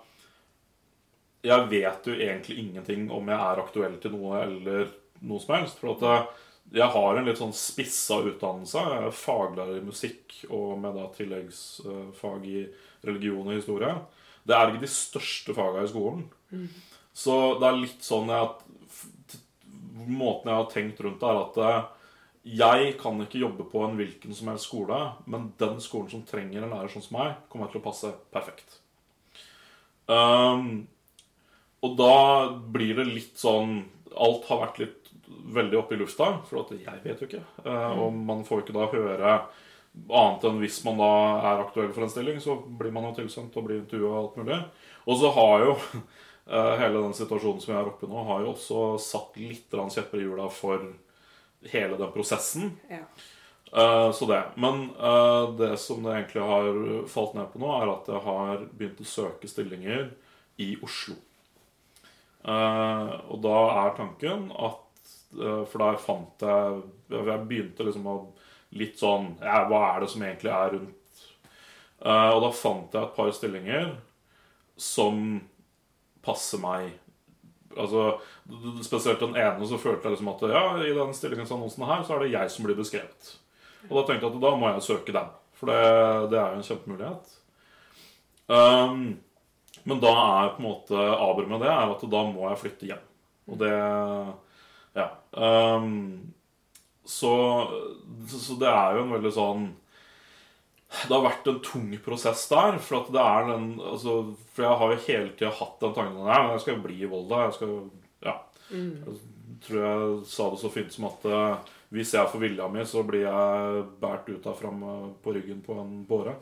jeg 1.49 1.67
vet 1.71 2.07
jo 2.09 2.15
egentlig 2.17 2.57
ingenting 2.63 3.11
om 3.15 3.29
jeg 3.29 3.37
er 3.37 3.61
aktuell 3.63 3.97
til 4.03 4.15
noe 4.17 4.41
eller 4.43 4.89
noe 5.29 5.43
som 5.43 5.55
helst. 5.59 5.79
For 5.83 5.93
at 5.93 6.07
eh, 6.09 6.47
jeg 6.75 6.89
har 6.93 7.17
en 7.17 7.29
litt 7.29 7.41
sånn 7.41 7.55
spissa 7.57 8.19
utdannelse. 8.29 8.83
Jeg 8.83 9.09
er 9.09 9.17
faglærer 9.17 9.79
i 9.79 9.87
musikk 9.87 10.35
og 10.53 10.75
med 10.83 10.97
da 10.99 11.07
tilleggsfag 11.15 12.49
i 12.49 12.65
religion 13.09 13.47
og 13.47 13.57
historie. 13.57 13.95
Det 14.45 14.57
er 14.57 14.71
ikke 14.71 14.85
de 14.85 14.93
største 14.93 15.57
fagene 15.57 15.87
i 15.87 15.93
skolen. 15.93 16.27
Så 17.17 17.37
det 17.61 17.69
er 17.69 17.81
litt 17.83 18.05
sånn 18.05 18.33
at 18.35 18.65
Måten 20.09 20.49
jeg 20.49 20.57
har 20.57 20.69
tenkt 20.73 21.01
rundt 21.03 21.21
det, 21.21 21.29
er 21.29 21.39
at 21.43 21.57
eh, 21.61 21.89
jeg 22.59 22.93
kan 23.01 23.19
ikke 23.21 23.41
jobbe 23.43 23.65
på 23.69 23.83
en 23.85 23.97
hvilken 23.99 24.33
som 24.33 24.49
helst 24.49 24.69
skole, 24.69 24.99
men 25.29 25.51
den 25.61 25.83
skolen 25.85 26.09
som 26.13 26.23
trenger 26.25 26.63
en 26.63 26.71
lærer 26.73 26.93
sånn 26.93 27.05
som 27.05 27.19
meg, 27.19 27.35
kommer 27.51 27.69
til 27.69 27.83
å 27.83 27.85
passe 27.85 28.13
perfekt. 28.33 28.79
Um, 30.09 30.87
og 31.85 31.99
da 31.99 32.15
blir 32.73 32.95
det 32.97 33.09
litt 33.11 33.37
sånn 33.43 33.83
Alt 34.17 34.47
har 34.49 34.63
vært 34.63 34.79
litt 34.81 34.98
veldig 35.55 35.79
oppe 35.79 35.97
i 35.97 36.01
lufta, 36.01 36.29
for 36.49 36.63
at 36.63 36.75
jeg 36.77 37.01
vet 37.05 37.23
jo 37.23 37.29
ikke. 37.29 37.43
Eh, 37.65 37.99
og 38.03 38.13
man 38.15 38.45
får 38.47 38.63
ikke 38.63 38.77
da 38.77 38.89
høre 38.93 39.33
annet 39.99 40.45
enn 40.47 40.61
hvis 40.63 40.79
man 40.87 41.01
da 41.01 41.11
er 41.51 41.65
aktuell 41.65 41.91
for 41.95 42.05
en 42.05 42.13
stilling, 42.13 42.39
så 42.43 42.59
blir 42.79 42.93
man 42.95 43.09
jo 43.09 43.17
tilsendt 43.17 43.57
og 43.59 43.67
blir 43.67 43.81
intervjua 43.81 44.13
og 44.13 44.21
alt 44.21 44.39
mulig. 44.43 44.61
Og 45.09 45.21
så 45.21 45.33
har 45.39 45.65
jo 45.65 45.73
eh, 46.53 46.75
hele 46.83 47.01
den 47.01 47.17
situasjonen 47.17 47.65
som 47.65 47.75
jeg 47.75 47.81
er 47.81 47.91
oppe 47.91 48.07
i 48.07 48.13
nå, 48.13 48.23
har 48.29 48.45
jo 48.45 48.55
også 48.55 48.85
satt 49.03 49.41
litt 49.41 49.75
kjepper 49.97 50.21
i 50.21 50.29
hjula 50.29 50.49
for 50.53 50.87
hele 51.73 51.99
den 51.99 52.15
prosessen. 52.15 52.75
Ja. 52.93 53.05
Eh, 53.69 54.11
så 54.15 54.29
det. 54.31 54.43
Men 54.57 54.91
det 55.59 55.75
som 55.83 56.05
det 56.05 56.15
egentlig 56.15 56.45
har 56.53 56.83
falt 57.11 57.39
ned 57.39 57.49
på 57.53 57.63
nå, 57.65 57.73
er 57.81 57.95
at 57.97 58.13
jeg 58.13 58.27
har 58.29 58.69
begynt 58.73 59.03
å 59.03 59.09
søke 59.09 59.51
stillinger 59.51 60.13
i 60.61 60.75
Oslo. 60.85 61.17
Og 62.49 63.41
da 63.45 63.57
er 63.83 63.97
tanken 63.99 64.47
at 64.55 64.88
eh, 65.37 65.65
For 65.69 65.83
der 65.83 65.99
fant 66.03 66.45
jeg 66.45 66.83
Jeg 67.13 67.49
begynte 67.49 67.87
liksom 67.87 68.07
å 68.09 68.19
litt 68.79 68.99
sånn 69.01 69.31
ja, 69.41 69.63
Hva 69.69 69.83
er 69.95 70.05
det 70.05 70.11
som 70.13 70.25
egentlig 70.25 70.53
er 70.53 70.75
rundt? 70.77 70.95
Uh, 71.99 72.31
og 72.37 72.45
da 72.45 72.51
fant 72.55 72.93
jeg 72.95 73.03
et 73.03 73.15
par 73.17 73.31
stillinger 73.35 73.89
som 74.79 75.41
passer 76.23 76.61
meg. 76.63 76.93
Altså, 77.75 78.13
Spesielt 78.87 79.19
den 79.19 79.35
ene 79.35 79.67
så 79.67 79.81
følte 79.83 80.07
jeg 80.07 80.15
liksom 80.15 80.31
at 80.31 80.45
ja, 80.53 80.63
i 80.87 80.93
den 80.95 81.11
stillingsannonsen 81.17 81.89
her 81.89 82.05
så 82.07 82.15
er 82.15 82.23
det 82.23 82.31
jeg 82.37 82.53
som 82.55 82.69
blir 82.69 82.79
beskrevet. 82.79 83.33
Og 83.89 83.97
da 83.97 84.05
tenkte 84.07 84.29
jeg 84.29 84.37
at 84.37 84.45
da 84.45 84.53
må 84.55 84.71
jeg 84.71 84.87
søke 84.87 85.17
den. 85.17 85.35
For 85.59 85.73
det, 85.73 85.83
det 86.31 86.39
er 86.39 86.53
jo 86.53 86.61
en 86.61 86.69
kjempemulighet. 86.69 87.35
Um, 88.49 89.03
men 89.89 90.03
da 90.03 90.13
er 90.15 90.55
på 90.55 90.63
en 90.63 90.69
måte 90.69 91.09
aber 91.19 91.51
med 91.51 91.65
det 91.65 91.73
er 91.73 91.93
at 91.97 92.07
da 92.15 92.23
må 92.31 92.47
jeg 92.47 92.61
flytte 92.63 92.89
hjem. 92.93 93.05
Og 93.49 93.59
det 93.61 93.75
Ja. 94.97 95.11
Um, 95.33 96.33
så, 97.09 97.33
så 98.29 98.57
det 98.61 98.69
er 98.69 98.97
jo 98.97 99.05
en 99.07 99.15
veldig 99.15 99.31
sånn 99.33 99.63
Det 101.07 101.13
har 101.13 101.23
vært 101.25 101.47
en 101.49 101.61
tung 101.65 101.89
prosess 102.05 102.43
der. 102.51 102.77
For 102.85 103.01
at 103.03 103.13
det 103.15 103.23
er 103.23 103.49
den 103.53 103.71
altså, 103.81 104.19
For 104.53 104.67
jeg 104.67 104.81
har 104.83 104.93
jo 104.93 105.01
hele 105.07 105.33
tida 105.33 105.55
hatt 105.61 105.81
den 105.85 105.97
tanken 105.97 106.21
Nei, 106.27 106.39
men 106.43 106.55
jeg 106.57 106.65
skal 106.67 106.85
bli 106.85 107.01
i 107.01 107.11
Volda. 107.11 107.47
Jeg 107.47 107.59
skal 107.59 107.75
Ja. 108.27 108.37
Jeg 108.69 109.19
tror 109.65 109.83
jeg 109.83 110.17
sa 110.29 110.51
det 110.53 110.61
så 110.61 110.71
fint 110.71 110.93
som 110.95 111.09
at 111.09 111.25
eh, 111.27 111.71
hvis 111.97 112.13
jeg 112.13 112.29
får 112.31 112.43
vilja 112.43 112.67
mi, 112.71 112.83
så 112.87 113.01
blir 113.07 113.25
jeg 113.25 113.85
båret 113.99 114.29
ut 114.29 114.49
fram 114.59 114.83
på 115.25 115.33
ryggen 115.35 115.63
på 115.65 115.79
en 115.81 115.95
båre. 116.07 116.35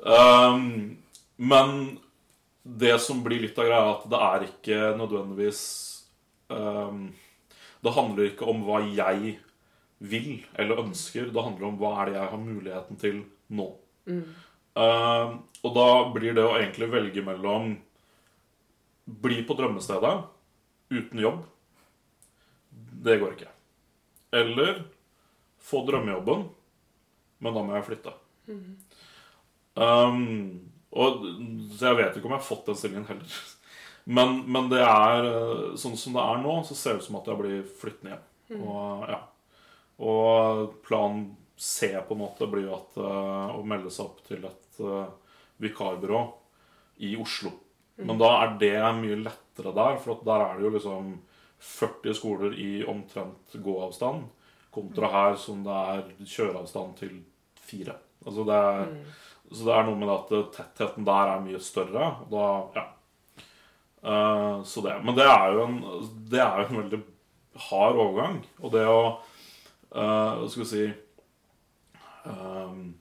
Um, 0.00 0.96
men 1.36 1.98
det 2.64 2.96
som 3.04 3.20
blir 3.24 3.44
litt 3.44 3.58
av 3.60 3.68
greia, 3.68 3.82
er 3.82 3.92
at 3.92 4.06
det 4.10 4.22
er 4.28 4.46
ikke 4.48 4.80
nødvendigvis 4.98 5.60
um, 6.48 7.10
Det 7.86 7.94
handler 7.94 8.30
ikke 8.32 8.48
om 8.50 8.64
hva 8.66 8.80
jeg 8.82 9.36
vil 9.98 10.30
eller 10.58 10.82
ønsker. 10.82 11.30
Det 11.32 11.44
handler 11.46 11.70
om 11.70 11.78
hva 11.80 11.92
er 12.00 12.10
det 12.10 12.18
jeg 12.18 12.32
har 12.32 12.42
muligheten 12.42 13.00
til 13.00 13.20
nå. 13.54 13.68
Um, 14.76 15.36
og 15.64 15.70
da 15.72 15.88
blir 16.12 16.34
det 16.36 16.44
å 16.44 16.56
egentlig 16.58 16.90
velge 16.92 17.22
mellom 17.24 17.76
bli 19.06 19.38
på 19.46 19.56
drømmestedet 19.56 20.14
uten 20.92 21.22
jobb. 21.22 21.44
Det 23.06 23.18
går 23.22 23.36
ikke. 23.36 23.52
Eller 24.36 24.82
få 25.62 25.82
drømmejobben, 25.86 26.46
men 27.42 27.56
da 27.56 27.64
må 27.64 27.76
jeg 27.78 27.86
flytte. 27.86 28.12
Um, 29.76 30.20
og, 30.96 31.24
så 31.76 31.90
jeg 31.90 31.98
vet 32.00 32.18
ikke 32.18 32.28
om 32.28 32.34
jeg 32.34 32.40
har 32.42 32.50
fått 32.50 32.68
den 32.68 32.78
stillingen 32.78 33.08
heller. 33.08 33.38
Men, 34.06 34.38
men 34.46 34.68
det 34.70 34.82
er 34.86 35.24
eh, 35.26 35.74
sånn 35.78 35.96
som 35.98 36.14
det 36.14 36.22
er 36.22 36.42
nå, 36.42 36.60
så 36.66 36.76
ser 36.78 36.94
det 36.94 37.02
ut 37.02 37.08
som 37.08 37.18
at 37.18 37.26
jeg 37.30 37.40
blir 37.40 37.64
flyttende 37.80 38.14
hjem. 38.14 38.62
Og, 38.62 39.06
ja. 39.10 39.20
og 40.06 40.76
plan 40.86 41.24
C 41.58 41.88
på 42.06 42.14
en 42.14 42.20
måte 42.20 42.46
blir 42.50 42.70
at, 42.76 42.98
eh, 43.00 43.54
å 43.56 43.64
melde 43.66 43.90
seg 43.90 44.06
opp 44.06 44.20
til 44.28 44.44
et 44.46 44.80
uh, 44.84 45.08
vikarbyrå 45.62 46.20
i 47.02 47.16
Oslo. 47.18 47.50
Men 47.96 48.18
da 48.20 48.28
er 48.42 48.56
det 48.60 48.76
mye 48.98 49.16
lettere 49.24 49.72
der, 49.74 49.96
for 50.04 50.20
der 50.24 50.42
er 50.44 50.58
det 50.58 50.66
jo 50.66 50.72
liksom 50.74 51.12
40 51.66 52.16
skoler 52.18 52.56
i 52.60 52.84
omtrent 52.84 53.56
gåavstand. 53.64 54.26
Kontra 54.70 55.08
her 55.08 55.38
som 55.40 55.62
det 55.64 55.76
er 55.94 56.02
kjøreavstand 56.20 56.98
til 57.00 57.14
fire. 57.64 57.96
Altså 58.26 58.44
det 58.44 58.58
er, 58.68 58.92
Så 59.48 59.64
det 59.64 59.72
er 59.72 59.86
noe 59.86 59.96
med 59.96 60.10
det 60.10 60.18
at 60.18 60.52
tettheten 60.58 61.06
der 61.06 61.32
er 61.32 61.40
mye 61.40 61.60
større. 61.62 62.10
Og 62.26 62.30
da, 62.34 62.46
ja. 62.76 62.84
Eh, 64.02 64.62
så 64.62 64.80
det. 64.84 65.00
Men 65.04 65.16
det 65.16 65.26
er 65.26 65.54
jo 65.54 65.64
en, 65.64 65.80
det 66.30 66.42
er 66.42 66.60
jo 66.62 66.68
en 66.68 66.80
veldig 66.82 67.02
hard 67.70 67.98
overgang. 68.02 68.38
Og 68.60 68.72
det 68.74 68.84
å 68.90 69.00
uh, 69.96 70.46
skal 70.50 70.62
vi 70.62 70.68
si 70.68 70.86
um, 72.28 72.94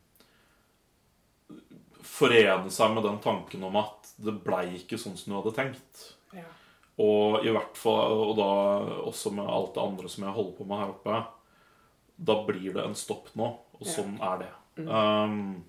Forene 2.05 2.71
seg 2.71 2.93
med 2.95 3.03
den 3.03 3.17
tanken 3.23 3.65
om 3.67 3.75
at 3.81 4.13
det 4.23 4.37
blei 4.45 4.69
ikke 4.77 4.99
sånn 5.01 5.17
som 5.19 5.33
du 5.33 5.37
hadde 5.39 5.55
tenkt. 5.57 6.03
Ja. 6.35 6.47
Og 7.03 7.43
i 7.43 7.51
hvert 7.51 7.75
fall, 7.75 8.21
og 8.29 8.37
da 8.39 8.51
også 9.09 9.33
med 9.35 9.49
alt 9.51 9.73
det 9.75 9.83
andre 9.83 10.11
som 10.11 10.23
jeg 10.23 10.35
holder 10.37 10.53
på 10.55 10.67
med 10.69 10.79
her 10.79 10.93
oppe, 10.93 11.17
da 12.15 12.37
blir 12.47 12.77
det 12.77 12.85
en 12.85 12.95
stopp 12.95 13.33
nå. 13.35 13.49
Og 13.75 13.83
Ja. 13.83 13.91
sånn 13.97 14.15
er 14.23 14.45
det. 14.45 14.51
Um, 14.87 15.65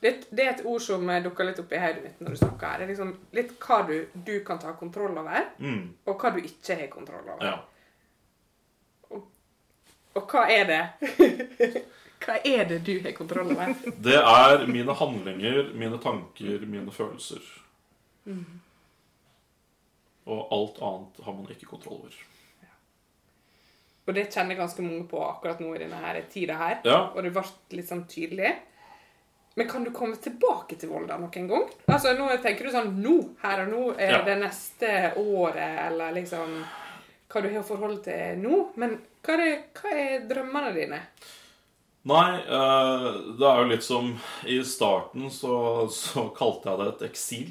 Det, 0.00 0.12
det 0.32 0.44
er 0.44 0.54
et 0.54 0.62
ord 0.64 0.80
som 0.80 1.10
dukker 1.24 1.44
litt 1.44 1.58
opp 1.60 1.72
i 1.76 1.80
hodet 1.80 2.04
mitt 2.04 2.20
når 2.24 2.32
du 2.32 2.40
snakker 2.40 2.66
her. 2.66 2.78
Det 2.80 2.86
er 2.86 2.92
liksom 2.94 3.10
litt 3.36 3.50
hva 3.60 3.80
du, 3.88 3.96
du 4.14 4.32
kan 4.46 4.60
ta 4.62 4.72
kontroll 4.78 5.18
over, 5.20 5.50
mm, 5.60 5.82
og 6.08 6.22
hva 6.22 6.32
du 6.32 6.40
ikke 6.40 6.78
har 6.80 6.88
kontroll 6.92 7.26
over. 7.26 7.44
ja. 7.44 7.58
Og 10.18 10.32
hva 10.32 10.40
er 10.50 10.64
det? 10.66 10.80
hva 12.24 12.38
er 12.42 12.64
det 12.66 12.80
du 12.86 12.96
har 13.04 13.14
kontroll 13.14 13.52
over? 13.54 13.74
Det 14.06 14.16
er 14.18 14.64
mine 14.66 14.96
handlinger, 14.98 15.70
mine 15.78 16.00
tanker, 16.02 16.66
mine 16.66 16.92
følelser. 16.94 17.44
Og 20.30 20.40
alt 20.54 20.82
annet 20.82 21.22
har 21.24 21.36
man 21.36 21.54
ikke 21.54 21.70
kontroll 21.70 22.02
over. 22.02 22.18
Og 24.08 24.16
det 24.16 24.26
kjenner 24.34 24.58
ganske 24.58 24.82
mange 24.82 25.04
på 25.06 25.20
akkurat 25.22 25.60
nå 25.62 25.70
i 25.76 25.80
denne 25.84 25.98
her 26.02 26.18
tida 26.32 26.56
her. 26.58 26.80
Ja. 26.88 26.98
Og 27.14 27.22
det 27.22 27.30
ble 27.34 27.44
litt 27.78 27.90
sånn 27.90 28.06
tydelig. 28.10 28.56
Men 29.58 29.68
kan 29.68 29.84
du 29.84 29.90
komme 29.90 30.16
tilbake 30.16 30.76
til 30.78 30.88
Volda 30.92 31.16
noen 31.18 31.48
gang? 31.50 31.64
Altså, 31.90 32.12
nå 32.16 32.28
tenker 32.42 32.64
du 32.68 32.70
sånn 32.74 32.92
nå, 33.02 33.16
her 33.42 33.64
og 33.64 33.72
nå, 33.72 33.82
er 33.98 34.12
Ja. 34.14 34.22
det 34.24 34.36
neste 34.40 34.92
året, 35.18 35.86
eller 35.90 36.12
liksom 36.12 36.64
Hva 37.30 37.42
du 37.42 37.48
har 37.54 37.62
forhold 37.62 38.00
til 38.04 38.38
nå. 38.42 38.68
Men 38.76 38.96
hva 39.22 39.34
er, 39.38 39.58
hva 39.74 39.90
er 39.94 40.24
drømmene 40.30 40.72
dine? 40.74 41.00
Nei, 42.10 42.40
eh, 42.40 43.08
det 43.38 43.46
er 43.46 43.58
jo 43.60 43.68
litt 43.70 43.84
som 43.84 44.08
I 44.48 44.56
starten 44.64 45.28
så, 45.30 45.86
så 45.92 46.24
kalte 46.34 46.70
jeg 46.70 46.78
det 46.80 46.88
et 46.94 47.04
eksil. 47.10 47.50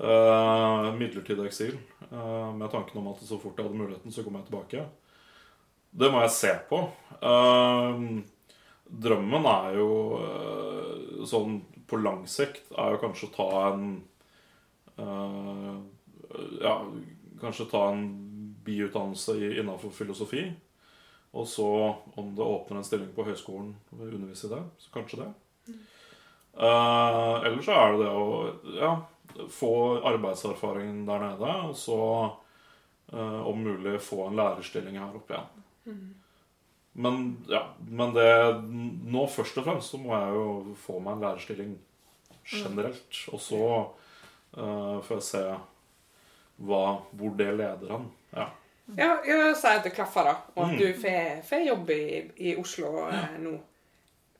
Eh, 0.00 0.86
midlertidig 0.96 1.46
eksil. 1.50 1.74
eh, 2.12 2.52
med 2.56 2.70
tanken 2.72 3.00
om 3.02 3.08
at 3.12 3.20
så 3.26 3.36
fort 3.40 3.56
jeg 3.58 3.66
hadde 3.66 3.76
muligheten, 3.82 4.12
så 4.12 4.22
kom 4.24 4.36
jeg 4.38 4.46
tilbake. 4.48 4.86
Det 5.92 6.10
må 6.12 6.20
jeg 6.22 6.30
se 6.30 6.54
på. 6.70 6.78
Drømmen 8.90 9.44
er 9.46 9.74
jo 9.78 9.90
sånn 11.28 11.60
på 11.90 11.98
lang 12.00 12.24
sikt 12.30 12.70
er 12.78 12.94
jo 12.94 13.02
kanskje 13.02 13.28
å 13.28 13.34
ta 13.34 13.48
en 13.72 13.86
uh, 15.00 15.78
Ja, 16.62 16.74
kanskje 17.40 17.66
ta 17.70 17.86
en 17.90 18.04
biutdannelse 18.64 19.34
innenfor 19.48 19.90
filosofi. 19.90 20.44
Og 21.30 21.46
så, 21.48 21.96
om 22.18 22.34
det 22.34 22.42
åpner 22.42 22.80
en 22.80 22.86
stilling 22.86 23.10
på 23.14 23.24
høyskolen 23.26 23.72
undervise 23.94 24.48
i 24.48 24.52
det, 24.52 24.60
så 24.82 24.92
kanskje 24.94 25.22
det. 25.22 25.30
Uh, 26.54 27.46
ellers 27.46 27.64
så 27.64 27.76
er 27.78 27.92
det 27.92 28.00
det 28.02 28.10
å 28.10 28.24
ja, 28.74 28.90
få 29.54 29.72
arbeidserfaring 30.10 31.04
der 31.06 31.22
nede, 31.22 31.52
og 31.70 31.76
så 31.78 32.00
uh, 33.14 33.40
om 33.46 33.62
mulig 33.62 34.00
få 34.02 34.26
en 34.26 34.40
lærerstilling 34.40 34.98
her 34.98 35.14
oppe 35.20 35.36
igjen. 35.36 36.10
Men 36.94 37.44
ja, 37.48 37.60
men 37.86 38.10
det 38.16 38.26
Nå 39.10 39.26
først 39.30 39.58
og 39.60 39.64
fremst 39.68 39.92
så 39.92 39.98
må 40.02 40.10
jeg 40.16 40.32
jo 40.34 40.74
få 40.86 40.98
meg 41.00 41.12
en 41.16 41.20
lærerstilling 41.26 41.76
generelt. 42.50 43.20
Og 43.32 43.40
så 43.40 43.60
uh, 44.58 44.96
får 45.06 45.14
jeg 45.20 45.26
se 45.28 45.44
hva, 46.60 46.80
hvor 47.16 47.36
det 47.38 47.52
leder 47.56 47.94
han. 47.94 48.08
Ja. 48.36 48.48
Ja, 48.98 49.10
jeg 49.24 49.54
Si 49.56 49.66
at 49.70 49.84
det 49.86 49.92
klaffer, 49.94 50.26
da, 50.26 50.34
og 50.56 50.64
at 50.64 50.72
Mm. 50.74 50.78
du 50.78 51.00
får 51.00 51.42
får 51.46 51.62
jobb 51.68 51.90
i, 51.94 52.30
i 52.50 52.56
Oslo 52.58 53.06
eh, 53.06 53.36
nå. 53.38 53.52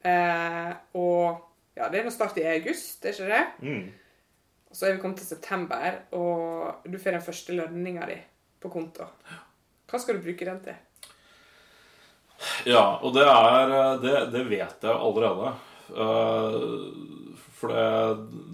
Eh, 0.05 0.73
og 0.99 1.39
ja, 1.77 1.89
det 1.89 2.01
er 2.01 2.05
nå 2.05 2.11
start 2.11 2.37
i 2.41 2.47
august, 2.51 3.05
er 3.05 3.15
ikke 3.15 3.31
det? 3.31 3.45
Mm. 3.63 3.93
Så 4.73 4.87
er 4.87 4.95
vi 4.97 5.01
kommet 5.01 5.19
til 5.23 5.27
september, 5.27 6.01
og 6.13 6.83
du 6.87 6.99
får 6.99 7.11
den 7.17 7.23
første 7.23 7.55
lønninga 7.55 8.07
di 8.11 8.19
på 8.61 8.69
konto. 8.71 9.07
Hva 9.91 9.99
skal 10.03 10.19
du 10.19 10.23
bruke 10.27 10.45
den 10.51 10.61
til? 10.67 10.75
Ja, 12.69 12.99
og 13.03 13.15
det 13.17 13.27
er 13.27 13.99
Det, 14.01 14.15
det 14.33 14.45
vet 14.49 14.87
jeg 14.87 14.95
allerede. 14.97 15.53
Eh, 15.91 16.61
for 17.61 17.73
det, 17.75 17.89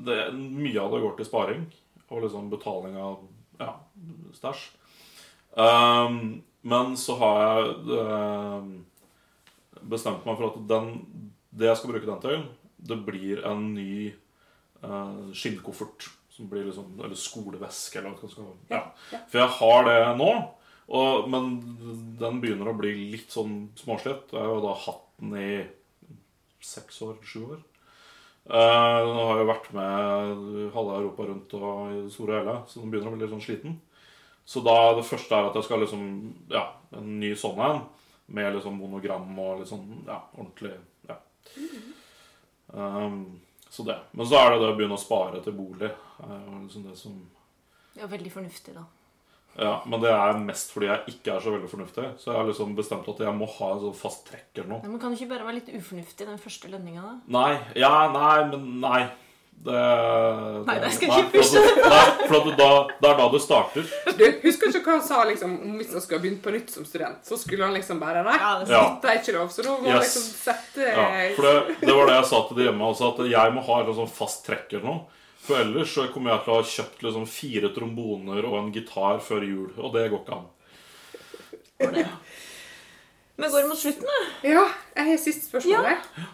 det 0.07 0.21
Mye 0.35 0.81
av 0.83 0.95
det 0.95 1.03
går 1.05 1.17
til 1.19 1.29
sparing 1.29 1.67
og 2.07 2.23
liksom 2.23 2.51
betaling 2.51 2.97
av 3.03 3.23
ja, 3.59 3.73
stæsj. 4.37 4.67
Um, 5.57 6.43
men 6.67 6.97
så 6.99 7.17
har 7.21 7.41
jeg 7.41 7.97
eh, 7.97 8.69
bestemt 9.87 10.27
meg 10.27 10.39
for 10.39 10.51
at 10.51 10.61
den, 10.69 10.93
det 11.55 11.71
jeg 11.71 11.81
skal 11.81 11.93
bruke 11.93 12.09
den 12.09 12.23
til, 12.25 12.45
det 12.91 12.99
blir 13.07 13.43
en 13.49 13.69
ny 13.75 14.11
eh, 14.11 15.19
skinnkoffert. 15.35 16.11
Som 16.37 16.51
blir 16.51 16.67
liksom, 16.67 16.99
eller 17.01 17.17
skoleveske, 17.17 17.97
eller 17.97 18.13
hva 18.13 18.27
det 18.27 18.35
skal 18.35 18.49
ja. 18.69 18.81
Ja. 19.09 19.21
For 19.31 19.41
jeg 19.41 19.53
har 19.57 19.87
det 19.87 20.01
nå. 20.19 20.33
Og, 20.87 21.27
men 21.31 21.49
den 22.21 22.43
begynner 22.43 22.71
å 22.71 22.77
bli 22.79 22.93
litt 23.15 23.33
sånn 23.35 23.73
småslitt. 23.79 24.31
Jeg 24.31 24.39
har 24.39 24.53
jo 24.53 24.63
da 24.63 24.75
hatt 24.85 25.09
den 25.19 25.33
i 25.41 25.51
seks 26.63 27.01
år, 27.07 27.17
sju 27.27 27.41
år. 27.57 27.65
Uh, 28.47 29.03
den 29.03 29.17
har 29.19 29.41
jo 29.41 29.49
vært 29.49 29.73
med 29.75 30.45
halve 30.77 30.99
Europa 31.01 31.25
rundt 31.27 31.55
og 31.59 31.71
i 31.91 31.97
det 32.05 32.13
store 32.15 32.37
og 32.37 32.39
hele, 32.39 32.57
så 32.71 32.79
den 32.79 32.93
begynner 32.93 33.11
å 33.11 33.17
bli 33.17 33.25
litt 33.25 33.33
sånn 33.35 33.43
sliten. 33.43 33.81
Så 34.47 34.63
da 34.63 34.77
det 34.95 35.07
første 35.09 35.35
er 35.35 35.49
at 35.49 35.57
jeg 35.59 35.67
skal 35.67 35.81
liksom 35.83 36.03
Ja, 36.53 36.69
en 36.95 37.17
ny 37.19 37.33
sånn 37.39 37.59
en. 37.59 37.81
Med 38.27 38.55
liksom 38.55 38.79
monogram 38.79 39.27
og 39.43 39.61
litt 39.61 39.71
sånn 39.71 40.05
ja, 40.07 40.21
ordentlig 40.37 40.77
Ja. 41.11 41.19
Um, 42.71 43.41
så 43.71 43.83
det. 43.87 43.99
Men 44.13 44.27
så 44.27 44.39
er 44.39 44.53
det 44.53 44.61
det 44.63 44.71
å 44.71 44.77
begynne 44.79 44.99
å 44.99 45.03
spare 45.03 45.43
til 45.43 45.55
bolig. 45.59 45.91
er 46.23 46.39
jo 46.47 46.61
liksom 46.63 46.87
det 46.87 46.95
som 46.99 47.19
Ja, 47.99 48.07
veldig 48.07 48.31
fornuftig, 48.31 48.77
da. 48.77 48.87
Ja, 49.59 49.75
Men 49.87 50.01
det 50.03 50.11
er 50.13 50.39
mest 50.45 50.73
fordi 50.75 50.87
jeg 50.91 51.15
ikke 51.15 51.35
er 51.37 51.41
så 51.45 51.53
veldig 51.55 51.71
fornuftig. 51.71 52.07
Så 52.21 52.31
jeg 52.33 52.37
har 52.41 52.49
liksom 52.51 52.75
bestemt 52.77 53.07
at 53.09 53.21
jeg 53.25 53.35
må 53.37 53.47
ha 53.59 53.69
en 53.75 53.81
sånn 53.87 53.95
fast 53.97 54.27
trekk 54.29 54.51
eller 54.61 54.69
noe. 54.75 54.81
Ja, 54.85 54.89
men 54.93 55.01
Kan 55.01 55.13
du 55.15 55.17
ikke 55.21 55.31
bare 55.35 55.47
være 55.49 55.61
litt 55.61 55.71
ufornuftig 55.79 56.27
den 56.29 56.39
første 56.43 56.69
lønninga, 56.73 57.03
da? 57.07 57.15
Nei. 57.39 57.53
Ja, 57.81 57.95
nei, 58.13 58.35
men 58.53 58.67
nei. 58.85 59.05
Det, 59.67 59.73
Nei, 60.69 60.75
det 60.83 60.91
skal 60.93 61.09
jeg 61.09 61.23
ikke 61.25 61.39
pushe 61.39 61.61
at 61.65 61.79
Nei, 61.89 62.27
for 62.29 62.35
at 62.43 62.59
da, 62.59 62.67
det 63.01 63.09
er 63.09 63.15
da 63.23 63.27
du 63.33 63.39
starter. 63.41 63.87
Du 64.19 64.25
husker 64.43 64.69
ikke 64.69 64.83
hva 64.85 64.97
han 64.99 65.05
sa 65.07 65.23
liksom, 65.25 65.55
om 65.65 65.79
hvis 65.81 65.95
han 65.97 66.05
skulle 66.05 66.21
begynt 66.27 66.43
på 66.45 66.53
nytt 66.53 66.75
som 66.75 66.85
student? 66.85 67.23
Så 67.25 67.39
skulle 67.41 67.65
han 67.65 67.73
liksom 67.75 67.99
bare 68.03 68.21
Nei, 68.27 68.37
Ja, 68.37 68.51
det 68.61 68.69
dette 68.69 69.09
er 69.15 69.21
ikke 69.23 69.35
lov. 69.39 69.49
Så 69.55 69.65
da 69.65 69.79
må 69.81 69.89
Yes. 69.89 70.05
liksom 70.11 70.27
sette 70.45 70.91
Ja, 70.93 71.07
for 71.39 71.49
det, 71.49 71.79
det 71.81 71.97
var 71.97 72.11
det 72.13 72.19
jeg 72.19 72.29
sa 72.35 72.43
til 72.51 72.61
de 72.61 72.67
hjemme 72.69 72.91
også, 72.93 73.09
at 73.15 73.31
jeg 73.33 73.55
må 73.57 73.65
ha 73.71 73.79
en 73.81 73.97
sånn 74.03 74.13
fast 74.21 74.45
trekk 74.47 74.77
eller 74.77 74.87
noe. 74.91 75.23
For 75.47 75.61
ellers 75.61 75.95
så 75.95 76.09
kommer 76.11 76.33
jeg 76.33 76.43
til 76.43 76.53
å 76.53 76.59
ha 76.59 76.63
kjøpt 76.67 77.03
liksom 77.07 77.27
fire 77.31 77.69
tromboner 77.75 78.47
og 78.49 78.57
en 78.59 78.73
gitar 78.75 79.21
før 79.23 79.45
jul. 79.47 79.69
Og 79.79 79.93
det 79.95 80.09
går 80.11 80.25
ikke 80.25 80.39
an. 80.41 80.49
Men 83.37 83.53
går 83.53 83.63
det 83.63 83.69
mot 83.69 83.79
slutten, 83.79 84.09
da? 84.09 84.49
Ja, 84.49 84.65
jeg 84.97 85.11
har 85.11 85.21
siste 85.23 85.47
spørsmål. 85.47 85.87
Ja. 85.87 86.27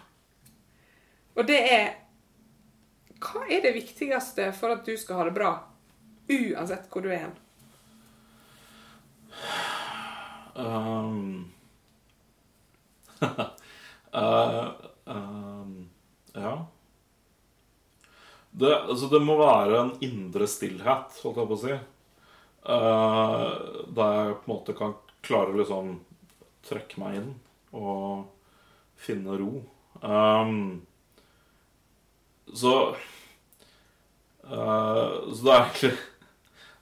Og 1.35 1.47
det 1.49 1.59
er 1.73 1.85
Hva 3.23 3.45
er 3.47 3.61
det 3.63 3.75
viktigste 3.77 4.49
for 4.57 4.73
at 4.73 4.83
du 4.83 4.97
skal 4.99 5.21
ha 5.21 5.25
det 5.29 5.35
bra, 5.37 5.53
uansett 6.27 6.89
hvor 6.91 7.05
du 7.05 7.07
er 7.13 7.21
hen? 7.21 7.37
Um, 10.59 11.53
uh, 13.23 14.73
um, 15.15 15.77
ja 16.35 16.57
det, 18.53 18.73
altså 18.85 19.07
det 19.09 19.21
må 19.25 19.35
være 19.39 19.79
en 19.79 19.91
indre 20.05 20.45
stillhet, 20.49 21.15
holdt 21.23 21.39
jeg 21.41 21.49
på 21.49 21.57
å 21.57 21.61
si. 21.63 21.77
Uh, 22.63 23.47
der 23.91 24.11
jeg 24.19 24.35
på 24.39 24.45
en 24.45 24.53
måte 24.53 24.75
kan 24.77 24.93
klare 25.25 25.51
å 25.51 25.57
liksom 25.59 25.95
trekke 26.63 27.01
meg 27.01 27.17
inn 27.19 27.31
og 27.75 28.29
finne 29.03 29.35
ro. 29.39 29.63
Um, 30.03 30.83
så 32.53 32.73
uh, 34.45 35.13
Så 35.31 35.41
det 35.43 35.53
er 35.53 35.61
egentlig 35.63 35.93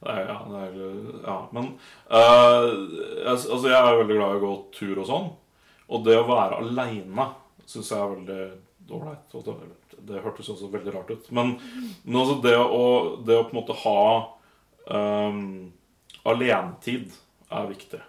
det 0.02 0.10
er, 0.10 0.22
ja, 0.32 0.38
det 0.50 0.58
er, 0.58 0.72
egentlig- 0.74 1.20
ja, 1.28 1.36
men 1.54 1.68
uh, 2.10 2.64
jeg, 3.22 3.36
altså 3.36 3.68
jeg 3.70 3.78
er 3.78 4.00
veldig 4.00 4.18
glad 4.18 4.32
i 4.34 4.40
å 4.40 4.44
gå 4.48 4.54
tur 4.74 5.02
og 5.04 5.06
sånn. 5.12 5.28
Og 5.92 6.06
det 6.08 6.16
å 6.18 6.26
være 6.26 6.58
aleine 6.64 7.28
syns 7.70 7.92
jeg 7.94 8.02
er 8.02 8.14
veldig 8.16 8.42
ålreit. 8.98 9.36
Det, 10.08 10.22
hørtes 10.24 10.50
også 10.54 10.70
veldig 10.74 10.94
rart 10.96 11.12
ut. 11.14 11.30
Men, 11.36 11.56
men 12.04 12.20
altså 12.22 12.40
det, 12.44 12.56
å, 12.58 12.84
det 13.26 13.38
å 13.38 13.46
på 13.48 13.56
en 13.56 13.60
måte 13.60 13.78
ha 13.84 14.04
um, 14.88 15.72
alenetid 16.32 17.14
er 17.52 17.70
viktig. 17.72 18.02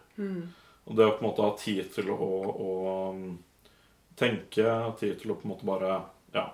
Og 0.84 0.98
det 0.98 1.06
å 1.06 1.16
på 1.16 1.22
en 1.22 1.28
måte 1.28 1.46
ha 1.46 1.56
tid 1.58 1.90
til 1.94 2.10
å, 2.14 2.30
å 2.52 2.70
um, 3.12 3.26
tenke, 4.18 4.66
tid 5.00 5.20
til 5.20 5.34
å 5.34 5.38
på 5.38 5.48
en 5.48 5.54
måte 5.54 5.68
bare 5.68 6.00
Ja. 6.34 6.48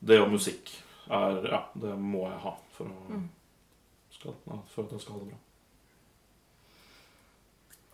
Det 0.00 0.16
og 0.22 0.30
musikk 0.32 0.72
er 1.12 1.44
Ja, 1.50 1.64
det 1.74 1.92
må 1.98 2.24
jeg 2.30 2.40
ha 2.46 2.56
for 2.76 2.88
å 2.88 3.20
skal, 4.20 4.36
ja, 4.46 4.58
for 4.68 4.84
at 4.84 4.92
jeg 4.94 5.02
skal 5.04 5.16
ha 5.16 5.22
det 5.22 5.30
bra. 5.30 5.40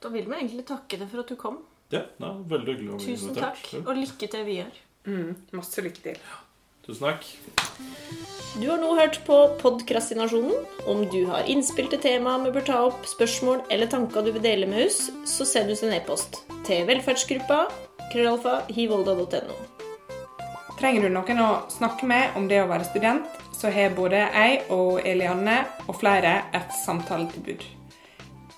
Da 0.02 0.10
vil 0.12 0.26
vi 0.28 0.36
egentlig 0.36 0.66
takke 0.68 0.98
deg 1.00 1.10
for 1.10 1.22
at 1.22 1.30
du 1.30 1.38
kom. 1.40 1.60
Ja, 1.92 2.02
det 2.18 2.26
er 2.26 2.42
veldig 2.50 2.74
hyggelig 2.74 2.94
å 2.94 2.98
bli 2.98 3.14
Tusen 3.14 3.36
takk. 3.36 3.62
Og 3.84 3.92
lykke 3.94 4.28
til 4.32 4.46
videre. 4.46 4.85
Mm, 5.06 5.36
masse 5.54 5.82
lykke 5.82 6.02
til. 6.02 6.18
Tusen 6.86 7.06
takk. 7.08 7.24
Du 8.56 8.68
har 8.70 8.78
nå 8.80 8.92
hørt 8.96 9.18
på 9.26 9.36
Podkrastinasjonen. 9.60 10.66
Om 10.88 11.04
du 11.12 11.24
har 11.30 11.48
innspill 11.50 11.90
til 11.92 12.02
tema 12.02 12.36
vi 12.44 12.52
bør 12.54 12.66
ta 12.66 12.78
opp, 12.86 13.06
spørsmål 13.10 13.64
eller 13.74 13.90
tanker 13.90 14.24
du 14.24 14.32
vil 14.34 14.44
dele 14.44 14.68
med 14.70 14.86
oss, 14.86 15.10
så 15.28 15.46
send 15.46 15.72
oss 15.74 15.84
en 15.86 15.94
e-post 15.96 16.40
til 16.66 16.86
velferdsgruppa 16.88 17.66
krøllalfa 18.12 18.60
hivolda.no. 18.72 19.58
Trenger 20.76 21.06
du 21.06 21.12
noen 21.12 21.42
å 21.42 21.50
snakke 21.72 22.08
med 22.08 22.36
om 22.36 22.48
det 22.50 22.62
å 22.62 22.70
være 22.70 22.88
student, 22.88 23.28
så 23.56 23.70
har 23.72 23.94
både 23.96 24.26
jeg 24.26 24.58
og 24.74 25.00
Elianne 25.04 25.62
og 25.86 25.96
flere 26.00 26.38
et 26.56 26.74
samtaletilbud. 26.84 27.64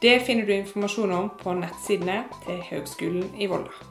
Det 0.02 0.18
finner 0.26 0.46
du 0.46 0.54
informasjon 0.54 1.14
om 1.14 1.30
på 1.40 1.54
nettsidene 1.58 2.24
til 2.44 2.60
Høgskolen 2.70 3.30
i 3.38 3.50
Volda. 3.50 3.87